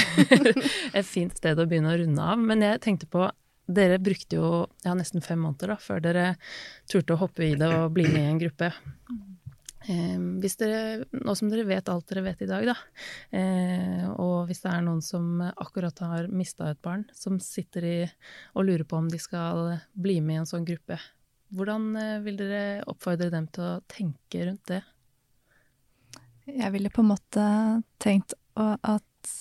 et 0.95 1.05
fint 1.07 1.35
sted 1.37 1.59
å 1.59 1.67
begynne 1.67 1.91
å 1.91 1.99
runde 1.99 2.23
av. 2.23 2.39
Men 2.39 2.61
jeg 2.63 2.81
tenkte 2.81 3.09
på 3.11 3.27
Dere 3.67 3.99
brukte 3.99 4.37
jo 4.39 4.69
ja, 4.85 4.93
nesten 4.95 5.21
fem 5.21 5.41
måneder 5.43 5.73
da, 5.73 5.77
før 5.83 5.99
dere 6.01 6.37
turte 6.87 7.17
å 7.17 7.19
hoppe 7.19 7.43
i 7.49 7.57
det 7.59 7.67
og 7.67 7.91
bli 7.97 8.05
med 8.07 8.21
i 8.23 8.29
en 8.31 8.39
gruppe. 8.39 8.69
Eh, 9.87 10.17
hvis 10.43 10.57
dere, 10.59 11.05
nå 11.15 11.35
som 11.39 11.51
dere 11.51 11.67
vet 11.69 11.89
alt 11.93 12.09
dere 12.11 12.25
vet 12.27 12.41
i 12.43 12.49
dag, 12.51 12.65
da, 12.67 12.75
eh, 13.39 14.07
og 14.19 14.49
hvis 14.49 14.65
det 14.65 14.73
er 14.73 14.83
noen 14.83 15.03
som 15.05 15.45
akkurat 15.47 16.03
har 16.03 16.31
mista 16.33 16.73
et 16.73 16.81
barn, 16.83 17.05
som 17.15 17.39
sitter 17.43 17.87
i 17.87 17.99
og 18.57 18.67
lurer 18.67 18.87
på 18.89 18.99
om 18.99 19.11
de 19.13 19.21
skal 19.23 19.77
bli 19.95 20.19
med 20.21 20.41
i 20.41 20.41
en 20.43 20.51
sånn 20.51 20.67
gruppe, 20.67 20.99
hvordan 21.55 21.91
eh, 22.01 22.19
vil 22.25 22.41
dere 22.41 22.63
oppfordre 22.91 23.31
dem 23.31 23.47
til 23.55 23.67
å 23.69 23.75
tenke 23.91 24.49
rundt 24.49 24.67
det? 24.73 24.83
Jeg 26.47 26.73
ville 26.75 26.91
på 26.95 27.03
en 27.03 27.13
måte 27.13 27.45
tenkt 28.03 28.35
at 28.57 29.33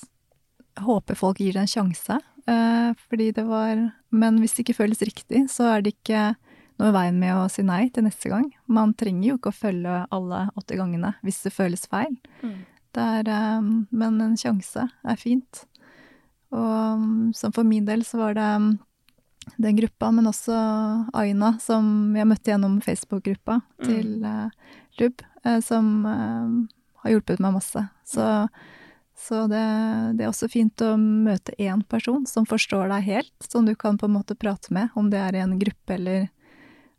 håper 0.82 1.18
folk 1.18 1.40
gir 1.40 1.54
det 1.56 1.64
en 1.64 1.70
sjanse. 1.70 2.18
eh, 2.46 2.94
fordi 3.08 3.32
det 3.32 3.44
var 3.46 3.92
Men 4.10 4.38
hvis 4.38 4.54
det 4.54 4.64
ikke 4.64 4.82
føles 4.82 5.02
riktig, 5.02 5.48
så 5.50 5.76
er 5.76 5.82
det 5.82 5.94
ikke 5.96 6.36
noe 6.76 6.90
i 6.90 6.94
veien 6.96 7.18
med 7.20 7.34
å 7.36 7.46
si 7.52 7.64
nei 7.64 7.86
til 7.92 8.06
neste 8.06 8.30
gang. 8.32 8.48
Man 8.68 8.94
trenger 8.98 9.30
jo 9.30 9.36
ikke 9.38 9.52
å 9.52 9.60
følge 9.60 10.00
alle 10.12 10.46
åtte 10.58 10.78
gangene 10.78 11.14
hvis 11.24 11.42
det 11.46 11.54
føles 11.56 11.86
feil. 11.90 12.16
Det 12.96 13.04
er, 13.20 13.28
eh, 13.28 13.70
men 13.90 14.20
en 14.24 14.36
sjanse 14.40 14.86
er 14.88 15.20
fint. 15.20 15.64
Og 16.54 17.00
mm, 17.00 17.32
som 17.36 17.52
for 17.52 17.66
min 17.68 17.84
del 17.88 18.04
så 18.08 18.20
var 18.22 18.36
det 18.38 18.46
mm, 18.46 18.70
den 19.62 19.76
gruppa, 19.76 20.10
men 20.14 20.28
også 20.30 20.56
Aina, 21.16 21.56
som 21.62 22.16
jeg 22.16 22.28
møtte 22.28 22.52
gjennom 22.52 22.78
Facebook-gruppa 22.84 23.60
til 23.84 24.24
eh, 24.24 24.72
LUB, 25.00 25.26
eh, 25.44 25.60
som 25.64 25.92
har 26.06 27.12
hjulpet 27.12 27.42
meg 27.42 27.56
masse. 27.58 27.84
Så, 28.08 28.24
så 29.16 29.44
det, 29.50 29.66
det 30.16 30.24
er 30.24 30.32
også 30.32 30.48
fint 30.52 30.84
å 30.84 30.94
møte 31.00 31.56
én 31.62 31.84
person 31.88 32.24
som 32.28 32.48
forstår 32.48 32.88
deg 32.94 33.10
helt, 33.10 33.36
som 33.44 33.68
du 33.68 33.74
kan 33.78 34.00
på 34.00 34.08
en 34.08 34.16
måte 34.16 34.38
prate 34.38 34.72
med, 34.74 34.88
om 34.96 35.12
det 35.12 35.20
er 35.20 35.36
i 35.36 35.44
en 35.44 35.58
gruppe 35.60 35.98
eller 35.98 36.28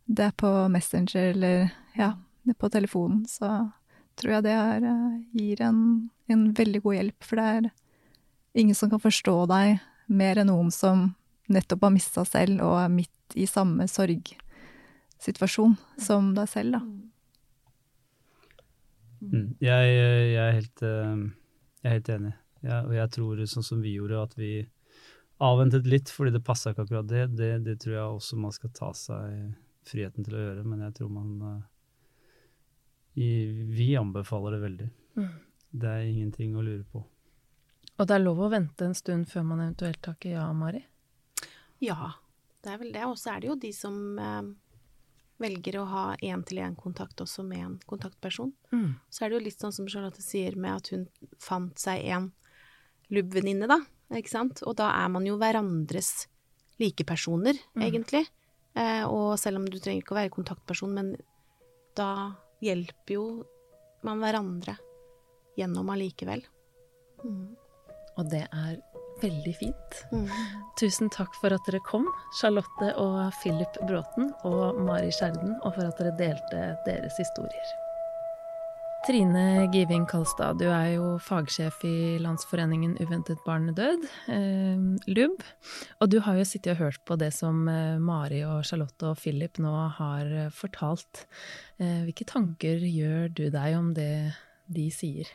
det 0.08 0.30
er 0.30 0.36
på 0.40 0.50
Messenger 0.72 1.34
eller 1.34 1.70
ja, 1.98 2.14
på 2.58 2.70
telefonen. 2.72 3.26
Så 3.28 3.50
tror 4.18 4.38
jeg 4.38 4.48
det 4.48 4.56
er, 4.56 4.88
eh, 4.88 5.20
gir 5.38 5.62
en, 5.68 6.10
en 6.32 6.48
veldig 6.56 6.82
god 6.86 6.98
hjelp, 6.98 7.28
for 7.28 7.40
det 7.40 7.48
er 7.52 7.70
ingen 8.58 8.76
som 8.76 8.90
kan 8.90 9.04
forstå 9.04 9.36
deg 9.52 9.78
mer 10.08 10.40
enn 10.40 10.50
noen 10.50 10.72
som 10.74 11.12
nettopp 11.52 11.86
har 11.88 11.94
mista 11.96 12.24
selv 12.28 12.64
og 12.64 12.80
er 12.80 12.92
midt 12.92 13.38
i 13.38 13.46
samme 13.48 13.88
sorgsituasjon 13.92 15.76
som 16.02 16.32
deg 16.38 16.50
selv, 16.52 16.80
da. 16.80 16.82
Mm. 19.18 19.46
Jeg, 19.64 19.86
jeg, 19.92 20.34
er 20.40 20.52
helt, 20.56 20.82
eh, 20.86 21.22
jeg 21.84 21.90
er 21.90 21.96
helt 21.98 22.12
enig. 22.16 22.34
Jeg, 22.64 22.82
og 22.82 22.94
jeg 22.96 23.14
tror, 23.14 23.46
sånn 23.50 23.66
som 23.66 23.80
vi 23.84 23.96
gjorde, 23.98 24.24
at 24.24 24.36
vi 24.38 24.52
avventet 25.44 25.86
litt 25.90 26.10
fordi 26.10 26.34
det 26.34 26.46
passa 26.46 26.72
ikke 26.72 26.88
akkurat 26.88 27.10
det. 27.10 27.24
det. 27.38 27.54
Det 27.66 27.78
tror 27.84 27.96
jeg 27.96 28.06
også 28.06 28.40
man 28.42 28.54
skal 28.56 28.74
ta 28.78 28.92
seg 28.98 29.54
friheten 29.90 30.26
til 30.28 30.36
å 30.38 30.44
gjøre, 30.44 30.64
men 30.68 30.84
jeg 30.86 30.96
tror 31.00 31.10
man 31.14 31.34
eh, 31.50 31.64
i, 33.24 33.30
Vi 33.74 33.90
anbefaler 33.98 34.52
det 34.58 34.62
veldig. 34.64 34.90
Mm. 35.18 35.32
Det 35.78 35.90
er 35.94 36.06
ingenting 36.12 36.56
å 36.58 36.64
lure 36.66 36.84
på. 36.92 37.04
Og 37.98 38.06
det 38.08 38.14
er 38.14 38.22
lov 38.24 38.44
å 38.46 38.52
vente 38.54 38.86
en 38.86 38.94
stund 38.98 39.26
før 39.32 39.44
man 39.50 39.64
eventuelt 39.64 40.00
takker 40.06 40.36
ja, 40.36 40.46
Mari? 40.54 40.84
Ja, 41.82 42.12
det 42.64 42.72
er 42.76 42.80
vel 42.84 42.94
det. 42.94 43.04
Og 43.10 43.18
så 43.18 43.34
er 43.34 43.42
det 43.42 43.50
jo 43.50 43.56
de 43.58 43.72
som 43.74 43.98
eh, 44.22 44.52
velger 45.42 45.80
å 45.82 45.88
ha 45.90 46.04
én-til-én-kontakt 46.22 47.24
også 47.26 47.46
med 47.46 47.64
en 47.66 47.76
kontaktperson. 47.90 48.54
Mm. 48.74 48.92
Så 49.10 49.26
er 49.26 49.30
det 49.34 49.40
jo 49.40 49.46
litt 49.48 49.62
sånn 49.66 49.74
som 49.74 49.90
Charlotte 49.90 50.22
sier 50.22 50.58
med 50.58 50.76
at 50.78 50.92
hun 50.94 51.08
fant 51.42 51.78
seg 51.82 52.06
en 52.14 52.32
lubb-venninne, 53.14 53.70
da. 53.70 53.80
Ikke 54.18 54.32
sant? 54.32 54.62
Og 54.68 54.78
da 54.80 54.92
er 55.02 55.10
man 55.12 55.26
jo 55.28 55.38
hverandres 55.42 56.28
likepersoner, 56.80 57.58
Mm. 57.76 57.82
egentlig. 57.88 58.28
Eh, 58.78 59.06
og 59.10 59.38
selv 59.42 59.62
om 59.62 59.66
du 59.66 59.80
trenger 59.80 60.04
ikke 60.04 60.14
å 60.14 60.20
være 60.20 60.34
kontaktperson, 60.36 60.94
men 60.94 61.16
da 61.98 62.34
hjelper 62.64 63.18
jo 63.18 63.26
man 64.06 64.22
hverandre 64.22 64.78
gjennom 65.58 65.90
allikevel. 65.90 66.44
Mm. 67.24 67.56
Og 68.18 68.30
det 68.30 68.44
er 68.46 68.78
veldig 69.22 69.54
fint. 69.58 69.98
Mm. 70.14 70.30
Tusen 70.78 71.10
takk 71.14 71.34
for 71.42 71.54
at 71.54 71.66
dere 71.70 71.82
kom, 71.86 72.06
Charlotte 72.40 72.92
og 73.02 73.34
Philip 73.42 73.82
Bråten 73.90 74.30
og 74.46 74.78
Mari 74.86 75.10
Skjerden, 75.14 75.58
og 75.64 75.74
for 75.74 75.90
at 75.90 76.02
dere 76.02 76.14
delte 76.20 76.70
deres 76.86 77.18
historier. 77.18 77.76
Trine 79.08 79.70
Giving 79.72 80.04
Kalstad, 80.04 80.58
du 80.60 80.66
er 80.68 80.98
jo 80.98 81.14
fagsjef 81.24 81.78
i 81.88 82.18
Landsforeningen 82.20 82.98
Uventet 83.00 83.40
barnedød, 83.46 84.04
eh, 84.28 84.82
LUB. 85.08 85.46
Og 86.02 86.10
du 86.12 86.18
har 86.26 86.36
jo 86.36 86.44
sittet 86.44 86.74
og 86.74 86.82
hørt 86.82 87.00
på 87.08 87.16
det 87.16 87.30
som 87.32 87.70
eh, 87.72 87.96
Mari 88.04 88.42
og 88.44 88.66
Charlotte 88.68 89.08
og 89.08 89.22
Philip 89.22 89.62
nå 89.64 89.72
har 89.96 90.28
eh, 90.28 90.50
fortalt. 90.52 91.24
Eh, 91.80 92.04
hvilke 92.04 92.28
tanker 92.28 92.84
gjør 92.84 93.32
du 93.32 93.46
deg 93.54 93.78
om 93.78 93.94
det 93.96 94.36
de 94.68 94.90
sier? 94.92 95.32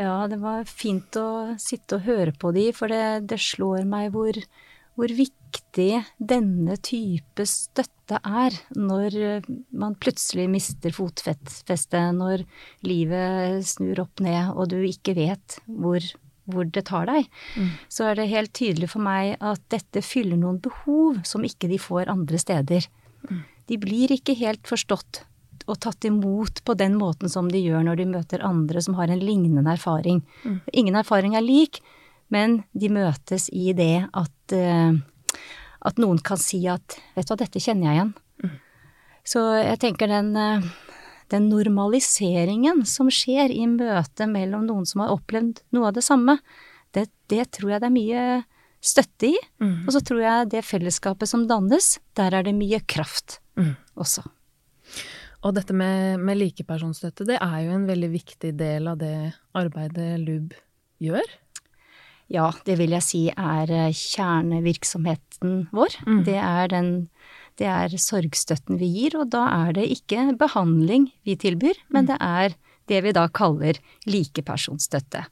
Ja, 0.00 0.24
det 0.24 0.40
var 0.40 0.64
fint 0.64 1.12
å 1.20 1.58
sitte 1.60 1.98
og 1.98 2.08
høre 2.08 2.32
på 2.32 2.54
de, 2.56 2.70
for 2.72 2.88
det, 2.88 3.28
det 3.28 3.36
slår 3.36 3.84
meg 3.84 4.14
hvor, 4.16 4.40
hvor 4.96 5.12
viktig 5.12 5.39
denne 6.18 6.76
type 6.82 7.46
støtte 7.46 8.18
er 8.26 8.56
når 8.74 9.44
man 9.70 9.94
plutselig 10.02 10.48
mister 10.50 10.94
fotfestet, 10.94 11.94
når 12.16 12.44
livet 12.86 13.66
snur 13.66 14.02
opp 14.04 14.22
ned 14.24 14.50
og 14.54 14.72
du 14.72 14.80
ikke 14.82 15.14
vet 15.18 15.60
hvor, 15.66 16.02
hvor 16.50 16.66
det 16.66 16.84
tar 16.90 17.06
deg. 17.10 17.28
Mm. 17.56 17.70
Så 17.88 18.10
er 18.10 18.18
det 18.18 18.30
helt 18.32 18.52
tydelig 18.56 18.90
for 18.94 19.04
meg 19.04 19.36
at 19.38 19.62
dette 19.72 20.02
fyller 20.02 20.40
noen 20.40 20.60
behov 20.62 21.22
som 21.24 21.46
ikke 21.46 21.70
de 21.70 21.78
får 21.78 22.10
andre 22.10 22.40
steder. 22.42 22.88
De 23.70 23.78
blir 23.78 24.10
ikke 24.10 24.34
helt 24.38 24.66
forstått 24.66 25.24
og 25.70 25.78
tatt 25.84 26.04
imot 26.08 26.64
på 26.66 26.74
den 26.74 26.96
måten 26.98 27.30
som 27.30 27.48
de 27.50 27.60
gjør 27.62 27.84
når 27.86 28.00
de 28.00 28.06
møter 28.10 28.44
andre 28.46 28.82
som 28.82 28.96
har 28.98 29.12
en 29.12 29.22
lignende 29.22 29.70
erfaring. 29.70 30.22
Mm. 30.42 30.60
Ingen 30.82 30.98
erfaring 30.98 31.36
er 31.38 31.46
lik, 31.46 31.80
men 32.32 32.62
de 32.72 32.90
møtes 32.92 33.48
i 33.54 33.74
det 33.76 34.06
at, 34.06 34.54
eh, 34.56 34.98
at 35.86 35.98
noen 35.98 36.18
kan 36.22 36.36
si 36.40 36.66
at 36.68 36.98
'vet 37.14 37.26
du 37.26 37.34
hva, 37.34 37.38
dette 37.38 37.60
kjenner 37.60 37.88
jeg 37.88 37.96
igjen'. 37.96 38.14
Så 39.24 39.40
jeg 39.62 39.78
tenker 39.78 40.08
den, 40.08 40.36
eh, 40.36 40.62
den 41.28 41.48
normaliseringen 41.50 42.86
som 42.86 43.08
skjer 43.08 43.50
i 43.52 43.66
møtet 43.66 44.28
mellom 44.28 44.66
noen 44.66 44.86
som 44.86 45.02
har 45.02 45.12
opplevd 45.14 45.60
noe 45.72 45.88
av 45.88 45.94
det 45.94 46.02
samme, 46.02 46.38
det, 46.92 47.08
det 47.28 47.50
tror 47.52 47.70
jeg 47.70 47.80
det 47.80 47.86
er 47.86 47.94
mye 47.94 48.44
støtte 48.80 49.28
i. 49.28 49.36
Mm. 49.60 49.86
Og 49.86 49.92
så 49.92 50.00
tror 50.00 50.20
jeg 50.24 50.50
det 50.50 50.64
fellesskapet 50.64 51.28
som 51.28 51.46
dannes, 51.46 51.98
der 52.16 52.34
er 52.34 52.42
det 52.42 52.54
mye 52.56 52.80
kraft 52.86 53.38
Mm. 53.56 53.76
også. 53.96 54.24
Og 55.44 55.54
dette 55.54 55.72
med, 55.76 56.18
med 56.20 56.38
likepersonsstøtte, 56.38 57.26
det 57.26 57.38
er 57.40 57.58
jo 57.64 57.74
en 57.76 57.86
veldig 57.88 58.10
viktig 58.12 58.56
del 58.56 58.88
av 58.88 58.98
det 59.00 59.34
arbeidet 59.56 60.18
LUB 60.20 60.52
gjør. 61.00 61.24
Ja, 62.30 62.50
det 62.64 62.76
vil 62.78 62.92
jeg 62.94 63.02
si 63.02 63.20
er 63.34 63.70
eh, 63.74 63.90
kjernevirksomheten 63.96 65.68
vår. 65.74 65.96
Mm. 66.06 66.20
Det, 66.28 66.36
er 66.38 66.70
den, 66.70 66.90
det 67.58 67.66
er 67.66 67.96
sorgstøtten 67.98 68.78
vi 68.80 68.86
gir, 68.94 69.16
og 69.18 69.30
da 69.34 69.46
er 69.66 69.74
det 69.80 69.88
ikke 69.90 70.28
behandling 70.38 71.08
vi 71.26 71.34
tilbyr, 71.36 71.80
men 71.90 72.06
det 72.10 72.20
er 72.22 72.54
det 72.90 73.02
vi 73.04 73.12
da 73.14 73.26
kaller 73.28 73.78
likepersonsstøtte. 74.10 75.24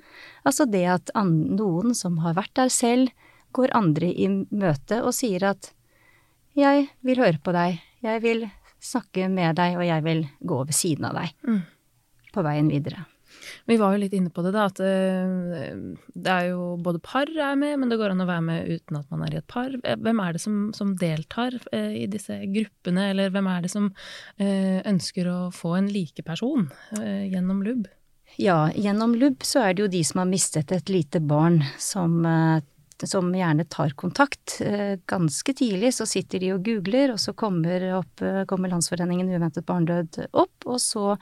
Altså 0.46 0.66
det 0.70 0.84
at 0.90 1.10
noen 1.18 1.94
som 1.94 2.18
har 2.22 2.36
vært 2.38 2.54
der 2.58 2.70
selv, 2.72 3.10
går 3.56 3.72
andre 3.72 4.10
i 4.12 4.26
møte 4.28 4.98
og 5.00 5.14
sier 5.16 5.46
at 5.48 5.70
jeg 6.58 6.88
vil 7.06 7.16
høre 7.22 7.40
på 7.40 7.54
deg, 7.56 7.78
jeg 8.04 8.20
vil 8.22 8.42
snakke 8.84 9.24
med 9.32 9.56
deg, 9.58 9.78
og 9.78 9.86
jeg 9.86 10.04
vil 10.04 10.20
gå 10.44 10.58
ved 10.68 10.76
siden 10.76 11.08
av 11.08 11.16
deg 11.16 11.32
Mm. 11.48 11.62
på 12.34 12.44
veien 12.44 12.68
videre. 12.68 13.06
Vi 13.68 13.76
var 13.76 13.94
jo 13.94 14.00
litt 14.02 14.14
inne 14.16 14.30
på 14.32 14.42
det, 14.44 14.52
da, 14.54 14.66
at 14.70 14.80
eh, 14.80 15.74
det 16.14 16.32
er 16.32 16.48
jo 16.50 16.76
både 16.82 17.00
par 17.04 17.28
er 17.28 17.58
med, 17.60 17.76
men 17.80 17.90
det 17.90 17.98
går 18.00 18.14
an 18.14 18.24
å 18.24 18.28
være 18.28 18.44
med 18.46 18.70
uten 18.70 19.00
at 19.00 19.10
man 19.12 19.26
er 19.26 19.36
i 19.36 19.40
et 19.42 19.48
par. 19.50 19.74
Eh, 19.82 19.98
Hvem 20.00 20.22
er 20.24 20.36
det 20.36 20.42
som, 20.42 20.56
som 20.76 20.94
deltar 20.98 21.58
eh, 21.72 22.00
i 22.02 22.06
disse 22.10 22.38
gruppene, 22.54 23.10
eller 23.12 23.32
hvem 23.34 23.50
er 23.50 23.64
det 23.64 23.72
som 23.72 23.92
ønsker 24.38 25.28
å 25.28 25.36
få 25.54 25.74
en 25.78 25.88
likeperson 25.92 26.28
person 26.28 27.28
gjennom 27.32 27.62
LUB? 27.64 27.86
Ja, 28.40 28.68
gjennom 28.74 29.14
LUB 29.18 29.44
så 29.46 29.62
er 29.64 29.74
det 29.74 29.84
jo 29.84 29.90
de 29.92 30.02
som 30.06 30.22
har 30.22 30.28
mistet 30.30 30.72
et 30.74 30.90
lite 30.92 31.20
barn 31.24 31.60
som, 31.80 32.20
som 33.00 33.30
gjerne 33.34 33.66
tar 33.72 33.94
kontakt. 33.98 34.58
Ganske 35.10 35.54
tidlig 35.56 35.94
så 35.96 36.06
sitter 36.08 36.44
de 36.44 36.52
og 36.54 36.62
googler, 36.68 37.14
og 37.14 37.22
så 37.22 37.34
kommer, 37.38 37.88
opp, 37.98 38.22
kommer 38.50 38.72
Landsforeningen 38.74 39.32
uventet 39.32 39.66
barndød 39.68 40.20
opp, 40.30 40.68
og 40.68 40.78
så 40.84 41.16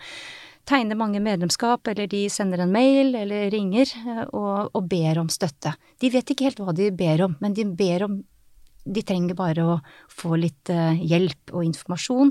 tegner 0.67 0.99
mange 0.99 1.21
medlemskap, 1.23 1.87
eller 1.89 2.09
de 2.11 2.25
sender 2.33 2.65
en 2.65 2.73
mail 2.75 3.15
eller 3.15 3.51
ringer 3.55 3.93
og, 4.33 4.73
og 4.75 4.89
ber 4.91 5.21
om 5.23 5.29
støtte. 5.33 5.77
De 6.03 6.11
vet 6.11 6.33
ikke 6.33 6.49
helt 6.49 6.63
hva 6.63 6.75
de 6.77 6.91
ber 6.95 7.23
om, 7.29 7.37
men 7.43 7.55
de 7.57 7.67
ber 7.67 8.09
om 8.09 8.25
De 8.87 9.03
trenger 9.03 9.35
bare 9.35 9.63
å 9.67 9.73
få 10.07 10.37
litt 10.39 10.71
hjelp 10.71 11.51
og 11.51 11.65
informasjon. 11.67 12.29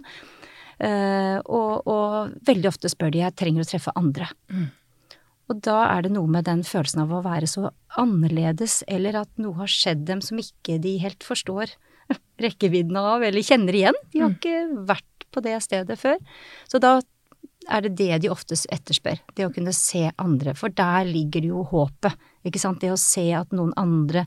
Uh, 0.76 1.40
og, 1.48 1.88
og, 1.88 2.34
veldig 2.48 2.68
ofte 2.68 2.92
spør 2.92 3.14
de 3.14 3.22
jeg 3.22 3.36
trenger 3.40 3.64
å 3.64 3.70
treffe 3.70 3.94
andre. 3.96 4.28
Mm. 4.52 4.68
Og 5.52 5.60
da 5.64 5.78
er 5.88 6.06
det 6.06 6.12
noe 6.16 6.28
med 6.32 6.48
den 6.48 6.64
følelsen 6.68 7.04
av 7.06 7.14
å 7.14 7.24
være 7.26 7.48
så 7.48 7.70
annerledes, 8.02 8.82
eller 8.92 9.22
at 9.22 9.32
noe 9.40 9.56
har 9.62 9.72
skjedd 9.72 10.04
dem 10.10 10.24
som 10.26 10.42
ikke 10.42 10.80
de 10.84 10.98
helt 11.04 11.24
forstår 11.24 11.76
rekkevidden 12.44 12.98
av, 13.00 13.24
eller 13.24 13.46
kjenner 13.46 13.78
igjen. 13.78 14.00
De 14.12 14.24
har 14.24 14.34
mm. 14.34 14.40
ikke 14.40 14.88
vært 14.90 15.28
på 15.36 15.44
det 15.46 15.56
stedet 15.64 16.00
før. 16.00 16.20
Så 16.72 16.82
da 16.84 16.98
er 17.70 17.86
det 17.86 17.96
det 18.00 18.22
de 18.24 18.32
oftest 18.34 18.68
etterspør. 18.74 19.20
Det 19.36 19.48
å 19.48 19.54
kunne 19.54 19.74
se 19.76 20.08
andre. 20.22 20.54
For 20.58 20.74
der 20.74 21.08
ligger 21.08 21.46
jo 21.48 21.66
håpet. 21.70 22.16
Ikke 22.46 22.62
sant. 22.62 22.82
Det 22.84 22.94
å 22.94 23.00
se 23.00 23.28
at 23.38 23.54
noen 23.56 23.74
andre 23.80 24.26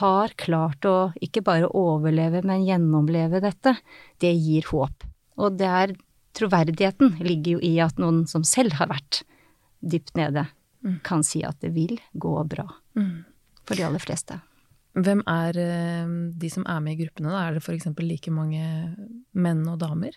har 0.00 0.34
klart 0.40 0.84
å 0.88 0.96
ikke 1.24 1.44
bare 1.46 1.70
overleve, 1.76 2.42
men 2.44 2.66
gjennomleve 2.66 3.40
dette, 3.44 3.76
det 4.20 4.32
gir 4.34 4.66
håp. 4.72 5.06
Og 5.40 5.56
det 5.60 5.70
er 5.70 5.94
troverdigheten 6.36 7.16
ligger 7.24 7.56
jo 7.56 7.62
i 7.64 7.76
at 7.80 8.00
noen 8.00 8.24
som 8.28 8.44
selv 8.44 8.76
har 8.80 8.90
vært 8.90 9.22
dypt 9.80 10.16
nede, 10.18 10.46
mm. 10.84 10.98
kan 11.06 11.24
si 11.24 11.42
at 11.46 11.60
det 11.64 11.72
vil 11.76 11.96
gå 12.12 12.34
bra. 12.48 12.66
Mm. 12.98 13.24
For 13.66 13.78
de 13.78 13.86
aller 13.86 14.02
fleste. 14.02 14.38
Hvem 14.96 15.22
er 15.28 15.58
eh, 15.60 16.12
de 16.40 16.50
som 16.52 16.64
er 16.68 16.80
med 16.84 16.96
i 16.96 17.04
gruppene, 17.04 17.32
da? 17.32 17.46
Er 17.46 17.56
det 17.56 17.64
f.eks. 17.64 17.88
like 18.00 18.32
mange 18.32 18.64
menn 19.36 19.64
og 19.68 19.80
damer? 19.82 20.16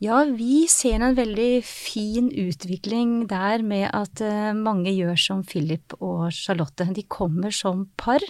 Ja, 0.00 0.22
vi 0.24 0.62
ser 0.72 1.02
en 1.04 1.12
veldig 1.12 1.60
fin 1.68 2.30
utvikling 2.32 3.26
der 3.28 3.60
med 3.60 3.90
at 3.92 4.22
eh, 4.24 4.54
mange 4.56 4.94
gjør 4.96 5.18
som 5.20 5.42
Philip 5.44 5.92
og 5.98 6.30
Charlotte. 6.32 6.86
De 6.96 7.04
kommer 7.04 7.52
som 7.52 7.82
par. 8.00 8.24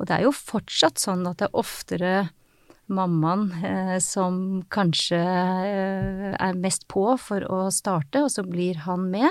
Og 0.00 0.08
det 0.10 0.16
er 0.16 0.26
jo 0.26 0.34
fortsatt 0.34 0.98
sånn 0.98 1.22
at 1.30 1.38
det 1.38 1.46
er 1.46 1.62
oftere 1.62 2.12
mammaen 2.90 3.46
eh, 3.62 3.94
som 4.02 4.64
kanskje 4.66 5.22
eh, 5.22 6.26
er 6.34 6.58
mest 6.58 6.88
på 6.90 7.06
for 7.22 7.46
å 7.46 7.62
starte, 7.70 8.24
og 8.26 8.34
så 8.34 8.42
blir 8.42 8.82
han 8.82 9.06
med. 9.14 9.30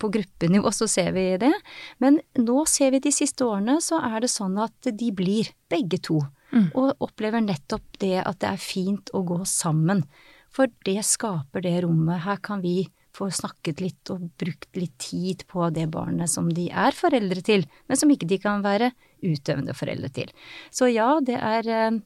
På 0.00 0.08
gruppenivå 0.08 0.72
så 0.72 0.88
ser 0.88 1.12
vi 1.20 1.34
det. 1.44 1.52
Men 2.00 2.16
nå 2.40 2.64
ser 2.64 2.96
vi 2.96 3.04
de 3.04 3.12
siste 3.12 3.44
årene 3.44 3.76
så 3.84 4.00
er 4.08 4.22
det 4.24 4.32
sånn 4.32 4.56
at 4.56 4.88
de 4.88 5.12
blir, 5.12 5.52
begge 5.68 6.00
to. 6.00 6.24
Mm. 6.50 6.70
Og 6.74 7.04
opplever 7.06 7.44
nettopp 7.44 8.00
det 8.02 8.18
at 8.24 8.40
det 8.42 8.50
er 8.50 8.62
fint 8.62 9.12
å 9.14 9.22
gå 9.26 9.42
sammen. 9.48 10.04
For 10.50 10.70
det 10.86 10.98
skaper 11.06 11.62
det 11.62 11.76
rommet. 11.84 12.24
Her 12.26 12.40
kan 12.42 12.62
vi 12.64 12.88
få 13.16 13.28
snakket 13.34 13.80
litt 13.82 14.10
og 14.12 14.28
brukt 14.38 14.76
litt 14.78 14.96
tid 15.02 15.44
på 15.50 15.66
det 15.74 15.88
barnet 15.90 16.30
som 16.30 16.50
de 16.54 16.68
er 16.70 16.94
foreldre 16.96 17.42
til, 17.46 17.66
men 17.90 17.98
som 17.98 18.10
ikke 18.12 18.28
de 18.30 18.38
kan 18.42 18.62
være 18.64 18.92
utøvende 19.26 19.74
foreldre 19.76 20.10
til. 20.14 20.30
Så 20.70 20.88
ja, 20.92 21.08
det 21.24 21.36
er 21.36 21.70
eh, 21.74 21.98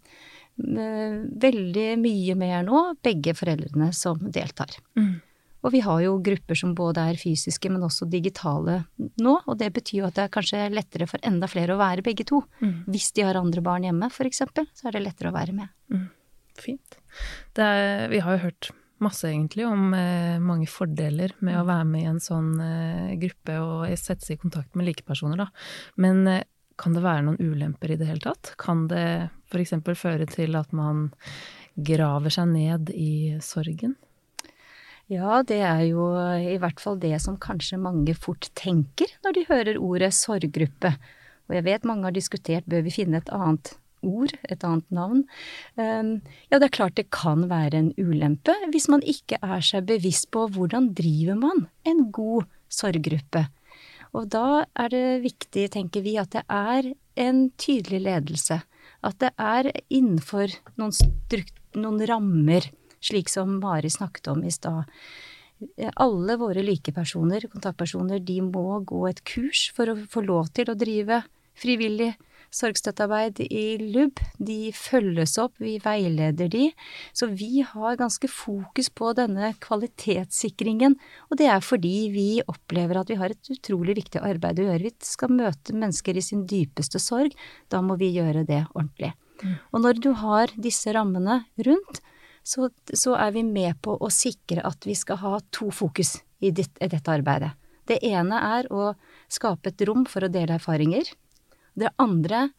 veldig 1.45 1.87
mye 2.01 2.39
mer 2.41 2.65
nå, 2.67 2.83
begge 3.05 3.37
foreldrene 3.37 3.93
som 3.97 4.21
deltar. 4.33 4.77
Mm. 4.99 5.21
Og 5.65 5.73
vi 5.73 5.81
har 5.85 6.03
jo 6.05 6.19
grupper 6.25 6.59
som 6.59 6.75
både 6.77 7.07
er 7.11 7.19
fysiske, 7.21 7.71
men 7.73 7.87
også 7.87 8.09
digitale 8.11 8.83
nå. 8.99 9.35
Og 9.49 9.57
det 9.61 9.71
betyr 9.75 10.03
jo 10.03 10.09
at 10.11 10.19
det 10.19 10.27
er 10.27 10.35
kanskje 10.37 10.69
lettere 10.75 11.09
for 11.11 11.25
enda 11.25 11.49
flere 11.51 11.75
å 11.75 11.81
være 11.81 12.05
begge 12.05 12.27
to. 12.29 12.43
Mm. 12.61 12.77
Hvis 12.93 13.11
de 13.17 13.25
har 13.25 13.41
andre 13.41 13.65
barn 13.65 13.87
hjemme, 13.89 14.13
eksempel, 14.29 14.69
så 14.77 14.89
er 14.89 14.99
det 14.99 15.07
lettere 15.07 15.33
å 15.33 15.37
være 15.37 15.57
med. 15.57 15.73
Mm. 15.93 16.09
Fint. 16.61 16.99
Er, 17.59 18.09
vi 18.13 18.21
har 18.23 18.37
jo 18.37 18.45
hørt 18.45 18.71
masse, 19.03 19.27
egentlig, 19.29 19.67
om 19.67 19.93
eh, 19.97 20.41
mange 20.41 20.69
fordeler 20.71 21.35
med 21.45 21.59
å 21.59 21.67
være 21.69 21.87
med 21.89 22.05
i 22.05 22.11
en 22.13 22.23
sånn 22.23 22.53
eh, 22.63 23.15
gruppe 23.21 23.59
og 23.61 23.87
sette 24.01 24.25
seg 24.27 24.39
i 24.39 24.45
kontakt 24.45 24.77
med 24.79 24.89
likepersoner, 24.89 25.45
da. 25.45 25.49
Men 26.01 26.27
eh, 26.31 26.45
kan 26.81 26.95
det 26.97 27.05
være 27.05 27.27
noen 27.27 27.41
ulemper 27.41 27.95
i 27.95 27.99
det 28.01 28.09
hele 28.09 28.25
tatt? 28.25 28.55
Kan 28.61 28.87
det 28.91 29.31
f.eks. 29.51 29.77
føre 29.99 30.27
til 30.31 30.57
at 30.59 30.73
man 30.75 31.09
graver 31.75 32.35
seg 32.35 32.51
ned 32.51 32.91
i 32.95 33.37
sorgen? 33.45 33.97
Ja, 35.13 35.43
det 35.45 35.61
er 35.61 35.83
jo 35.85 36.09
i 36.41 36.57
hvert 36.61 36.81
fall 36.81 36.97
det 37.01 37.19
som 37.21 37.37
kanskje 37.41 37.77
mange 37.81 38.15
fort 38.17 38.49
tenker 38.57 39.11
når 39.25 39.37
de 39.37 39.47
hører 39.51 39.81
ordet 39.81 40.15
sorggruppe. 40.17 40.95
Og 41.49 41.57
jeg 41.59 41.67
vet 41.67 41.89
mange 41.89 42.09
har 42.09 42.15
diskutert 42.17 42.69
bør 42.71 42.87
vi 42.87 42.95
finne 42.95 43.21
et 43.21 43.33
annet 43.35 43.75
ord, 44.05 44.33
et 44.49 44.65
annet 44.65 44.87
navn. 44.93 45.25
Um, 45.77 46.17
ja, 46.49 46.59
det 46.59 46.69
er 46.69 46.77
klart 46.77 46.97
det 46.97 47.11
kan 47.15 47.47
være 47.51 47.81
en 47.81 47.93
ulempe 48.01 48.55
hvis 48.73 48.89
man 48.93 49.05
ikke 49.05 49.41
er 49.45 49.65
seg 49.65 49.89
bevisst 49.89 50.31
på 50.35 50.47
hvordan 50.55 50.93
driver 50.97 51.39
man 51.41 51.67
en 51.89 52.07
god 52.13 52.49
sorggruppe. 52.73 53.47
Og 54.15 54.29
da 54.31 54.65
er 54.79 54.93
det 54.93 55.07
viktig, 55.25 55.67
tenker 55.75 56.05
vi, 56.05 56.15
at 56.21 56.31
det 56.37 56.45
er 56.47 56.93
en 57.19 57.49
tydelig 57.59 58.05
ledelse. 58.05 58.61
At 59.05 59.19
det 59.21 59.33
er 59.41 59.73
innenfor 59.91 60.55
noen, 60.79 60.95
noen 61.75 62.05
rammer, 62.09 62.69
slik 63.05 63.33
som 63.33 63.59
Mari 63.61 63.93
snakket 63.93 64.33
om 64.33 64.45
i 64.45 64.53
stad. 64.55 64.91
Alle 66.03 66.37
våre 66.41 66.65
likepersoner, 66.65 67.47
kontaktpersoner, 67.53 68.21
de 68.21 68.41
må 68.45 68.81
gå 68.85 69.07
et 69.09 69.23
kurs 69.29 69.69
for 69.77 69.93
å 69.93 69.99
få 70.11 70.25
lov 70.27 70.51
til 70.57 70.73
å 70.73 70.79
drive 70.79 71.23
frivillig 71.59 72.15
sorgstøttearbeid 72.55 73.41
i 73.45 73.65
LUB. 73.81 74.21
De 74.39 74.59
følges 74.77 75.37
opp, 75.43 75.57
vi 75.63 75.77
veileder 75.83 76.51
de. 76.53 76.69
Så 77.17 77.29
vi 77.33 77.65
har 77.67 77.99
ganske 77.99 78.31
fokus 78.31 78.91
på 78.95 79.13
denne 79.19 79.53
kvalitetssikringen. 79.65 80.97
Og 81.31 81.39
det 81.41 81.51
er 81.51 81.65
fordi 81.65 81.97
vi 82.15 82.29
opplever 82.47 83.01
at 83.01 83.11
vi 83.11 83.19
har 83.21 83.35
et 83.35 83.53
utrolig 83.55 83.99
viktig 84.01 84.23
arbeid 84.23 84.63
å 84.63 84.69
gjøre. 84.69 84.87
Vi 84.87 84.95
skal 85.15 85.35
møte 85.35 85.75
mennesker 85.75 86.19
i 86.19 86.25
sin 86.25 86.47
dypeste 86.51 87.03
sorg. 87.03 87.35
Da 87.73 87.83
må 87.83 87.99
vi 88.01 88.13
gjøre 88.15 88.47
det 88.47 88.65
ordentlig. 88.73 89.15
Mm. 89.43 89.55
Og 89.75 89.87
når 89.87 90.03
du 90.03 90.13
har 90.23 90.53
disse 90.55 90.95
rammene 90.95 91.43
rundt, 91.67 92.03
så, 92.45 92.69
så, 92.93 93.15
er 93.17 93.33
vi 93.33 93.43
med 93.47 93.81
på 93.83 93.97
å 93.97 94.11
sikre 94.13 94.65
at 94.69 94.85
vi 94.87 94.95
skal 94.99 95.21
ha 95.23 95.39
to 95.55 95.71
fokus 95.73 96.19
i, 96.45 96.51
ditt, 96.53 96.77
i 96.77 96.91
dette 96.93 97.11
arbeidet. 97.11 97.55
Det 97.89 97.99
ene 98.05 98.41
er 98.59 98.69
å 98.73 98.93
skape 99.33 99.73
et 99.73 99.85
rom 99.89 100.05
for 100.09 100.25
å 100.25 100.33
dele 100.33 100.59
erfaringer. 100.59 101.09
Det 101.75 101.91
andre 102.01 102.51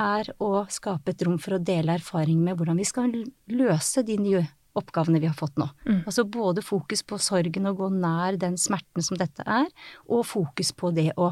er 0.00 0.32
å 0.42 0.64
skape 0.72 1.12
et 1.14 1.22
rom 1.24 1.38
for 1.38 1.56
å 1.56 1.62
dele 1.62 1.96
erfaring 2.00 2.40
med 2.42 2.58
hvordan 2.58 2.80
vi 2.80 2.88
skal 2.88 3.12
løse 3.52 4.02
de 4.04 4.18
nye 4.20 4.42
oppgavene 4.74 5.20
vi 5.22 5.28
har 5.30 5.36
fått 5.38 5.60
nå. 5.60 5.68
Mm. 5.86 6.00
Altså 6.02 6.24
både 6.26 6.64
fokus 6.64 7.04
på 7.06 7.20
sorgen 7.22 7.68
og 7.70 7.78
gå 7.78 7.90
nær 7.94 8.40
den 8.40 8.56
smerten 8.58 9.04
som 9.06 9.20
dette 9.20 9.44
er, 9.46 9.68
og 10.08 10.26
fokus 10.26 10.72
på 10.74 10.90
det 10.96 11.12
å 11.20 11.30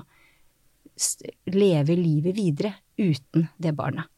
leve 1.51 1.97
livet 1.99 2.37
videre 2.37 2.77
uten 3.01 3.49
det 3.59 3.73
barnet. 3.75 4.12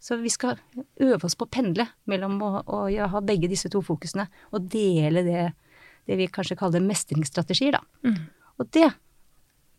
Så 0.00 0.16
vi 0.16 0.32
skal 0.32 0.56
øve 1.04 1.20
oss 1.28 1.36
på 1.36 1.44
å 1.44 1.52
pendle 1.52 1.84
mellom 2.08 2.38
å, 2.42 2.50
å 2.64 2.78
ja, 2.88 3.10
ha 3.12 3.20
begge 3.20 3.50
disse 3.52 3.68
to 3.72 3.82
fokusene, 3.84 4.26
og 4.56 4.68
dele 4.72 5.24
det, 5.26 5.44
det 6.08 6.16
vi 6.16 6.30
kanskje 6.32 6.56
kaller 6.60 6.84
mestringsstrategier, 6.84 7.76
da. 7.76 8.08
Mm. 8.08 8.20
Og 8.60 8.70
det 8.72 8.88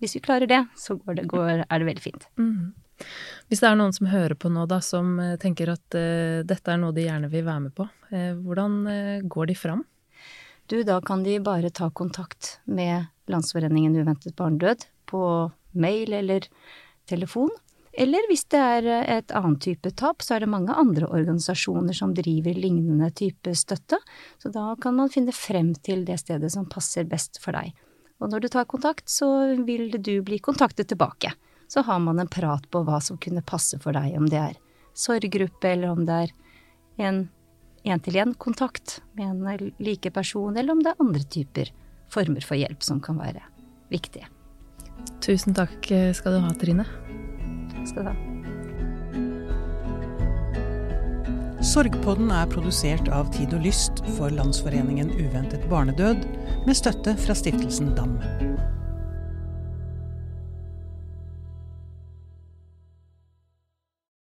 hvis 0.01 0.17
vi 0.17 0.23
klarer 0.25 0.49
det, 0.49 0.63
så 0.77 0.95
går 0.97 1.19
det, 1.19 1.27
går, 1.29 1.63
er 1.69 1.81
det 1.81 1.85
veldig 1.85 2.01
fint. 2.01 2.25
Mm. 2.41 2.73
Hvis 3.49 3.61
det 3.61 3.69
er 3.69 3.77
noen 3.77 3.93
som 3.93 4.09
hører 4.09 4.33
på 4.37 4.49
nå, 4.49 4.65
da, 4.69 4.79
som 4.81 5.13
eh, 5.21 5.35
tenker 5.41 5.69
at 5.73 5.97
uh, 5.97 6.41
dette 6.45 6.73
er 6.73 6.79
noe 6.81 6.93
de 6.95 7.05
gjerne 7.05 7.29
vil 7.29 7.45
være 7.45 7.65
med 7.67 7.75
på, 7.77 7.85
uh, 7.85 8.31
hvordan 8.41 8.77
uh, 8.89 9.27
går 9.29 9.51
de 9.51 9.57
fram? 9.57 9.83
Du, 10.69 10.79
da 10.87 10.97
kan 11.05 11.21
de 11.25 11.37
bare 11.43 11.69
ta 11.73 11.91
kontakt 11.93 12.55
med 12.65 13.11
Landsforeningen 13.29 13.97
uventet 14.01 14.35
barnedød 14.39 14.87
på 15.09 15.21
mail 15.77 16.13
eller 16.17 16.47
telefon. 17.09 17.51
Eller 17.93 18.23
hvis 18.29 18.45
det 18.51 18.59
er 18.59 18.87
et 19.19 19.33
annet 19.35 19.61
type 19.65 19.91
tap, 19.99 20.23
så 20.23 20.35
er 20.35 20.45
det 20.45 20.51
mange 20.51 20.71
andre 20.71 21.09
organisasjoner 21.11 21.95
som 21.95 22.13
driver 22.15 22.55
lignende 22.55 23.09
type 23.11 23.51
støtte, 23.57 23.99
så 24.39 24.51
da 24.53 24.69
kan 24.81 24.95
man 24.95 25.11
finne 25.11 25.35
frem 25.35 25.73
til 25.83 26.05
det 26.07 26.21
stedet 26.21 26.53
som 26.53 26.69
passer 26.71 27.07
best 27.09 27.41
for 27.43 27.57
deg. 27.57 27.73
Og 28.21 28.31
når 28.31 28.45
du 28.45 28.49
tar 28.53 28.69
kontakt, 28.69 29.09
så 29.09 29.27
vil 29.65 29.89
du 29.91 30.13
bli 30.23 30.39
kontaktet 30.39 30.91
tilbake. 30.91 31.33
Så 31.67 31.83
har 31.87 31.99
man 31.99 32.19
en 32.19 32.31
prat 32.31 32.63
på 32.71 32.83
hva 32.87 32.99
som 33.03 33.19
kunne 33.19 33.43
passe 33.43 33.79
for 33.81 33.95
deg, 33.97 34.15
om 34.19 34.27
det 34.29 34.39
er 34.39 34.57
sorggruppe, 34.93 35.71
eller 35.71 35.91
om 35.91 36.05
det 36.07 36.17
er 36.25 36.33
en 37.07 37.23
én-til-én-kontakt 37.83 38.99
med 39.17 39.31
en 39.47 39.71
like 39.79 40.11
person, 40.11 40.55
eller 40.55 40.75
om 40.75 40.83
det 40.83 40.93
er 40.93 41.01
andre 41.01 41.23
typer 41.23 41.73
former 42.11 42.45
for 42.45 42.59
hjelp 42.59 42.83
som 42.85 43.01
kan 43.03 43.17
være 43.19 43.41
viktige. 43.91 44.29
Tusen 45.23 45.57
takk 45.57 45.89
skal 46.15 46.37
du 46.37 46.43
ha, 46.45 46.53
Trine. 46.61 46.85
Skal 47.89 48.05
du 48.05 48.11
ha. 48.11 48.15
Sorgpodden 51.61 52.31
er 52.33 52.49
produsert 52.49 53.09
av 53.13 53.29
Tid 53.35 53.53
og 53.53 53.61
Lyst 53.67 54.01
for 54.17 54.33
Landsforeningen 54.33 55.13
uventet 55.13 55.67
barnedød, 55.69 56.25
med 56.65 56.77
støtte 56.77 57.13
fra 57.21 57.35
stiftelsen 57.37 57.93
DAM. 57.97 58.17